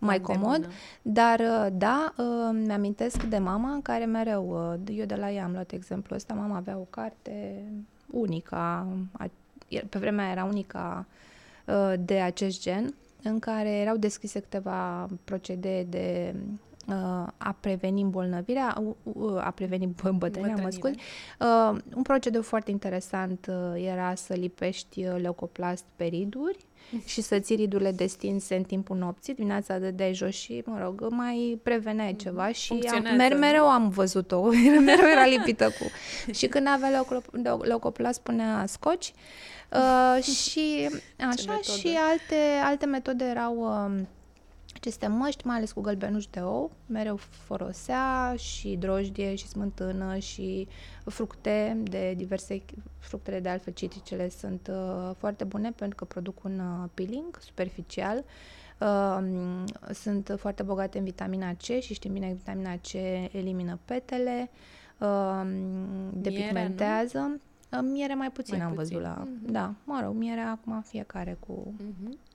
mai 0.00 0.20
comod, 0.20 0.60
bună. 0.60 0.72
dar 1.02 1.40
uh, 1.40 1.66
da, 1.72 2.14
uh, 2.16 2.60
mi-amintesc 2.64 3.22
de 3.22 3.38
mama 3.38 3.80
care 3.82 4.04
mereu, 4.04 4.72
uh, 4.72 4.96
eu 4.96 5.04
de 5.04 5.14
la 5.14 5.30
ea 5.30 5.44
am 5.44 5.52
luat 5.52 5.72
exemplu 5.72 6.14
ăsta, 6.14 6.34
mama 6.34 6.56
avea 6.56 6.76
o 6.76 6.86
carte 6.90 7.64
unica, 8.10 8.86
pe 9.88 9.98
vremea 9.98 10.30
era 10.30 10.44
unica 10.44 11.06
de 11.98 12.20
acest 12.20 12.60
gen, 12.60 12.94
în 13.22 13.38
care 13.38 13.70
erau 13.70 13.96
descrise 13.96 14.40
câteva 14.40 15.08
procedee 15.24 15.84
de 15.84 16.34
a 17.36 17.56
preveni 17.60 18.02
îmbolnăvirea, 18.02 18.82
a 19.40 19.50
preveni 19.50 19.94
îmbătrânirea, 20.02 20.62
mă 20.62 20.70
scuz. 20.70 20.92
Un 21.94 22.02
procedeu 22.02 22.42
foarte 22.42 22.70
interesant 22.70 23.50
era 23.74 24.14
să 24.14 24.34
lipești 24.34 25.02
leucoplast 25.02 25.84
pe 25.96 26.04
riduri 26.04 26.66
și 27.04 27.20
să 27.20 27.38
ții 27.38 27.56
ridurile 27.56 27.92
destinse 27.92 28.54
în 28.54 28.62
timpul 28.62 28.96
nopții, 28.96 29.34
dimineața 29.34 29.78
de 29.78 30.12
jos 30.12 30.34
și, 30.34 30.62
mă 30.66 30.78
rog, 30.82 31.06
mai 31.10 31.60
preveneai 31.62 32.16
ceva 32.16 32.52
și 32.52 32.72
am, 32.92 33.16
mer- 33.16 33.38
mereu 33.38 33.68
am 33.68 33.88
văzut-o, 33.88 34.42
mereu 34.84 35.08
era 35.08 35.26
lipită 35.26 35.64
cu... 35.64 35.90
și 36.32 36.46
când 36.46 36.66
avea 36.66 37.04
leucoplast 37.62 38.18
spunea 38.18 38.64
scoci? 38.66 39.12
Uh, 39.72 40.22
și 40.42 40.90
așa 41.18 41.60
și 41.62 41.98
alte, 42.10 42.36
alte 42.64 42.86
metode 42.86 43.24
erau... 43.24 43.86
Uh, 43.86 44.06
aceste 44.74 45.06
măști, 45.06 45.46
mai 45.46 45.56
ales 45.56 45.72
cu 45.72 45.80
gălbenuș 45.80 46.26
de 46.26 46.40
ou, 46.40 46.70
mereu 46.86 47.16
folosea 47.16 48.34
și 48.36 48.76
drojdie 48.76 49.34
și 49.34 49.46
smântână 49.48 50.18
și 50.18 50.68
fructe 51.04 51.76
de 51.82 52.14
diverse, 52.16 52.62
fructele 52.98 53.40
de 53.40 53.48
altfel 53.48 53.72
citricele 53.72 54.28
sunt 54.28 54.70
uh, 54.70 55.10
foarte 55.18 55.44
bune 55.44 55.70
pentru 55.70 55.96
că 55.96 56.04
produc 56.04 56.44
un 56.44 56.58
uh, 56.58 56.88
peeling 56.94 57.38
superficial. 57.40 58.24
Uh, 58.80 59.18
sunt 59.92 60.34
foarte 60.38 60.62
bogate 60.62 60.98
în 60.98 61.04
vitamina 61.04 61.54
C 61.54 61.62
și 61.62 61.94
știm 61.94 62.12
bine 62.12 62.28
că 62.28 62.34
vitamina 62.34 62.76
C 62.76 62.92
elimină 63.32 63.78
petele, 63.84 64.50
uh, 64.98 65.42
depigmentează. 66.12 67.18
Miere, 67.18 67.40
nu? 67.70 67.92
Miere 67.92 68.14
mai 68.14 68.30
puțin 68.30 68.56
mai 68.56 68.66
am 68.66 68.74
puțin. 68.74 68.98
văzut 68.98 69.02
la... 69.02 69.24
Mm-hmm. 69.24 69.50
Da, 69.50 69.74
mă 69.84 70.00
rog, 70.04 70.14
mierea 70.14 70.50
acum 70.50 70.80
fiecare 70.80 71.36
cu... 71.46 71.74
Mm-hmm. 71.74 72.28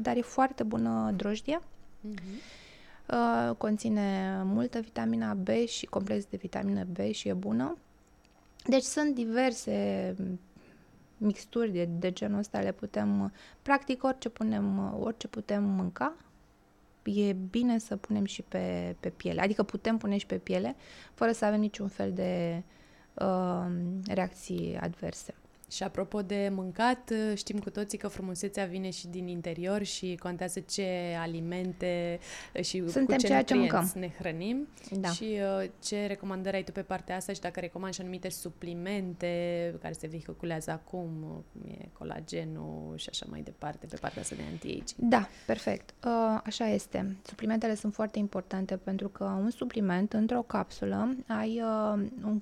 Dar 0.00 0.16
e 0.16 0.20
foarte 0.20 0.62
bună 0.62 1.12
drojdia 1.16 1.62
Uh-huh. 2.04 3.56
conține 3.58 4.40
multă 4.44 4.80
vitamina 4.80 5.34
B 5.34 5.48
și 5.66 5.86
complex 5.86 6.24
de 6.24 6.36
vitamina 6.36 6.82
B 6.82 6.98
și 7.12 7.28
e 7.28 7.32
bună. 7.32 7.76
Deci 8.66 8.82
sunt 8.82 9.14
diverse 9.14 10.14
mixturi 11.16 11.70
de, 11.70 11.84
de 11.84 12.12
genul 12.12 12.38
ăsta, 12.38 12.60
le 12.60 12.72
putem, 12.72 13.32
practic 13.62 14.04
orice, 14.04 14.28
punem, 14.28 14.94
orice 15.00 15.28
putem 15.28 15.64
mânca, 15.64 16.14
e 17.02 17.32
bine 17.32 17.78
să 17.78 17.96
punem 17.96 18.24
și 18.24 18.42
pe, 18.42 18.96
pe 19.00 19.08
piele. 19.08 19.40
Adică 19.40 19.62
putem 19.62 19.96
pune 19.96 20.16
și 20.16 20.26
pe 20.26 20.38
piele, 20.38 20.76
fără 21.14 21.32
să 21.32 21.44
avem 21.44 21.60
niciun 21.60 21.88
fel 21.88 22.12
de 22.12 22.62
uh, 23.14 23.66
reacții 24.06 24.78
adverse. 24.80 25.34
Și 25.74 25.82
apropo 25.82 26.22
de 26.22 26.50
mâncat, 26.52 27.12
știm 27.34 27.58
cu 27.58 27.70
toții 27.70 27.98
că 27.98 28.08
frumusețea 28.08 28.64
vine 28.64 28.90
și 28.90 29.06
din 29.06 29.26
interior 29.28 29.82
și 29.82 30.18
contează 30.22 30.60
ce 30.60 31.16
alimente 31.18 32.18
și 32.62 32.78
Suntem 32.78 33.04
cu 33.04 33.12
ce 33.20 33.26
ceea 33.26 33.42
ce 33.42 33.54
mâncăm. 33.54 33.92
ne 33.94 34.08
hrănim. 34.18 34.68
Da. 34.90 35.08
Și 35.08 35.24
uh, 35.24 35.70
ce 35.82 36.06
recomandări 36.06 36.56
ai 36.56 36.64
tu 36.64 36.72
pe 36.72 36.82
partea 36.82 37.16
asta 37.16 37.32
și 37.32 37.40
dacă 37.40 37.60
recomand 37.60 37.94
și 37.94 38.00
anumite 38.00 38.28
suplimente 38.28 39.74
care 39.82 39.92
se 39.92 40.06
vehiculează 40.06 40.70
acum, 40.70 41.08
cum 41.52 41.70
e 41.70 41.88
colagenul 41.92 42.92
și 42.96 43.08
așa 43.10 43.26
mai 43.30 43.40
departe, 43.40 43.86
pe 43.86 43.96
partea 44.00 44.22
asta 44.22 44.34
de 44.34 44.42
anti-age. 44.50 44.94
Da, 44.96 45.28
perfect. 45.46 45.94
Uh, 46.04 46.40
așa 46.44 46.68
este. 46.68 47.16
Suplimentele 47.22 47.74
sunt 47.74 47.94
foarte 47.94 48.18
importante 48.18 48.76
pentru 48.76 49.08
că 49.08 49.24
un 49.24 49.50
supliment 49.50 50.12
într-o 50.12 50.42
capsulă 50.42 51.16
ai 51.26 51.60
uh, 51.62 52.06
un 52.24 52.40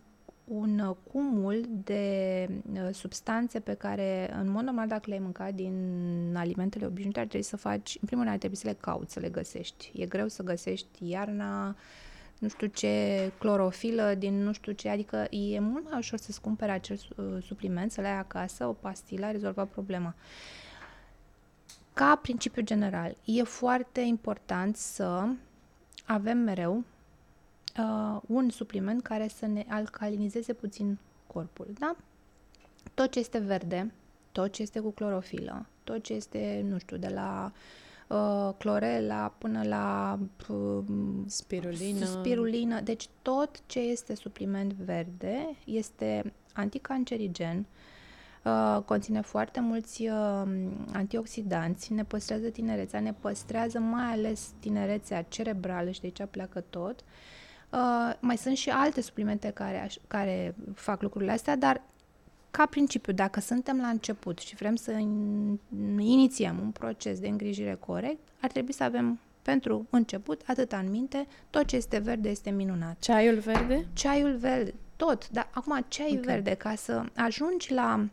un 0.53 0.79
uh, 0.79 0.97
cumul 1.13 1.65
de 1.85 2.49
uh, 2.73 2.89
substanțe 2.93 3.61
pe 3.61 3.75
care, 3.75 4.35
în 4.41 4.51
mod 4.51 4.65
normal, 4.65 4.89
dacă 4.89 5.03
le-ai 5.07 5.19
mâncat 5.19 5.55
din 5.55 6.35
alimentele 6.37 6.87
obișnuite, 6.87 7.21
ar 7.21 7.27
trebui 7.27 7.47
să 7.47 7.57
faci, 7.57 7.97
în 8.01 8.07
primul 8.07 8.23
rând, 8.23 8.35
ar 8.35 8.39
trebui 8.39 8.57
să 8.57 8.67
le 8.67 8.77
cauți, 8.81 9.13
să 9.13 9.21
le 9.21 9.29
găsești. 9.29 9.93
E 9.95 10.07
greu 10.07 10.29
să 10.29 10.43
găsești 10.43 11.09
iarna, 11.09 11.77
nu 12.39 12.49
știu 12.49 12.67
ce, 12.67 13.33
clorofilă 13.39 14.15
din 14.19 14.43
nu 14.43 14.53
știu 14.53 14.73
ce, 14.73 14.89
adică 14.89 15.27
e 15.31 15.59
mult 15.59 15.85
mai 15.91 15.99
ușor 15.99 16.19
să-ți 16.19 16.41
cumpere 16.41 16.73
acel 16.73 17.01
uh, 17.17 17.43
supliment, 17.43 17.93
să 17.93 18.01
le 18.01 18.07
ai 18.07 18.19
acasă, 18.19 18.67
o 18.67 18.73
pastilă, 18.73 19.27
a 19.27 19.31
rezolvat 19.31 19.69
problema. 19.69 20.15
Ca 21.93 22.19
principiu 22.23 22.63
general, 22.63 23.17
e 23.25 23.43
foarte 23.43 24.01
important 24.01 24.77
să 24.77 25.29
avem 26.07 26.39
mereu 26.39 26.85
uh, 27.79 28.21
un 28.27 28.51
supliment 28.51 29.03
care 29.03 29.29
să 29.29 29.47
ne 29.47 29.65
alcalinizeze 29.69 30.53
puțin 30.53 30.99
corpul, 31.27 31.67
da? 31.79 31.97
Tot 32.95 33.11
ce 33.11 33.19
este 33.19 33.39
verde, 33.39 33.93
tot 34.33 34.53
ce 34.53 34.63
este 34.63 34.81
cu 34.81 34.91
clorofilă, 34.91 35.67
tot 35.85 36.03
ce 36.03 36.13
este, 36.13 36.65
nu 36.69 36.79
știu, 36.79 36.97
de 36.97 37.09
la 37.09 37.53
uh, 38.09 38.55
clorela 38.59 39.35
până 39.39 39.63
la 39.63 40.19
uh, 40.49 40.85
spirulină. 41.27 42.05
spirulină, 42.05 42.81
deci 42.81 43.09
tot 43.23 43.63
ce 43.67 43.79
este 43.79 44.15
supliment 44.15 44.73
verde 44.73 45.57
este 45.65 46.33
anticancerigen, 46.53 47.67
Uh, 48.45 48.83
conține 48.85 49.21
foarte 49.21 49.61
mulți 49.61 50.03
uh, 50.09 50.43
antioxidanți, 50.93 51.93
ne 51.93 52.05
păstrează 52.05 52.49
tinerețea, 52.49 53.01
ne 53.01 53.13
păstrează 53.13 53.79
mai 53.79 54.13
ales 54.13 54.51
tinerețea 54.61 55.23
cerebrală 55.23 55.91
și 55.91 56.01
de 56.01 56.07
aici 56.07 56.31
pleacă 56.31 56.61
tot. 56.61 57.01
Uh, 57.01 57.07
Uh, 57.73 58.13
mai 58.21 58.37
sunt 58.37 58.57
și 58.57 58.71
alte 58.71 59.01
suplimente 59.01 59.51
care, 59.51 59.91
care 60.09 60.55
fac 60.75 61.03
lucrurile 61.03 61.33
astea, 61.33 61.57
dar 61.57 61.83
ca 62.51 62.67
principiu, 62.67 63.13
dacă 63.13 63.41
suntem 63.41 63.81
la 63.81 63.87
început 63.87 64.39
și 64.39 64.55
vrem 64.55 64.75
să 64.75 64.91
inițiem 65.99 66.59
un 66.63 66.71
proces 66.71 67.21
de 67.21 67.29
îngrijire 67.29 67.77
corect, 67.81 68.29
ar 68.41 68.51
trebui 68.51 68.73
să 68.73 68.85
avem 68.85 69.19
pentru 69.43 69.87
început 69.91 70.43
atât 70.47 70.73
în 70.73 70.91
minte, 70.91 71.27
tot 71.51 71.65
ce 71.65 71.77
este 71.77 71.99
verde 71.99 72.29
este 72.29 72.51
minunat. 72.51 72.99
Ceaiul 72.99 73.39
verde? 73.39 73.87
Ceaiul 73.93 74.37
verde, 74.37 74.75
tot, 74.97 75.29
dar 75.29 75.49
acum 75.53 75.85
ceai 75.89 76.11
okay. 76.11 76.23
verde, 76.23 76.55
ca 76.55 76.75
să 76.75 77.05
ajungi 77.15 77.73
la 77.73 78.09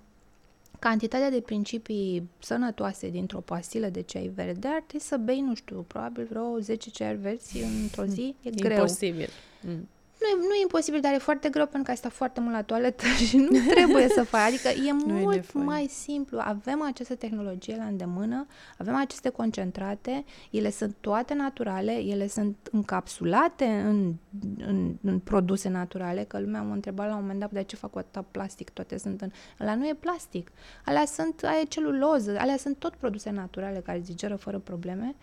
cantitatea 0.80 1.30
de 1.30 1.42
principii 1.42 2.30
sănătoase 2.40 3.10
dintr-o 3.10 3.40
pastilă 3.40 3.88
de 3.88 4.02
ceai 4.02 4.32
verde, 4.36 4.68
ar 4.68 4.84
trebui 4.88 5.06
să 5.06 5.18
bei, 5.18 5.42
nu 5.42 5.56
știu, 5.56 5.86
probabil 5.88 6.28
vreo 6.30 6.60
10 6.60 6.90
ceaiuri 6.90 7.22
verzi 7.22 7.62
într-o 7.82 8.06
zi. 8.06 8.36
E 8.42 8.50
greu. 8.50 8.72
Imposibil. 8.72 9.30
Mm. 9.62 9.88
Nu 10.20 10.28
e, 10.28 10.48
nu 10.48 10.54
e 10.54 10.62
imposibil, 10.62 11.02
dar 11.02 11.14
e 11.14 11.18
foarte 11.18 11.50
greu 11.50 11.64
pentru 11.64 11.84
că 11.84 11.90
ai 11.92 11.98
stat 11.98 12.12
foarte 12.12 12.40
mult 12.40 12.54
la 12.54 12.62
toaletă 12.62 13.06
și 13.28 13.38
nu 13.38 13.60
trebuie 13.70 14.08
să 14.08 14.24
faci. 14.24 14.42
Adică 14.42 14.68
e 14.68 14.92
mult 15.06 15.36
e 15.36 15.58
mai 15.58 15.88
simplu. 15.88 16.40
Avem 16.42 16.82
această 16.82 17.16
tehnologie 17.16 17.76
la 17.76 17.84
îndemână, 17.84 18.48
avem 18.78 18.96
aceste 18.96 19.30
concentrate, 19.30 20.26
ele 20.50 20.72
sunt 20.72 20.96
toate 21.00 21.34
naturale, 21.34 21.92
ele 21.92 22.28
sunt 22.28 22.56
încapsulate 22.72 23.66
în, 23.66 24.14
în, 24.58 24.96
în 25.04 25.20
produse 25.20 25.70
naturale, 25.70 26.24
că 26.24 26.40
lumea 26.40 26.62
m-a 26.62 26.74
întrebat 26.74 27.08
la 27.08 27.16
un 27.16 27.22
moment 27.22 27.40
dat 27.40 27.52
de 27.52 27.64
ce 27.64 27.76
fac 27.76 27.92
cu 27.92 27.98
atâta 27.98 28.26
plastic, 28.32 28.70
toate 28.70 28.98
sunt 28.98 29.22
în... 29.22 29.32
Ăla 29.60 29.76
nu 29.76 29.88
e 29.88 29.94
plastic. 30.00 30.52
Alea 30.86 31.06
sunt, 31.06 31.44
aia 31.44 31.60
e 31.60 31.64
celuloză, 31.64 32.38
alea 32.40 32.58
sunt 32.58 32.78
tot 32.78 32.96
produse 32.96 33.30
naturale 33.30 33.80
care 33.80 34.02
zigeră 34.04 34.36
fără 34.36 34.60
probleme 34.60 35.16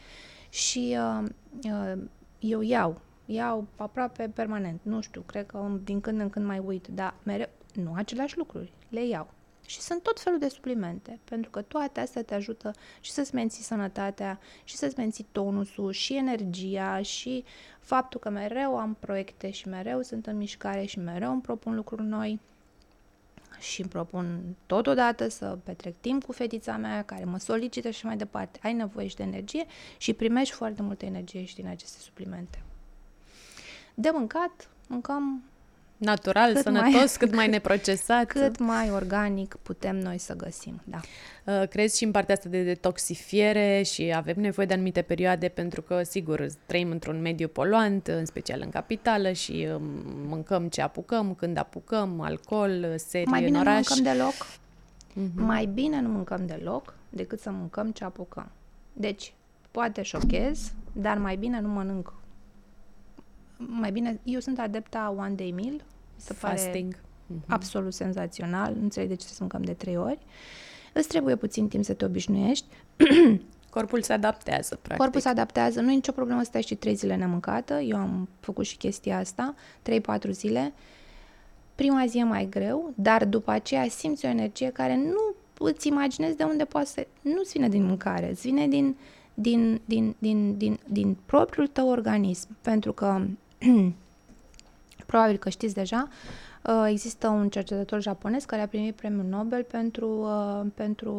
și 0.49 0.97
uh, 0.99 1.29
uh, 1.65 2.03
eu 2.39 2.61
iau 2.61 3.01
iau 3.27 3.67
aproape 3.77 4.31
permanent. 4.35 4.81
Nu 4.83 5.01
știu, 5.01 5.21
cred 5.21 5.47
că 5.47 5.71
din 5.85 6.01
când 6.01 6.21
în 6.21 6.31
când 6.31 6.47
mai 6.47 6.59
uit, 6.59 6.87
dar 6.87 7.15
mereu, 7.23 7.49
nu 7.75 7.93
aceleași 7.95 8.39
lucruri, 8.39 8.73
le 8.89 9.07
iau. 9.07 9.35
Și 9.67 9.81
sunt 9.81 10.03
tot 10.03 10.21
felul 10.21 10.39
de 10.39 10.49
suplimente, 10.49 11.19
pentru 11.25 11.51
că 11.51 11.63
toate 11.63 12.01
astea 12.01 12.23
te 12.23 12.35
ajută 12.35 12.71
și 13.01 13.11
să-ți 13.11 13.35
menții 13.35 13.63
sănătatea, 13.63 14.39
și 14.65 14.77
să-ți 14.77 14.99
menții 14.99 15.27
tonusul, 15.33 15.93
și 15.93 16.17
energia, 16.17 17.03
și 17.03 17.45
faptul 17.81 18.21
că 18.21 18.31
mereu 18.31 18.79
am 18.79 18.97
proiecte 19.01 19.51
și 19.51 19.69
mereu 19.69 20.03
sunt 20.03 20.27
în 20.27 20.37
mișcare 20.37 20.85
și 20.85 20.99
mereu 20.99 21.33
îmi 21.33 21.41
propun 21.41 21.75
lucruri 21.75 22.03
noi 22.03 22.41
și 23.59 23.81
îmi 23.81 23.91
propun 23.91 24.57
totodată 24.67 25.29
să 25.29 25.59
petrec 25.65 25.95
timp 26.01 26.25
cu 26.25 26.33
fetița 26.33 26.77
mea 26.77 27.05
care 27.05 27.25
mă 27.25 27.39
solicită 27.39 27.91
și 27.91 28.07
mai 28.07 28.17
departe. 28.17 28.59
Ai 28.63 28.73
nevoie 28.73 29.07
și 29.07 29.17
de 29.17 29.23
energie 29.23 29.65
și 29.97 30.13
primești 30.13 30.55
foarte 30.55 30.83
multă 30.83 31.05
energie 31.05 31.45
și 31.45 31.55
din 31.55 31.67
aceste 31.67 31.99
suplimente. 31.99 32.66
De 33.99 34.11
mâncat, 34.13 34.69
mâncăm 34.89 35.43
natural, 35.97 36.53
cât 36.53 36.63
sănătos, 36.63 36.93
mai, 36.93 37.15
cât 37.19 37.35
mai 37.41 37.49
neprocesat. 37.49 38.27
Cât 38.27 38.59
mai 38.59 38.91
organic 38.91 39.57
putem 39.63 39.97
noi 39.99 40.19
să 40.19 40.35
găsim, 40.35 40.81
da. 40.85 41.01
Uh, 41.45 41.69
crezi 41.69 41.97
și 41.97 42.05
în 42.05 42.11
partea 42.11 42.35
asta 42.35 42.49
de 42.49 42.63
detoxifiere 42.63 43.83
și 43.83 44.13
avem 44.17 44.35
nevoie 44.39 44.67
de 44.67 44.73
anumite 44.73 45.03
perioade 45.03 45.49
pentru 45.49 45.83
că, 45.83 46.03
sigur, 46.03 46.47
trăim 46.67 46.91
într-un 46.91 47.21
mediu 47.21 47.49
poluant, 47.49 48.07
în 48.07 48.25
special 48.25 48.61
în 48.63 48.71
capitală 48.71 49.33
și 49.33 49.69
um, 49.75 49.83
mâncăm 50.27 50.69
ce 50.69 50.83
apucăm, 50.83 51.35
când 51.35 51.57
apucăm, 51.59 52.21
alcool, 52.21 52.95
serii 52.97 53.27
mai 53.27 53.43
bine 53.43 53.59
în 53.59 53.67
oraș. 53.67 53.89
nu 53.89 53.95
mâncăm 53.95 54.13
deloc. 54.13 54.47
Uh-huh. 54.47 55.35
Mai 55.35 55.67
bine 55.67 56.01
nu 56.01 56.09
mâncăm 56.09 56.47
deloc 56.47 56.95
decât 57.09 57.41
să 57.41 57.51
mâncăm 57.51 57.91
ce 57.91 58.05
apucăm. 58.05 58.51
Deci, 58.93 59.33
poate 59.71 60.03
șochez, 60.03 60.73
dar 60.93 61.19
mai 61.19 61.37
bine 61.37 61.61
nu 61.61 61.69
mănânc 61.69 62.13
mai 63.57 63.93
bine, 63.93 64.21
eu 64.25 64.41
sunt 64.41 64.59
adepta 64.59 65.15
one 65.19 65.35
day 65.35 65.51
meal, 65.51 65.85
se 66.17 66.33
Fasting. 66.33 66.95
pare 66.95 67.05
mm-hmm. 67.35 67.47
absolut 67.47 67.95
senzațional, 67.95 68.75
nu 68.75 68.83
înțeleg 68.83 69.09
de 69.09 69.15
ce 69.15 69.27
să 69.27 69.37
mâncăm 69.41 69.63
de 69.63 69.73
trei 69.73 69.97
ori. 69.97 70.19
Îți 70.93 71.09
trebuie 71.09 71.37
puțin 71.37 71.69
timp 71.69 71.85
să 71.85 71.93
te 71.93 72.05
obișnuiești. 72.05 72.67
Corpul 73.71 74.03
se 74.03 74.13
adaptează, 74.13 74.75
practic. 74.75 74.97
Corpul 74.97 75.21
se 75.21 75.29
adaptează, 75.29 75.81
nu 75.81 75.91
e 75.91 75.95
nicio 75.95 76.13
problemă 76.13 76.41
să 76.41 76.47
stai 76.47 76.63
și 76.63 76.75
trei 76.75 76.95
zile 76.95 77.17
nemâncată, 77.17 77.75
eu 77.75 77.97
am 77.97 78.29
făcut 78.41 78.65
și 78.65 78.77
chestia 78.77 79.19
asta, 79.19 79.55
3-4 80.19 80.31
zile. 80.31 80.73
Prima 81.75 82.07
zi 82.07 82.19
e 82.19 82.25
mai 82.25 82.47
greu, 82.51 82.93
dar 82.95 83.25
după 83.25 83.51
aceea 83.51 83.89
simți 83.89 84.25
o 84.25 84.29
energie 84.29 84.71
care 84.71 84.97
nu 84.97 85.35
îți 85.59 85.89
imaginezi 85.89 86.37
de 86.37 86.45
unde 86.45 86.65
poate 86.65 86.87
să... 86.87 87.07
Nu-ți 87.21 87.53
vine 87.53 87.69
din 87.69 87.85
mâncare, 87.85 88.31
îți 88.31 88.41
vine 88.41 88.67
din, 88.69 88.97
din, 89.35 89.81
din, 89.85 90.15
din, 90.19 90.57
din, 90.57 90.79
din 90.89 91.17
propriul 91.27 91.67
tău 91.67 91.89
organism, 91.89 92.49
pentru 92.61 92.93
că 92.93 93.27
probabil 95.07 95.37
că 95.37 95.49
știți 95.49 95.75
deja, 95.75 96.09
Uh, 96.67 96.87
există 96.89 97.29
un 97.29 97.49
cercetător 97.49 98.03
japonez 98.03 98.45
care 98.45 98.63
a 98.63 98.69
primit 98.69 98.95
premiul 98.95 99.25
Nobel 99.25 99.63
pentru, 99.63 100.09
uh, 100.09 100.67
pentru 100.75 101.13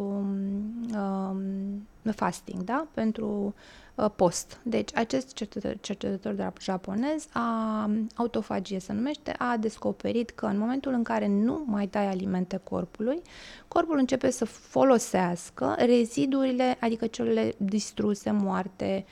um, 0.95 1.87
fasting, 2.15 2.63
da? 2.63 2.87
pentru 2.93 3.55
uh, 3.95 4.05
post. 4.15 4.59
Deci, 4.63 4.95
acest 4.95 5.33
cercetător, 5.33 5.77
cercetător 5.81 6.53
japonez, 6.61 7.27
a, 7.31 7.89
autofagie 8.15 8.79
se 8.79 8.93
numește, 8.93 9.31
a 9.37 9.57
descoperit 9.57 10.29
că 10.29 10.45
în 10.45 10.57
momentul 10.57 10.93
în 10.93 11.03
care 11.03 11.27
nu 11.27 11.63
mai 11.65 11.87
dai 11.87 12.07
alimente 12.07 12.59
corpului, 12.63 13.21
corpul 13.67 13.97
începe 13.97 14.29
să 14.29 14.45
folosească 14.45 15.75
rezidurile, 15.77 16.77
adică 16.79 17.07
celule 17.07 17.53
distruse, 17.57 18.31
moarte, 18.31 19.05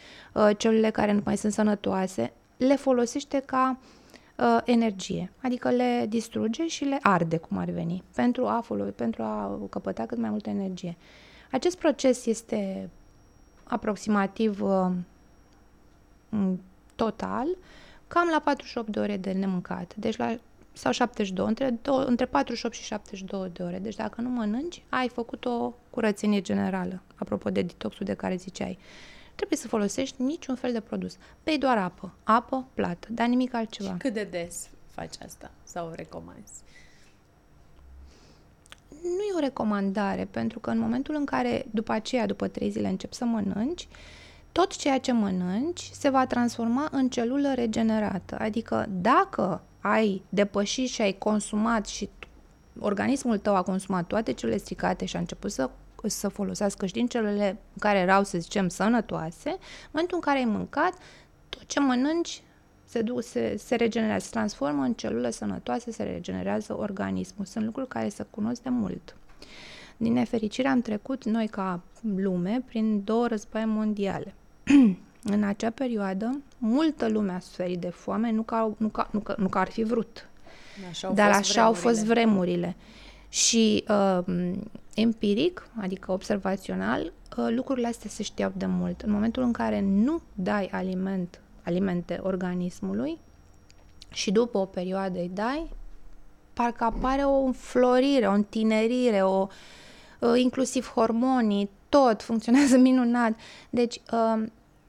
celulele 0.57 0.89
care 0.89 1.11
nu 1.11 1.21
mai 1.26 1.38
sunt 1.38 1.53
sănătoase, 1.53 2.34
le 2.58 2.76
folosește 2.76 3.39
ca 3.39 3.78
uh, 4.38 4.58
energie, 4.66 5.32
adică 5.41 5.70
le 5.70 6.06
distruge 6.10 6.68
și 6.68 6.84
le 6.84 6.99
arde, 7.01 7.38
cum 7.38 7.58
ar 7.58 7.70
veni, 7.70 8.03
pentru 8.16 8.47
a, 8.47 8.66
folo- 8.66 8.95
pentru 8.95 9.24
a 9.24 9.60
căpăta 9.70 10.06
cât 10.06 10.18
mai 10.18 10.30
multă 10.30 10.49
energie. 10.49 10.97
Acest 11.51 11.78
proces 11.78 12.26
este 12.26 12.89
aproximativ 13.64 14.62
uh, 14.62 14.91
total, 16.95 17.47
cam 18.08 18.28
la 18.32 18.39
48 18.39 18.88
de 18.88 18.99
ore 18.99 19.18
de 19.18 19.32
nemâncat, 19.32 19.95
deci 19.95 20.18
la 20.18 20.38
sau 20.78 20.91
72, 20.91 21.47
între, 21.47 21.80
două, 21.82 22.03
între 22.03 22.26
48 22.26 22.76
și 22.76 22.84
72 22.84 23.49
de 23.53 23.64
ore. 23.64 23.80
Deci 23.80 23.95
dacă 23.95 24.22
nu 24.22 24.30
mănânci, 24.30 24.84
ai 24.89 25.10
făcut 25.10 25.45
o 25.45 25.74
curățenie 25.89 26.41
generală, 26.41 27.01
apropo 27.16 27.49
de 27.49 27.62
detoxul 27.62 28.06
de 28.06 28.14
care 28.14 28.36
ziceai. 28.36 28.78
Uh, 28.80 29.14
trebuie 29.36 29.57
să 29.57 29.67
folosești 29.67 30.21
niciun 30.21 30.55
fel 30.55 30.71
de 30.71 30.79
produs. 30.79 31.17
Bei 31.43 31.57
doar 31.57 31.77
apă. 31.77 32.13
Apă, 32.23 32.67
plată, 32.73 33.07
dar 33.11 33.27
nimic 33.27 33.53
altceva. 33.53 33.91
Și 33.91 33.97
cât 33.97 34.13
de 34.13 34.23
des 34.23 34.67
faci 34.91 35.15
asta 35.25 35.51
sau 35.63 35.88
o 35.88 35.93
recomanzi? 35.93 36.53
Nu 38.89 39.21
e 39.31 39.36
o 39.36 39.39
recomandare, 39.39 40.27
pentru 40.31 40.59
că 40.59 40.69
în 40.69 40.79
momentul 40.79 41.15
în 41.15 41.25
care 41.25 41.65
după 41.71 41.91
aceea, 41.91 42.25
după 42.25 42.47
trei 42.47 42.69
zile, 42.69 42.88
începi 42.88 43.15
să 43.15 43.25
mănânci, 43.25 43.88
tot 44.51 44.75
ceea 44.75 44.99
ce 44.99 45.11
mănânci 45.11 45.89
se 45.93 46.09
va 46.09 46.25
transforma 46.25 46.88
în 46.91 47.09
celulă 47.09 47.53
regenerată. 47.53 48.38
Adică 48.39 48.86
dacă 48.89 49.61
ai 49.79 50.21
depășit 50.29 50.89
și 50.89 51.01
ai 51.01 51.13
consumat 51.17 51.86
și 51.86 52.09
organismul 52.79 53.38
tău 53.38 53.55
a 53.55 53.61
consumat 53.61 54.07
toate 54.07 54.31
cele 54.31 54.57
stricate 54.57 55.05
și 55.05 55.15
a 55.15 55.19
început 55.19 55.51
să 55.51 55.69
să 56.05 56.27
folosească 56.27 56.85
și 56.85 56.93
din 56.93 57.07
celule 57.07 57.57
care 57.79 57.97
erau, 57.97 58.23
să 58.23 58.37
zicem, 58.37 58.67
sănătoase, 58.67 59.49
în 59.49 59.89
momentul 59.91 60.17
în 60.17 60.23
care 60.23 60.37
ai 60.37 60.45
mâncat, 60.45 60.93
tot 61.49 61.65
ce 61.65 61.79
mănânci 61.79 62.41
se, 62.85 63.01
duc, 63.01 63.23
se, 63.23 63.55
se 63.57 63.75
regenerează, 63.75 64.25
se 64.25 64.31
transformă 64.31 64.83
în 64.83 64.93
celule 64.93 65.31
sănătoase, 65.31 65.91
se 65.91 66.03
regenerează 66.03 66.77
organismul. 66.77 67.45
Sunt 67.45 67.65
lucruri 67.65 67.87
care 67.87 68.09
se 68.09 68.25
cunosc 68.29 68.61
de 68.61 68.69
mult. 68.69 69.15
Din 69.97 70.13
nefericire 70.13 70.67
am 70.67 70.81
trecut 70.81 71.23
noi 71.25 71.47
ca 71.47 71.81
lume 72.15 72.63
prin 72.65 73.03
două 73.03 73.27
războaie 73.27 73.65
mondiale. 73.65 74.33
în 75.33 75.43
acea 75.43 75.69
perioadă, 75.69 76.41
multă 76.57 77.07
lume 77.07 77.31
a 77.31 77.39
suferit 77.39 77.79
de 77.79 77.89
foame, 77.89 78.31
nu 78.31 78.41
că, 78.41 78.69
nu 78.77 78.87
că, 78.87 79.07
nu 79.11 79.19
că, 79.19 79.35
nu 79.37 79.47
că 79.47 79.57
ar 79.57 79.69
fi 79.69 79.83
vrut. 79.83 80.29
Așa 80.89 81.11
dar 81.11 81.29
așa 81.29 81.39
vremurile. 81.39 81.61
au 81.61 81.73
fost 81.73 82.05
vremurile. 82.05 82.75
Și 83.29 83.83
uh, 83.87 84.53
empiric, 84.95 85.69
adică 85.81 86.11
observațional, 86.11 87.13
uh, 87.37 87.47
lucrurile 87.49 87.87
astea 87.87 88.09
se 88.09 88.23
știau 88.23 88.51
de 88.55 88.65
mult. 88.65 89.01
În 89.01 89.11
momentul 89.11 89.43
în 89.43 89.51
care 89.51 89.81
nu 89.81 90.21
dai 90.33 90.69
aliment, 90.71 91.41
alimente 91.63 92.19
organismului 92.23 93.17
și 94.09 94.31
după 94.31 94.57
o 94.57 94.65
perioadă 94.65 95.19
îi 95.19 95.31
dai, 95.33 95.69
parcă 96.53 96.83
apare 96.83 97.21
o 97.21 97.43
înflorire, 97.43 98.27
o 98.27 98.31
întinerire, 98.31 99.23
o, 99.23 99.47
uh, 100.19 100.33
inclusiv 100.35 100.91
hormonii, 100.95 101.69
tot 101.89 102.23
funcționează 102.23 102.77
minunat. 102.87 103.33
Deci, 103.69 104.01
uh, 104.11 104.43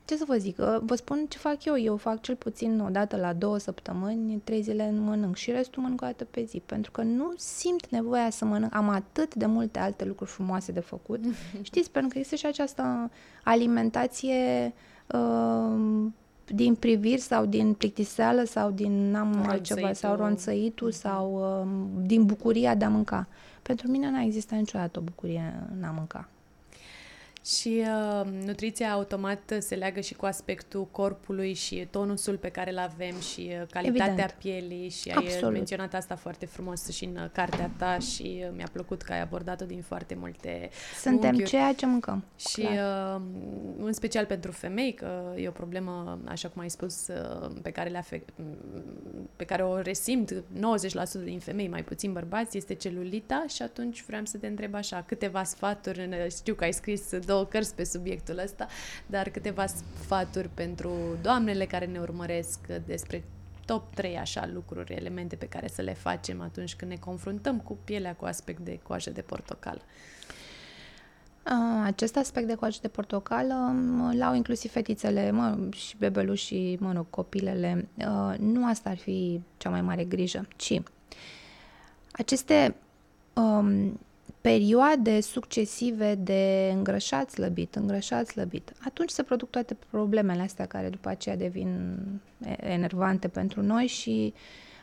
ce 0.07 0.17
să 0.17 0.25
vă 0.27 0.37
zic, 0.37 0.57
vă 0.81 0.95
spun 0.95 1.27
ce 1.29 1.39
fac 1.39 1.65
eu. 1.65 1.79
Eu 1.79 1.97
fac 1.97 2.21
cel 2.21 2.35
puțin 2.35 2.81
o 2.81 2.89
dată 2.89 3.17
la 3.17 3.33
două 3.33 3.59
săptămâni, 3.59 4.41
trei 4.45 4.63
zile 4.63 4.91
nu 4.91 5.01
mănânc 5.01 5.37
și 5.37 5.51
restul 5.51 5.83
mănânc 5.83 6.01
o 6.03 6.05
dată 6.05 6.25
pe 6.25 6.45
zi, 6.45 6.63
pentru 6.67 6.91
că 6.91 7.03
nu 7.03 7.33
simt 7.37 7.89
nevoia 7.89 8.31
să 8.31 8.45
mănânc. 8.45 8.75
Am 8.75 8.89
atât 8.89 9.35
de 9.35 9.47
multe 9.47 9.79
alte 9.79 10.05
lucruri 10.05 10.31
frumoase 10.31 10.73
de 10.73 10.81
făcut. 10.81 11.21
Știți, 11.63 11.91
pentru 11.91 12.11
că 12.11 12.19
există 12.19 12.37
și 12.37 12.47
această 12.47 13.11
alimentație 13.45 14.75
uh, 15.07 16.07
din 16.47 16.75
priviri 16.75 17.21
sau 17.21 17.47
din 17.47 17.75
plictiseală 17.75 18.45
sau 18.45 18.71
din 18.71 19.15
am 19.15 19.45
altceva, 19.47 19.93
sau 19.93 20.17
ronțăitul 20.17 20.91
mm-hmm. 20.91 21.01
sau 21.01 21.35
uh, 21.35 22.07
din 22.07 22.25
bucuria 22.25 22.75
de 22.75 22.85
a 22.85 22.89
mânca. 22.89 23.27
Pentru 23.63 23.91
mine 23.91 24.11
n-a 24.11 24.23
existat 24.23 24.59
niciodată 24.59 24.99
o 24.99 25.03
bucurie 25.03 25.69
în 25.77 25.83
a 25.85 25.91
mânca. 25.91 26.29
Și 27.47 27.83
uh, 27.83 28.27
nutriția 28.45 28.93
automat 28.93 29.55
se 29.59 29.75
leagă 29.75 30.01
și 30.01 30.15
cu 30.15 30.25
aspectul 30.27 30.87
corpului 30.91 31.55
și 31.55 31.87
tonusul 31.91 32.37
pe 32.37 32.49
care 32.49 32.71
îl 32.71 32.79
avem 32.79 33.21
și 33.21 33.51
uh, 33.61 33.67
calitatea 33.71 34.07
Evident. 34.13 34.35
pielii 34.39 34.89
și 34.89 35.09
ai 35.11 35.25
Absolut. 35.27 35.53
menționat 35.53 35.95
asta 35.95 36.17
foarte 36.17 36.47
frumos 36.47 36.89
și 36.89 37.05
în 37.05 37.17
uh, 37.17 37.31
cartea 37.33 37.71
ta 37.77 37.99
și 37.99 38.43
uh, 38.45 38.49
mi-a 38.57 38.69
plăcut 38.73 39.03
că 39.03 39.13
ai 39.13 39.21
abordat-o 39.21 39.65
din 39.65 39.83
foarte 39.83 40.15
multe 40.15 40.71
Suntem 41.03 41.29
unghiuri. 41.29 41.51
ceea 41.51 41.73
ce 41.73 41.87
mâncăm. 41.87 42.25
Și 42.37 42.61
uh, 42.61 43.21
în 43.79 43.93
special 43.93 44.25
pentru 44.27 44.51
femei, 44.53 44.95
că 44.95 45.33
e 45.37 45.49
o 45.49 45.51
problemă, 45.51 46.19
așa 46.25 46.49
cum 46.49 46.63
ai 46.63 46.71
spus, 46.71 47.07
uh, 47.09 47.51
pe 47.63 47.71
care, 47.71 47.89
le 47.89 47.99
afect, 47.99 48.29
pe 49.37 49.45
care 49.45 49.63
o 49.65 49.81
resimt 49.81 50.33
90% 50.33 51.23
din 51.25 51.39
femei, 51.39 51.69
mai 51.69 51.83
puțin 51.85 52.13
bărbați, 52.13 52.57
este 52.57 52.75
celulita 52.75 53.45
și 53.49 53.63
atunci 53.63 54.05
vreau 54.05 54.25
să 54.25 54.39
te 54.39 54.47
întreb 54.47 54.75
așa, 54.75 55.05
câteva 55.07 55.43
sfaturi, 55.45 56.27
știu 56.31 56.55
că 56.55 56.65
ai 56.65 56.73
scris 56.73 57.19
două 57.27 57.36
două 57.37 57.49
cărți 57.49 57.75
pe 57.75 57.85
subiectul 57.85 58.39
ăsta, 58.39 58.67
dar 59.07 59.29
câteva 59.29 59.67
sfaturi 59.67 60.49
pentru 60.55 60.91
doamnele 61.23 61.65
care 61.65 61.87
ne 61.87 61.99
urmăresc 61.99 62.59
despre 62.87 63.25
top 63.65 63.95
3 63.95 64.17
așa 64.17 64.51
lucruri, 64.53 64.95
elemente 64.95 65.37
pe 65.37 65.47
care 65.47 65.69
să 65.69 65.83
le 65.83 65.95
facem 65.95 66.41
atunci 66.41 66.75
când 66.75 66.91
ne 66.91 66.97
confruntăm 66.97 67.61
cu 67.61 67.79
pielea 67.85 68.15
cu 68.15 68.25
aspect 68.25 68.61
de 68.61 68.79
coajă 68.83 69.11
de 69.11 69.21
portocală. 69.21 69.81
Acest 71.85 72.17
aspect 72.17 72.47
de 72.47 72.55
coajă 72.55 72.79
de 72.83 72.89
portocală 72.89 73.75
l-au 74.13 74.35
inclusiv 74.35 74.71
fetițele 74.71 75.31
mă, 75.31 75.59
și 75.71 75.97
bebelușii, 75.97 76.77
mă 76.81 76.93
rog, 76.93 77.07
copilele. 77.11 77.89
Nu 78.39 78.67
asta 78.67 78.91
ar 78.91 78.97
fi 78.97 79.41
cea 79.57 79.71
mai 79.71 79.83
mare 79.83 80.05
grijă, 80.05 80.49
ci 80.57 80.81
aceste 82.13 82.75
um, 83.35 84.01
perioade 84.47 85.21
succesive 85.21 86.15
de 86.15 86.71
îngrășat 86.75 87.31
slăbit, 87.31 87.75
îngrășat 87.75 88.27
slăbit, 88.27 88.73
atunci 88.85 89.11
se 89.11 89.23
produc 89.23 89.51
toate 89.51 89.77
problemele 89.91 90.43
astea 90.43 90.67
care 90.67 90.89
după 90.89 91.09
aceea 91.09 91.37
devin 91.37 91.99
enervante 92.57 93.29
pentru 93.29 93.63
noi 93.63 93.87
și 93.87 94.35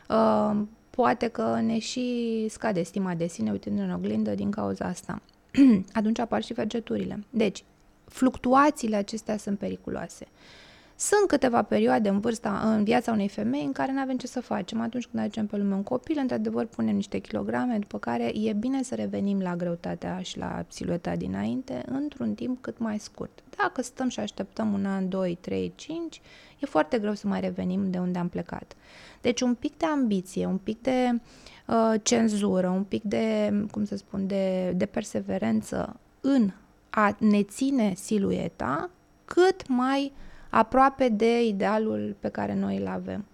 uh, 0.08 0.60
poate 0.90 1.28
că 1.28 1.60
ne 1.60 1.78
și 1.78 2.46
scade 2.48 2.82
stima 2.82 3.14
de 3.14 3.26
sine 3.26 3.50
uitând 3.50 3.78
în 3.78 3.92
oglindă 3.92 4.34
din 4.34 4.50
cauza 4.50 4.84
asta. 4.84 5.22
atunci 5.92 6.18
apar 6.18 6.42
și 6.42 6.52
vergeturile. 6.52 7.24
Deci, 7.30 7.64
fluctuațiile 8.04 8.96
acestea 8.96 9.36
sunt 9.36 9.58
periculoase. 9.58 10.26
Uh, 10.30 10.63
sunt 10.96 11.26
câteva 11.26 11.62
perioade 11.62 12.08
în 12.08 12.20
vârsta, 12.20 12.60
în 12.64 12.84
viața 12.84 13.12
unei 13.12 13.28
femei 13.28 13.64
în 13.64 13.72
care 13.72 13.92
nu 13.92 14.00
avem 14.00 14.16
ce 14.16 14.26
să 14.26 14.40
facem. 14.40 14.80
Atunci 14.80 15.06
când 15.06 15.22
aducem 15.22 15.46
pe 15.46 15.56
lume 15.56 15.74
un 15.74 15.82
copil, 15.82 16.16
într-adevăr 16.20 16.66
punem 16.66 16.94
niște 16.94 17.18
kilograme, 17.18 17.78
după 17.78 17.98
care 17.98 18.32
e 18.38 18.52
bine 18.52 18.82
să 18.82 18.94
revenim 18.94 19.40
la 19.40 19.56
greutatea 19.56 20.20
și 20.22 20.38
la 20.38 20.64
silueta 20.68 21.16
dinainte 21.16 21.82
într-un 21.86 22.34
timp 22.34 22.62
cât 22.62 22.78
mai 22.78 22.98
scurt. 22.98 23.42
Dacă 23.56 23.82
stăm 23.82 24.08
și 24.08 24.20
așteptăm 24.20 24.72
un 24.72 24.86
an, 24.86 25.08
2, 25.08 25.38
3, 25.40 25.72
5, 25.74 26.20
e 26.58 26.66
foarte 26.66 26.98
greu 26.98 27.14
să 27.14 27.28
mai 27.28 27.40
revenim 27.40 27.90
de 27.90 27.98
unde 27.98 28.18
am 28.18 28.28
plecat. 28.28 28.76
Deci 29.20 29.40
un 29.40 29.54
pic 29.54 29.76
de 29.76 29.86
ambiție, 29.86 30.46
un 30.46 30.58
pic 30.58 30.82
de 30.82 31.20
uh, 31.66 31.94
cenzură, 32.02 32.68
un 32.68 32.84
pic 32.84 33.02
de, 33.02 33.54
cum 33.70 33.84
să 33.84 33.96
spun, 33.96 34.26
de, 34.26 34.72
de 34.76 34.86
perseverență 34.86 35.96
în 36.20 36.50
a 36.90 37.16
ne 37.18 37.42
ține 37.42 37.92
silueta 37.96 38.90
cât 39.24 39.68
mai 39.68 40.12
uh, 40.14 40.23
aproape 40.54 41.08
de 41.08 41.44
idealul 41.44 42.16
pe 42.20 42.28
care 42.28 42.54
noi 42.54 42.76
îl 42.76 42.86
avem. 42.86 43.24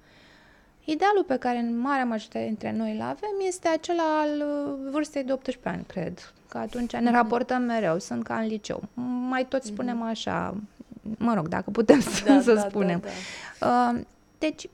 Idealul 0.84 1.24
pe 1.26 1.36
care 1.36 1.58
în 1.58 1.78
marea 1.78 2.04
majoritate 2.04 2.44
dintre 2.44 2.72
noi 2.72 2.94
îl 2.94 3.00
avem 3.00 3.34
este 3.46 3.68
acela 3.68 4.20
al 4.20 4.28
uh, 4.28 4.90
vârstei 4.90 5.24
de 5.24 5.32
18 5.32 5.68
ani, 5.68 5.84
cred. 5.86 6.32
Că 6.48 6.58
atunci 6.58 6.92
ne 6.92 7.00
mhm. 7.00 7.12
raportăm 7.12 7.62
mereu, 7.62 7.98
sunt 7.98 8.22
ca 8.22 8.34
în 8.34 8.46
liceu. 8.46 8.82
Mai 9.28 9.46
tot 9.46 9.62
mhm. 9.64 9.72
spunem 9.72 10.02
așa, 10.02 10.54
mă 11.18 11.34
rog, 11.34 11.48
dacă 11.48 11.70
putem 11.70 12.00
să, 12.10 12.24
da, 12.24 12.40
să 12.40 12.54
da, 12.54 12.60
spunem. 12.60 13.00
Da, 13.00 13.08
da. 13.58 13.90
Uh, 13.94 14.00
deci, 14.38 14.68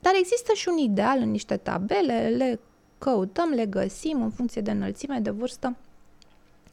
dar 0.00 0.12
există 0.18 0.52
și 0.52 0.68
un 0.68 0.76
ideal 0.76 1.18
în 1.18 1.30
niște 1.30 1.56
tabele, 1.56 2.28
le 2.28 2.60
căutăm, 2.98 3.48
le 3.48 3.66
găsim 3.66 4.22
în 4.22 4.30
funcție 4.30 4.60
de 4.60 4.70
înălțime, 4.70 5.18
de 5.18 5.30
vârstă. 5.30 5.76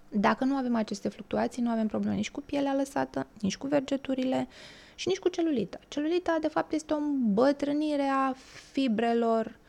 Dacă 0.09 0.43
nu 0.43 0.55
avem 0.55 0.75
aceste 0.75 1.09
fluctuații, 1.09 1.61
nu 1.61 1.69
avem 1.69 1.87
probleme 1.87 2.15
nici 2.15 2.31
cu 2.31 2.41
pielea 2.41 2.73
lăsată, 2.73 3.27
nici 3.41 3.57
cu 3.57 3.67
vergeturile, 3.67 4.47
și 4.97 5.07
nici 5.07 5.19
cu 5.19 5.29
celulita. 5.29 5.79
Celulita, 5.87 6.37
de 6.41 6.47
fapt, 6.47 6.71
este 6.71 6.93
o 6.93 6.97
îmbătrânire 6.97 8.09
a 8.13 8.33
fibrelor 8.71 9.45
uh, 9.45 9.66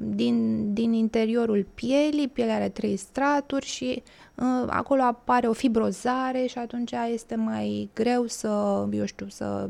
din, 0.00 0.68
din 0.72 0.92
interiorul 0.92 1.66
pielii, 1.74 2.28
pielea 2.28 2.54
are 2.54 2.68
trei 2.68 2.96
straturi 2.96 3.66
și 3.66 4.02
uh, 4.34 4.64
acolo 4.66 5.02
apare 5.02 5.48
o 5.48 5.52
fibrozare 5.52 6.46
și 6.46 6.58
atunci 6.58 6.92
este 7.12 7.34
mai 7.34 7.90
greu 7.94 8.26
să, 8.26 8.48
eu 8.90 9.04
știu, 9.04 9.28
să 9.28 9.68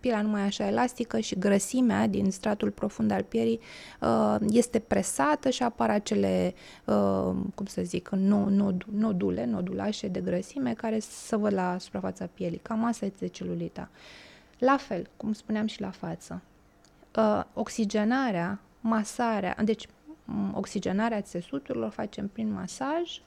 pielea 0.00 0.22
nu 0.22 0.28
mai 0.28 0.42
așa 0.42 0.66
elastică 0.66 1.18
și 1.18 1.38
grăsimea 1.38 2.06
din 2.06 2.30
stratul 2.30 2.70
profund 2.70 3.10
al 3.10 3.22
pielii 3.22 3.60
uh, 4.00 4.36
este 4.48 4.78
presată 4.78 5.50
și 5.50 5.62
apar 5.62 5.90
acele, 5.90 6.54
uh, 6.84 7.34
cum 7.54 7.66
să 7.66 7.82
zic, 7.82 8.08
nod, 8.08 8.84
nodule, 8.92 9.44
nodulașe 9.44 10.08
de 10.08 10.20
grăsime 10.20 10.72
care 10.72 10.98
să 11.00 11.36
văd 11.36 11.52
la 11.52 11.76
suprafața 11.78 12.28
pielii. 12.34 12.60
Cam 12.62 12.84
asta 12.84 13.04
este 13.04 13.26
celulita. 13.26 13.88
La 14.58 14.76
fel, 14.76 15.06
cum 15.16 15.32
spuneam 15.32 15.66
și 15.66 15.80
la 15.80 15.90
față, 15.90 16.42
uh, 17.16 17.42
oxigenarea, 17.54 18.60
masarea, 18.80 19.56
deci 19.64 19.86
oxigenarea 20.52 21.20
țesuturilor 21.20 21.90
facem 21.90 22.28
prin 22.28 22.52
masaj, 22.52 23.20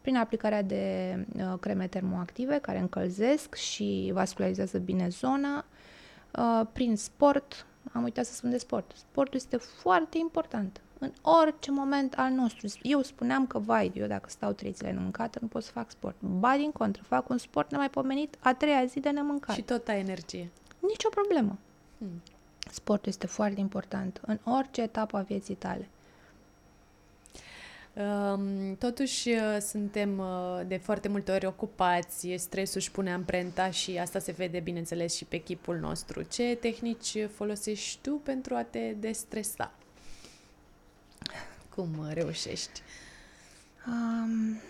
prin 0.00 0.16
aplicarea 0.16 0.62
de 0.62 1.16
uh, 1.36 1.54
creme 1.60 1.86
termoactive 1.86 2.58
care 2.58 2.78
încălzesc 2.78 3.54
și 3.54 4.10
vascularizează 4.12 4.78
bine 4.78 5.08
zona, 5.08 5.64
uh, 6.30 6.66
prin 6.72 6.96
sport, 6.96 7.66
am 7.92 8.02
uitat 8.02 8.24
să 8.24 8.34
spun 8.34 8.50
de 8.50 8.58
sport. 8.58 8.92
Sportul 8.96 9.34
este 9.34 9.56
foarte 9.56 10.18
important 10.18 10.80
în 10.98 11.12
orice 11.22 11.70
moment 11.70 12.14
al 12.14 12.30
nostru. 12.32 12.66
Eu 12.82 13.02
spuneam 13.02 13.46
că, 13.46 13.58
vai, 13.58 13.92
eu 13.94 14.06
dacă 14.06 14.28
stau 14.28 14.52
trei 14.52 14.72
zile 14.72 14.90
nemâncată, 14.90 15.38
nu 15.42 15.46
pot 15.46 15.62
să 15.62 15.70
fac 15.70 15.90
sport. 15.90 16.16
Ba, 16.20 16.56
din 16.56 16.70
contră, 16.70 17.02
fac 17.06 17.28
un 17.28 17.38
sport 17.38 17.70
nemaipomenit 17.70 18.36
a 18.40 18.54
treia 18.54 18.84
zi 18.84 19.00
de 19.00 19.10
nemâncat. 19.10 19.54
Și 19.54 19.62
tot 19.62 19.88
ai 19.88 19.98
energie. 19.98 20.50
Nicio 20.78 21.08
problemă. 21.08 21.58
Hmm. 21.98 22.22
Sportul 22.70 23.08
este 23.08 23.26
foarte 23.26 23.60
important 23.60 24.20
în 24.26 24.38
orice 24.44 24.82
etapă 24.82 25.16
a 25.16 25.20
vieții 25.20 25.54
tale. 25.54 25.88
Totuși, 28.78 29.28
uh, 29.28 29.56
suntem 29.60 30.18
uh, 30.18 30.60
de 30.66 30.76
foarte 30.76 31.08
multe 31.08 31.32
ori 31.32 31.46
ocupați, 31.46 32.34
stresul 32.36 32.76
își 32.76 32.90
pune 32.90 33.12
amprenta 33.12 33.70
și 33.70 33.98
asta 33.98 34.18
se 34.18 34.32
vede, 34.32 34.60
bineînțeles, 34.60 35.14
și 35.14 35.24
pe 35.24 35.36
chipul 35.36 35.76
nostru. 35.76 36.22
Ce 36.22 36.56
tehnici 36.60 37.16
folosești 37.34 37.98
tu 38.02 38.10
pentru 38.10 38.54
a 38.54 38.62
te 38.62 38.92
destresa? 38.98 39.72
Cum 41.74 41.88
reușești? 42.12 42.82
Um, 43.86 44.60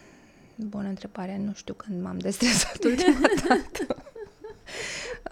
bună 0.57 0.88
întrebare, 0.88 1.36
nu 1.36 1.53
știu 1.55 1.74
când 1.74 2.03
m-am 2.03 2.18
destresat 2.28 2.84
ultima 2.84 3.28
dată. 3.49 4.05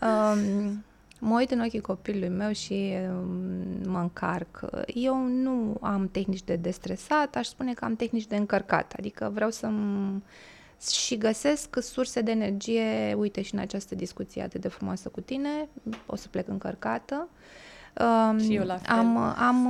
um, 0.06 0.84
mă 1.20 1.36
uit 1.36 1.50
în 1.50 1.60
ochii 1.60 1.80
copilului 1.80 2.28
meu 2.28 2.52
și 2.52 2.92
um, 3.08 3.90
mă 3.90 3.98
încarc. 3.98 4.60
Eu 4.86 5.16
nu 5.26 5.76
am 5.80 6.08
tehnici 6.08 6.44
de 6.44 6.56
destresat, 6.56 7.36
aș 7.36 7.46
spune 7.46 7.74
că 7.74 7.84
am 7.84 7.96
tehnici 7.96 8.26
de 8.26 8.36
încărcat, 8.36 8.94
adică 8.98 9.30
vreau 9.34 9.50
să 9.50 9.70
și 10.90 11.18
găsesc 11.18 11.82
surse 11.82 12.20
de 12.20 12.30
energie, 12.30 13.14
uite 13.18 13.42
și 13.42 13.54
în 13.54 13.60
această 13.60 13.94
discuție 13.94 14.42
atât 14.42 14.60
de 14.60 14.68
frumoasă 14.68 15.08
cu 15.08 15.20
tine, 15.20 15.68
o 16.06 16.16
să 16.16 16.28
plec 16.28 16.48
încărcată. 16.48 17.28
Um, 18.00 18.38
și 18.38 18.54
eu 18.54 18.64
la 18.64 18.76
fel. 18.76 18.96
Am, 18.96 19.16
am, 19.16 19.66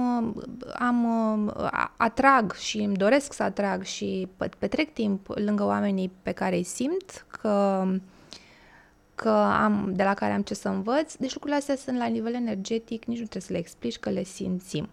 am, 0.79 1.53
atrag 1.97 2.53
și 2.55 2.79
îmi 2.79 2.97
doresc 2.97 3.33
să 3.33 3.43
atrag 3.43 3.83
și 3.83 4.29
petrec 4.59 4.93
timp 4.93 5.27
lângă 5.27 5.65
oamenii 5.65 6.13
pe 6.23 6.33
care 6.33 6.57
îi 6.57 6.63
simt 6.63 7.27
că 7.29 7.85
că 9.17 9.29
am, 9.29 9.93
de 9.95 10.03
la 10.03 10.15
care 10.15 10.33
am 10.33 10.43
ce 10.43 10.55
să 10.55 10.69
învăț, 10.69 11.15
deci 11.15 11.33
lucrurile 11.33 11.59
astea 11.59 11.77
sunt 11.77 11.99
la 11.99 12.07
nivel 12.07 12.35
energetic, 12.35 13.05
nici 13.05 13.19
nu 13.19 13.27
trebuie 13.27 13.43
să 13.43 13.53
le 13.53 13.59
explici 13.59 13.99
că 13.99 14.11
le 14.11 14.23
simțim. 14.23 14.89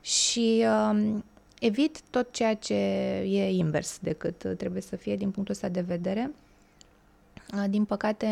Și 0.00 0.64
um, 0.90 1.24
evit 1.60 2.00
tot 2.10 2.32
ceea 2.32 2.54
ce 2.54 2.74
e 3.24 3.50
invers 3.50 3.98
decât 4.02 4.54
trebuie 4.56 4.82
să 4.82 4.96
fie 4.96 5.16
din 5.16 5.30
punctul 5.30 5.54
ăsta 5.54 5.68
de 5.68 5.80
vedere. 5.80 6.30
Uh, 7.54 7.64
din 7.68 7.84
păcate, 7.84 8.26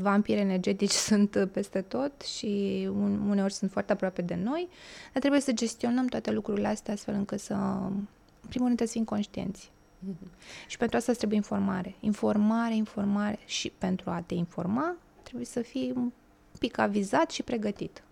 vampiri 0.00 0.40
energetici 0.40 0.90
sunt 1.10 1.48
peste 1.52 1.80
tot 1.80 2.20
și 2.20 2.88
uneori 3.28 3.52
sunt 3.52 3.70
foarte 3.70 3.92
aproape 3.92 4.22
de 4.22 4.34
noi, 4.34 4.68
dar 5.12 5.20
trebuie 5.20 5.40
să 5.40 5.52
gestionăm 5.52 6.06
toate 6.06 6.30
lucrurile 6.30 6.68
astea 6.68 6.94
astfel 6.94 7.14
încât 7.14 7.40
să, 7.40 7.54
în 7.54 8.48
primul 8.48 8.66
rând, 8.66 8.78
să 8.78 8.86
fim 8.86 9.04
conștienți 9.04 9.70
și 10.70 10.76
pentru 10.76 10.96
asta 10.96 11.12
trebuie 11.12 11.36
informare. 11.36 11.94
Informare, 12.00 12.74
informare. 12.74 13.38
Și 13.44 13.72
pentru 13.78 14.10
a 14.10 14.22
te 14.26 14.34
informa, 14.34 14.96
trebuie 15.22 15.46
să 15.46 15.60
fii 15.60 15.92
un 15.96 16.12
pic 16.58 16.78
avizat 16.78 17.30
și 17.30 17.42
pregătit. 17.42 18.02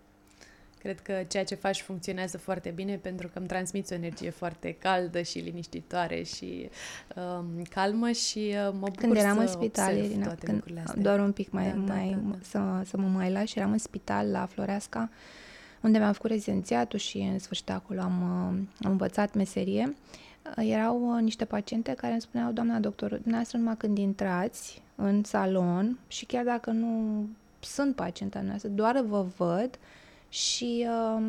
Cred 0.79 0.99
că 0.99 1.23
ceea 1.27 1.43
ce 1.43 1.55
faci 1.55 1.81
funcționează 1.81 2.37
foarte 2.37 2.69
bine 2.69 2.95
pentru 2.95 3.27
că 3.27 3.39
îmi 3.39 3.47
transmiți 3.47 3.93
o 3.93 3.95
energie 3.95 4.29
foarte 4.29 4.75
caldă 4.79 5.21
și 5.21 5.39
liniștitoare 5.39 6.23
și 6.23 6.69
um, 7.15 7.63
calmă 7.69 8.11
și 8.11 8.39
uh, 8.39 8.73
mă 8.73 8.79
bucur 8.79 8.95
Când 8.95 9.15
eram 9.15 9.35
să 9.35 9.41
în 9.41 9.47
spital, 9.47 9.97
Irina, 9.97 10.35
când, 10.35 10.63
astea. 10.83 11.01
doar 11.01 11.19
un 11.19 11.31
pic 11.31 11.51
mai, 11.51 11.69
da, 11.69 11.71
da 11.71 11.93
mai 11.93 12.09
da, 12.09 12.15
da, 12.15 12.29
da. 12.29 12.37
Să, 12.41 12.89
să 12.89 12.97
mă 12.97 13.07
mai 13.07 13.31
lași, 13.31 13.57
eram 13.59 13.71
în 13.71 13.77
spital 13.77 14.27
la 14.27 14.45
Floreasca, 14.45 15.09
unde 15.81 15.97
mi-am 15.97 16.13
făcut 16.13 16.29
rezidențiatul 16.29 16.99
și 16.99 17.17
în 17.17 17.39
sfârșit 17.39 17.69
acolo 17.69 18.01
am, 18.01 18.21
uh, 18.21 18.85
am 18.85 18.91
învățat 18.91 19.33
meserie 19.33 19.95
erau 20.55 21.15
uh, 21.15 21.21
niște 21.21 21.45
paciente 21.45 21.93
care 21.93 22.11
îmi 22.11 22.21
spuneau, 22.21 22.51
doamna 22.51 22.79
doctor, 22.79 23.09
dumneavoastră 23.09 23.57
numai 23.57 23.77
când 23.77 23.97
intrați 23.97 24.81
în 24.95 25.23
salon 25.23 25.97
și 26.07 26.25
chiar 26.25 26.43
dacă 26.43 26.71
nu 26.71 27.25
sunt 27.59 27.95
pacienta 27.95 28.41
noastră, 28.41 28.69
doar 28.69 29.01
vă 29.01 29.25
văd 29.37 29.79
și 30.29 30.87
uh, 30.89 31.23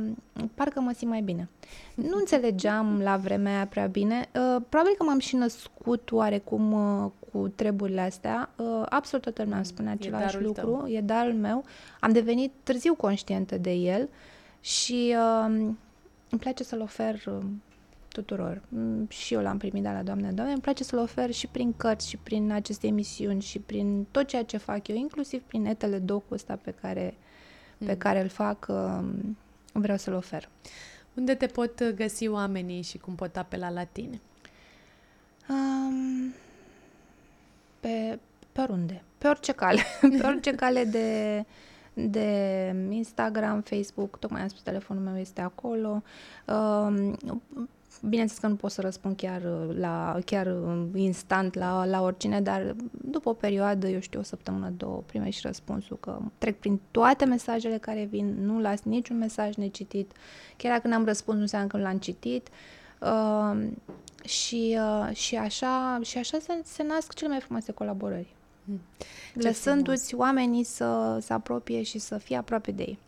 parcă 0.55 0.81
mă 0.81 0.93
simt 0.93 1.11
mai 1.11 1.21
bine. 1.21 1.49
Nu 1.95 2.17
înțelegeam 2.17 3.01
la 3.01 3.17
vremea 3.17 3.55
aia 3.55 3.67
prea 3.67 3.87
bine. 3.87 4.29
Uh, 4.35 4.63
probabil 4.69 4.95
că 4.99 5.05
m-am 5.05 5.19
și 5.19 5.37
născut 5.37 6.13
oarecum 6.13 6.73
uh, 6.73 7.11
cu 7.33 7.49
treburile 7.49 8.01
astea. 8.01 8.51
Uh, 8.57 8.83
absolut 8.89 9.25
toată 9.25 9.43
lumea 9.43 9.57
îmi 9.57 9.67
spune 9.67 9.91
același 9.91 10.37
e 10.37 10.41
lucru. 10.41 10.71
Tău. 10.71 10.89
E 10.89 11.01
darul 11.01 11.35
meu. 11.35 11.65
Am 12.01 12.13
devenit 12.13 12.53
târziu 12.63 12.95
conștientă 12.95 13.59
de 13.59 13.73
el 13.73 14.09
și 14.61 15.15
uh, 15.17 15.45
îmi 16.31 16.41
place 16.41 16.65
să-l 16.65 16.81
ofer 16.81 17.15
uh, 17.27 17.45
tuturor. 18.13 18.63
Mm, 18.69 19.07
și 19.09 19.35
eu 19.35 19.43
l-am 19.43 19.59
primit 19.59 19.83
de 19.83 19.89
la 19.89 20.03
Doamne 20.03 20.33
Doamne. 20.33 20.53
Îmi 20.53 20.63
place 20.63 20.85
să-l 20.85 20.99
ofer 20.99 21.31
și 21.31 21.47
prin 21.47 21.73
cărți 21.77 22.09
și 22.09 22.17
prin 22.17 22.53
aceste 22.53 22.87
emisiuni 22.87 23.41
și 23.43 23.59
prin 23.59 24.07
tot 24.11 24.27
ceea 24.27 24.45
ce 24.45 24.57
fac 24.57 24.89
eu, 24.89 24.97
inclusiv 24.97 25.43
prin 25.43 25.63
netele 25.63 25.99
docul 25.99 26.37
ăsta 26.37 26.59
pe 26.63 26.75
care, 26.81 27.15
mm. 27.79 27.87
pe 27.87 27.97
care 27.97 28.21
îl 28.21 28.29
fac, 28.29 28.67
um, 28.69 29.37
vreau 29.73 29.99
să-l 29.99 30.15
ofer. 30.15 30.49
Unde 31.15 31.35
te 31.35 31.47
pot 31.47 31.91
găsi 31.91 32.29
oamenii 32.29 32.83
și 32.83 32.99
cum 32.99 33.15
pot 33.15 33.37
apela 33.37 33.71
la 33.71 33.85
tine? 33.85 34.21
Um, 35.49 36.33
pe, 37.81 38.19
pe 38.53 38.61
oriunde. 38.61 39.03
Pe 39.19 39.29
orice 39.29 39.53
cale. 39.53 39.83
pe 40.19 40.27
orice 40.27 40.55
cale 40.55 40.85
de 40.85 41.45
de 41.95 42.87
Instagram, 42.91 43.61
Facebook, 43.61 44.19
tocmai 44.19 44.41
am 44.41 44.49
spus, 44.49 44.63
telefonul 44.63 45.03
meu 45.03 45.19
este 45.19 45.41
acolo. 45.41 46.03
Um, 46.47 47.19
Bineînțeles 48.03 48.41
că 48.41 48.47
nu 48.47 48.55
pot 48.55 48.71
să 48.71 48.81
răspund 48.81 49.17
chiar, 49.17 49.43
uh, 49.43 49.77
la, 49.79 50.19
chiar 50.25 50.47
uh, 50.47 50.83
instant 50.95 51.55
la, 51.55 51.85
la 51.85 52.03
oricine, 52.03 52.41
dar 52.41 52.75
după 52.91 53.29
o 53.29 53.33
perioadă, 53.33 53.89
eu 53.89 54.01
știu, 54.01 54.21
o 54.21 54.23
săptămână, 54.23 54.73
două, 54.77 55.03
primești 55.07 55.47
răspunsul 55.47 55.99
că 56.01 56.19
trec 56.39 56.59
prin 56.59 56.81
toate 56.91 57.25
mesajele 57.25 57.79
care 57.79 58.05
vin, 58.11 58.45
nu 58.45 58.61
las 58.61 58.83
niciun 58.83 59.19
mesaj 59.19 59.55
necitit, 59.55 60.13
chiar 60.57 60.73
dacă 60.73 60.89
n-am 60.89 61.05
răspuns, 61.05 61.37
nu 61.37 61.43
înseamnă 61.43 61.69
că 61.69 61.77
nu 61.77 61.83
l-am 61.83 61.99
citit. 61.99 62.49
Uh, 63.01 63.69
și, 64.25 64.79
uh, 64.79 65.17
și 65.17 65.37
așa, 65.37 65.99
și 66.03 66.19
așa 66.19 66.39
se, 66.39 66.61
se 66.65 66.83
nasc 66.83 67.15
cele 67.15 67.31
mai 67.31 67.41
frumoase 67.41 67.73
colaborări. 67.73 68.35
Hmm. 68.65 68.81
Lăsându-ți 69.35 70.15
oamenii 70.15 70.65
să 70.65 71.19
se 71.21 71.33
apropie 71.33 71.83
și 71.83 71.99
să 71.99 72.19
fie 72.19 72.37
aproape 72.37 72.71
de 72.71 72.83
ei. 72.83 72.99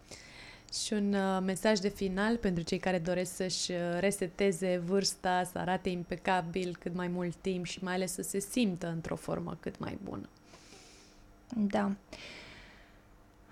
Și 0.73 0.93
un 0.93 1.13
uh, 1.13 1.43
mesaj 1.45 1.79
de 1.79 1.89
final 1.89 2.37
pentru 2.37 2.63
cei 2.63 2.79
care 2.79 2.99
doresc 2.99 3.35
să-și 3.35 3.71
uh, 3.71 3.77
reseteze 4.01 4.83
vârsta, 4.87 5.45
să 5.53 5.59
arate 5.59 5.89
impecabil 5.89 6.77
cât 6.81 6.95
mai 6.95 7.09
mult 7.09 7.35
timp 7.35 7.65
și 7.65 7.85
mai 7.85 7.95
ales 7.95 8.13
să 8.13 8.23
se 8.23 8.39
simtă 8.39 8.89
într-o 8.89 9.17
formă 9.17 9.57
cât 9.61 9.79
mai 9.79 9.99
bună. 10.05 10.29
Da. 11.57 11.93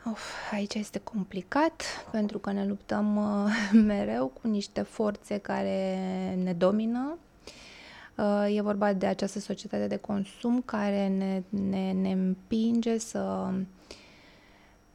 Uf, 0.05 0.53
aici 0.53 0.75
este 0.75 0.99
complicat 0.99 1.83
pentru 2.11 2.39
că 2.39 2.53
ne 2.53 2.67
luptăm 2.67 3.17
uh, 3.17 3.71
mereu 3.87 4.27
cu 4.27 4.49
niște 4.49 4.83
forțe 4.83 5.39
care 5.39 5.99
ne 6.43 6.53
domină. 6.53 7.19
Uh, 8.17 8.57
e 8.57 8.63
vorba 8.63 8.93
de 8.93 9.07
această 9.07 9.39
societate 9.39 9.87
de 9.87 9.97
consum 9.97 10.63
care 10.65 11.09
ne, 11.09 11.43
ne, 11.49 11.93
ne 11.93 12.13
împinge 12.13 12.99
să 12.99 13.49
uh, 13.51 13.61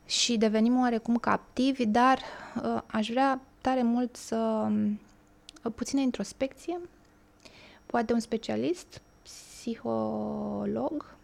și 0.06 0.38
devenim 0.38 0.80
oarecum 0.80 1.18
captivi, 1.18 1.86
dar 1.86 2.20
uh, 2.64 2.82
aș 2.86 3.10
vrea 3.10 3.41
tare 3.62 3.84
mult 3.84 4.16
să 4.16 4.68
uh, 5.64 5.72
puțină 5.76 6.01
introspecție, 6.01 6.80
poate 7.86 8.14
un 8.14 8.20
specialist, 8.20 9.01
psiholog, 9.66 11.16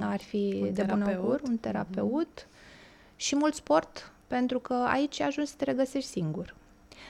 ar 0.00 0.20
fi 0.20 0.58
un 0.62 0.72
de 0.72 0.82
bună 0.82 1.14
augur, 1.14 1.40
un 1.44 1.56
terapeut 1.56 2.42
mm-hmm. 2.42 3.16
și 3.16 3.36
mult 3.36 3.54
sport, 3.54 4.12
pentru 4.26 4.58
că 4.58 4.74
aici 4.74 5.20
ajungi 5.20 5.50
să 5.50 5.56
te 5.56 5.64
regăsești 5.64 6.10
singur. 6.10 6.54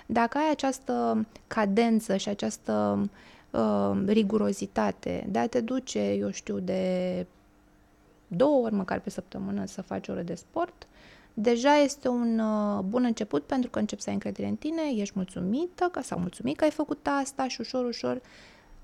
Dacă 0.07 0.39
ai 0.39 0.51
această 0.51 1.27
cadență 1.47 2.17
și 2.17 2.29
această 2.29 3.05
uh, 3.51 4.03
rigurozitate 4.07 5.27
de 5.31 5.39
a 5.39 5.47
te 5.47 5.61
duce, 5.61 6.11
eu 6.11 6.31
știu, 6.31 6.59
de 6.59 7.27
două 8.29 8.65
ori 8.65 8.75
măcar 8.75 9.01
pe 9.01 9.11
săptămână 9.11 9.65
să 9.65 9.83
faci 9.83 10.09
ore 10.09 10.23
de 10.23 10.35
sport, 10.35 10.87
deja 11.41 11.76
este 11.76 12.09
un 12.09 12.39
uh, 12.39 12.82
bun 12.84 13.05
început 13.05 13.43
pentru 13.43 13.70
că 13.70 13.78
începi 13.78 14.03
să 14.03 14.09
ai 14.09 14.14
încredere 14.14 14.49
în 14.49 14.57
tine, 14.57 14.82
ești 14.95 15.14
mulțumită 15.16 15.89
că 15.93 16.03
sau 16.03 16.18
mulțumit 16.18 16.57
că 16.57 16.64
ai 16.64 16.70
făcut 16.70 17.07
asta 17.20 17.49
și 17.49 17.61
ușor, 17.61 17.84
ușor 17.84 18.20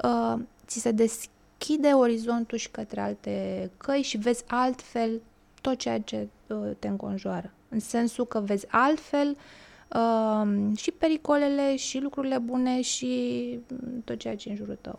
uh, 0.05 0.35
ți 0.67 0.81
se 0.81 0.91
deschide 0.91 1.89
orizontul 1.89 2.59
și 2.59 2.71
către 2.71 3.01
alte 3.01 3.71
căi 3.77 4.03
și 4.03 4.17
vezi 4.17 4.45
altfel 4.47 5.21
tot 5.61 5.79
ceea 5.79 6.01
ce 6.01 6.29
uh, 6.47 6.71
te 6.79 6.89
înconjoară. 6.89 7.51
În 7.69 7.81
sensul 7.81 8.27
că 8.27 8.41
vezi 8.41 8.67
altfel 8.71 9.37
uh, 9.95 10.77
și 10.77 10.91
pericolele, 10.91 11.77
și 11.77 11.99
lucrurile 11.99 12.39
bune, 12.39 12.81
și 12.81 13.59
tot 14.05 14.19
ceea 14.19 14.37
ce 14.37 14.49
e 14.49 14.51
în 14.51 14.57
jurul 14.57 14.79
tău. 14.81 14.99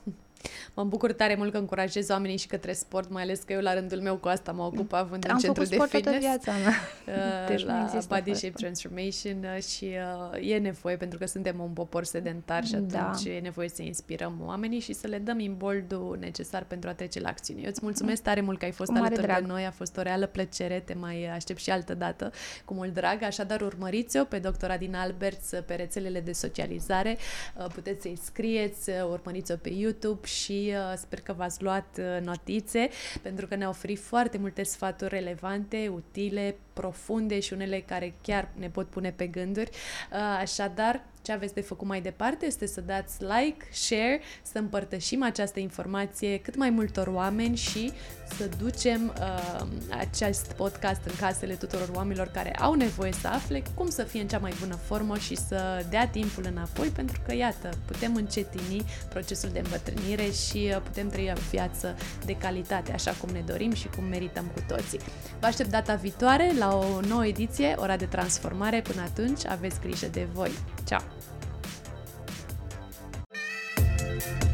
Mă 0.74 0.84
bucur 0.84 1.14
tare 1.14 1.36
mult 1.36 1.52
că 1.52 1.58
încurajez 1.58 2.10
oamenii 2.10 2.38
și 2.38 2.48
către 2.48 2.74
sport, 2.74 3.10
mai 3.10 3.24
ales 3.24 3.40
că 3.40 3.54
eu 3.54 3.62
la 3.62 3.74
rândul 3.74 4.00
meu 4.00 4.16
cu 4.16 4.28
asta 4.28 4.52
mă 4.52 4.64
ocup 4.64 4.94
având 4.94 5.26
Am 5.30 5.36
în 5.36 5.40
centru 5.40 5.64
de 5.64 5.70
fitness. 5.70 6.04
Toată 6.04 6.18
viața 6.18 6.52
mea. 6.52 6.74
Uh, 7.06 7.48
deci 7.48 7.66
la 7.66 7.90
Body 8.08 8.34
Shape 8.34 8.54
Transformation 8.54 9.46
uh, 9.56 9.64
și 9.64 9.92
uh, 10.34 10.50
e 10.50 10.58
nevoie 10.58 10.96
pentru 10.98 11.18
că 11.18 11.26
suntem 11.26 11.60
un 11.60 11.70
popor 11.70 12.04
sedentar 12.04 12.66
și 12.66 12.76
da. 12.76 13.00
atunci 13.00 13.24
da. 13.24 13.32
e 13.32 13.40
nevoie 13.40 13.70
să 13.70 13.82
inspirăm 13.82 14.42
oamenii 14.46 14.80
și 14.80 14.94
să 14.94 15.08
le 15.08 15.18
dăm 15.18 15.40
imboldul 15.40 16.18
necesar 16.20 16.64
pentru 16.64 16.90
a 16.90 16.94
trece 16.94 17.20
la 17.20 17.30
acțiune. 17.30 17.62
Eu 17.62 17.70
îți 17.70 17.80
mulțumesc 17.84 18.22
tare 18.22 18.42
mult 18.42 18.60
că 18.60 18.66
ai 18.66 18.72
fost 18.72 18.92
alături 18.96 19.22
drag. 19.22 19.40
de 19.40 19.48
noi, 19.48 19.66
a 19.66 19.72
fost 19.72 19.98
o 19.98 20.02
reală 20.02 20.26
plăcere, 20.26 20.80
te 20.86 20.94
mai 20.94 21.26
aștept 21.26 21.60
și 21.60 21.70
altă 21.70 21.94
dată 21.94 22.32
cu 22.66 22.74
mult 22.74 22.94
drag, 22.94 23.24
așadar 23.24 23.62
urmăriți-o 23.62 24.24
pe 24.24 24.40
doctora 24.40 24.78
din 24.78 24.96
Alberts 24.96 25.50
pe 25.66 25.76
rețelele 25.76 26.20
de 26.20 26.32
socializare, 26.32 27.18
puteți 27.74 28.02
să-i 28.02 28.20
scrieți, 28.24 28.90
urmăriți-o 29.12 29.56
pe 29.56 29.70
YouTube 29.70 30.28
și 30.44 30.74
uh, 30.74 30.94
sper 30.98 31.22
că 31.22 31.34
v-ați 31.34 31.64
luat 31.64 31.98
uh, 32.00 32.22
notițe 32.26 32.90
pentru 33.22 33.48
că 33.48 33.56
ne-a 33.56 33.70
oferit 33.70 34.00
foarte 34.00 34.38
multe 34.38 34.64
sfaturi 34.64 35.10
relevante, 35.10 35.88
utile, 35.88 36.56
profunde 36.74 37.40
și 37.40 37.54
unele 37.54 37.80
care 37.80 38.14
chiar 38.22 38.50
ne 38.58 38.70
pot 38.70 38.88
pune 38.88 39.12
pe 39.12 39.28
gânduri. 39.28 39.70
Uh, 40.12 40.18
așadar, 40.40 41.04
ce 41.26 41.32
aveți 41.32 41.54
de 41.54 41.62
făcut 41.62 41.88
mai 41.88 42.02
departe 42.02 42.46
este 42.46 42.66
să 42.68 42.82
dați 42.82 43.22
like, 43.22 43.66
share, 43.72 44.22
să 44.42 44.58
împărtășim 44.58 45.24
această 45.24 45.60
informație 45.60 46.38
cât 46.38 46.56
mai 46.56 46.70
multor 46.70 47.08
oameni 47.08 47.56
și 47.56 47.92
să 48.38 48.50
ducem 48.58 49.14
uh, 49.20 49.68
acest 50.00 50.54
podcast 50.54 51.02
în 51.06 51.14
casele 51.20 51.54
tuturor 51.54 51.90
oamenilor 51.94 52.28
care 52.28 52.56
au 52.56 52.74
nevoie 52.74 53.12
să 53.12 53.28
afle 53.28 53.64
cum 53.76 53.90
să 53.90 54.04
fie 54.04 54.22
în 54.22 54.28
cea 54.28 54.38
mai 54.38 54.54
bună 54.60 54.76
formă 54.76 55.18
și 55.18 55.36
să 55.36 55.86
dea 55.90 56.08
timpul 56.08 56.46
înapoi, 56.50 56.88
pentru 56.88 57.22
că, 57.28 57.36
iată, 57.36 57.70
putem 57.86 58.16
încetini 58.16 58.86
procesul 59.10 59.50
de 59.54 59.60
îmbătrânire 59.60 60.32
și 60.32 60.72
uh, 60.76 60.82
putem 60.82 61.10
trăi 61.10 61.34
o 61.36 61.40
viață 61.50 61.96
de 62.26 62.36
calitate, 62.38 62.92
așa 62.92 63.12
cum 63.12 63.30
ne 63.30 63.44
dorim 63.46 63.74
și 63.74 63.88
cum 63.88 64.04
merităm 64.04 64.46
cu 64.54 64.64
toții. 64.68 65.00
Vă 65.40 65.46
aștept 65.46 65.70
data 65.70 65.96
viitoare 65.96 66.52
la 66.58 66.76
o 66.76 67.00
nouă 67.08 67.26
ediție, 67.26 67.76
Ora 67.78 67.96
de 67.96 68.06
Transformare. 68.06 68.82
Până 68.82 69.02
atunci, 69.02 69.46
aveți 69.46 69.80
grijă 69.80 70.08
de 70.08 70.28
voi. 70.34 70.52
Ciao! 70.86 71.15
thank 74.20 74.44
you 74.44 74.45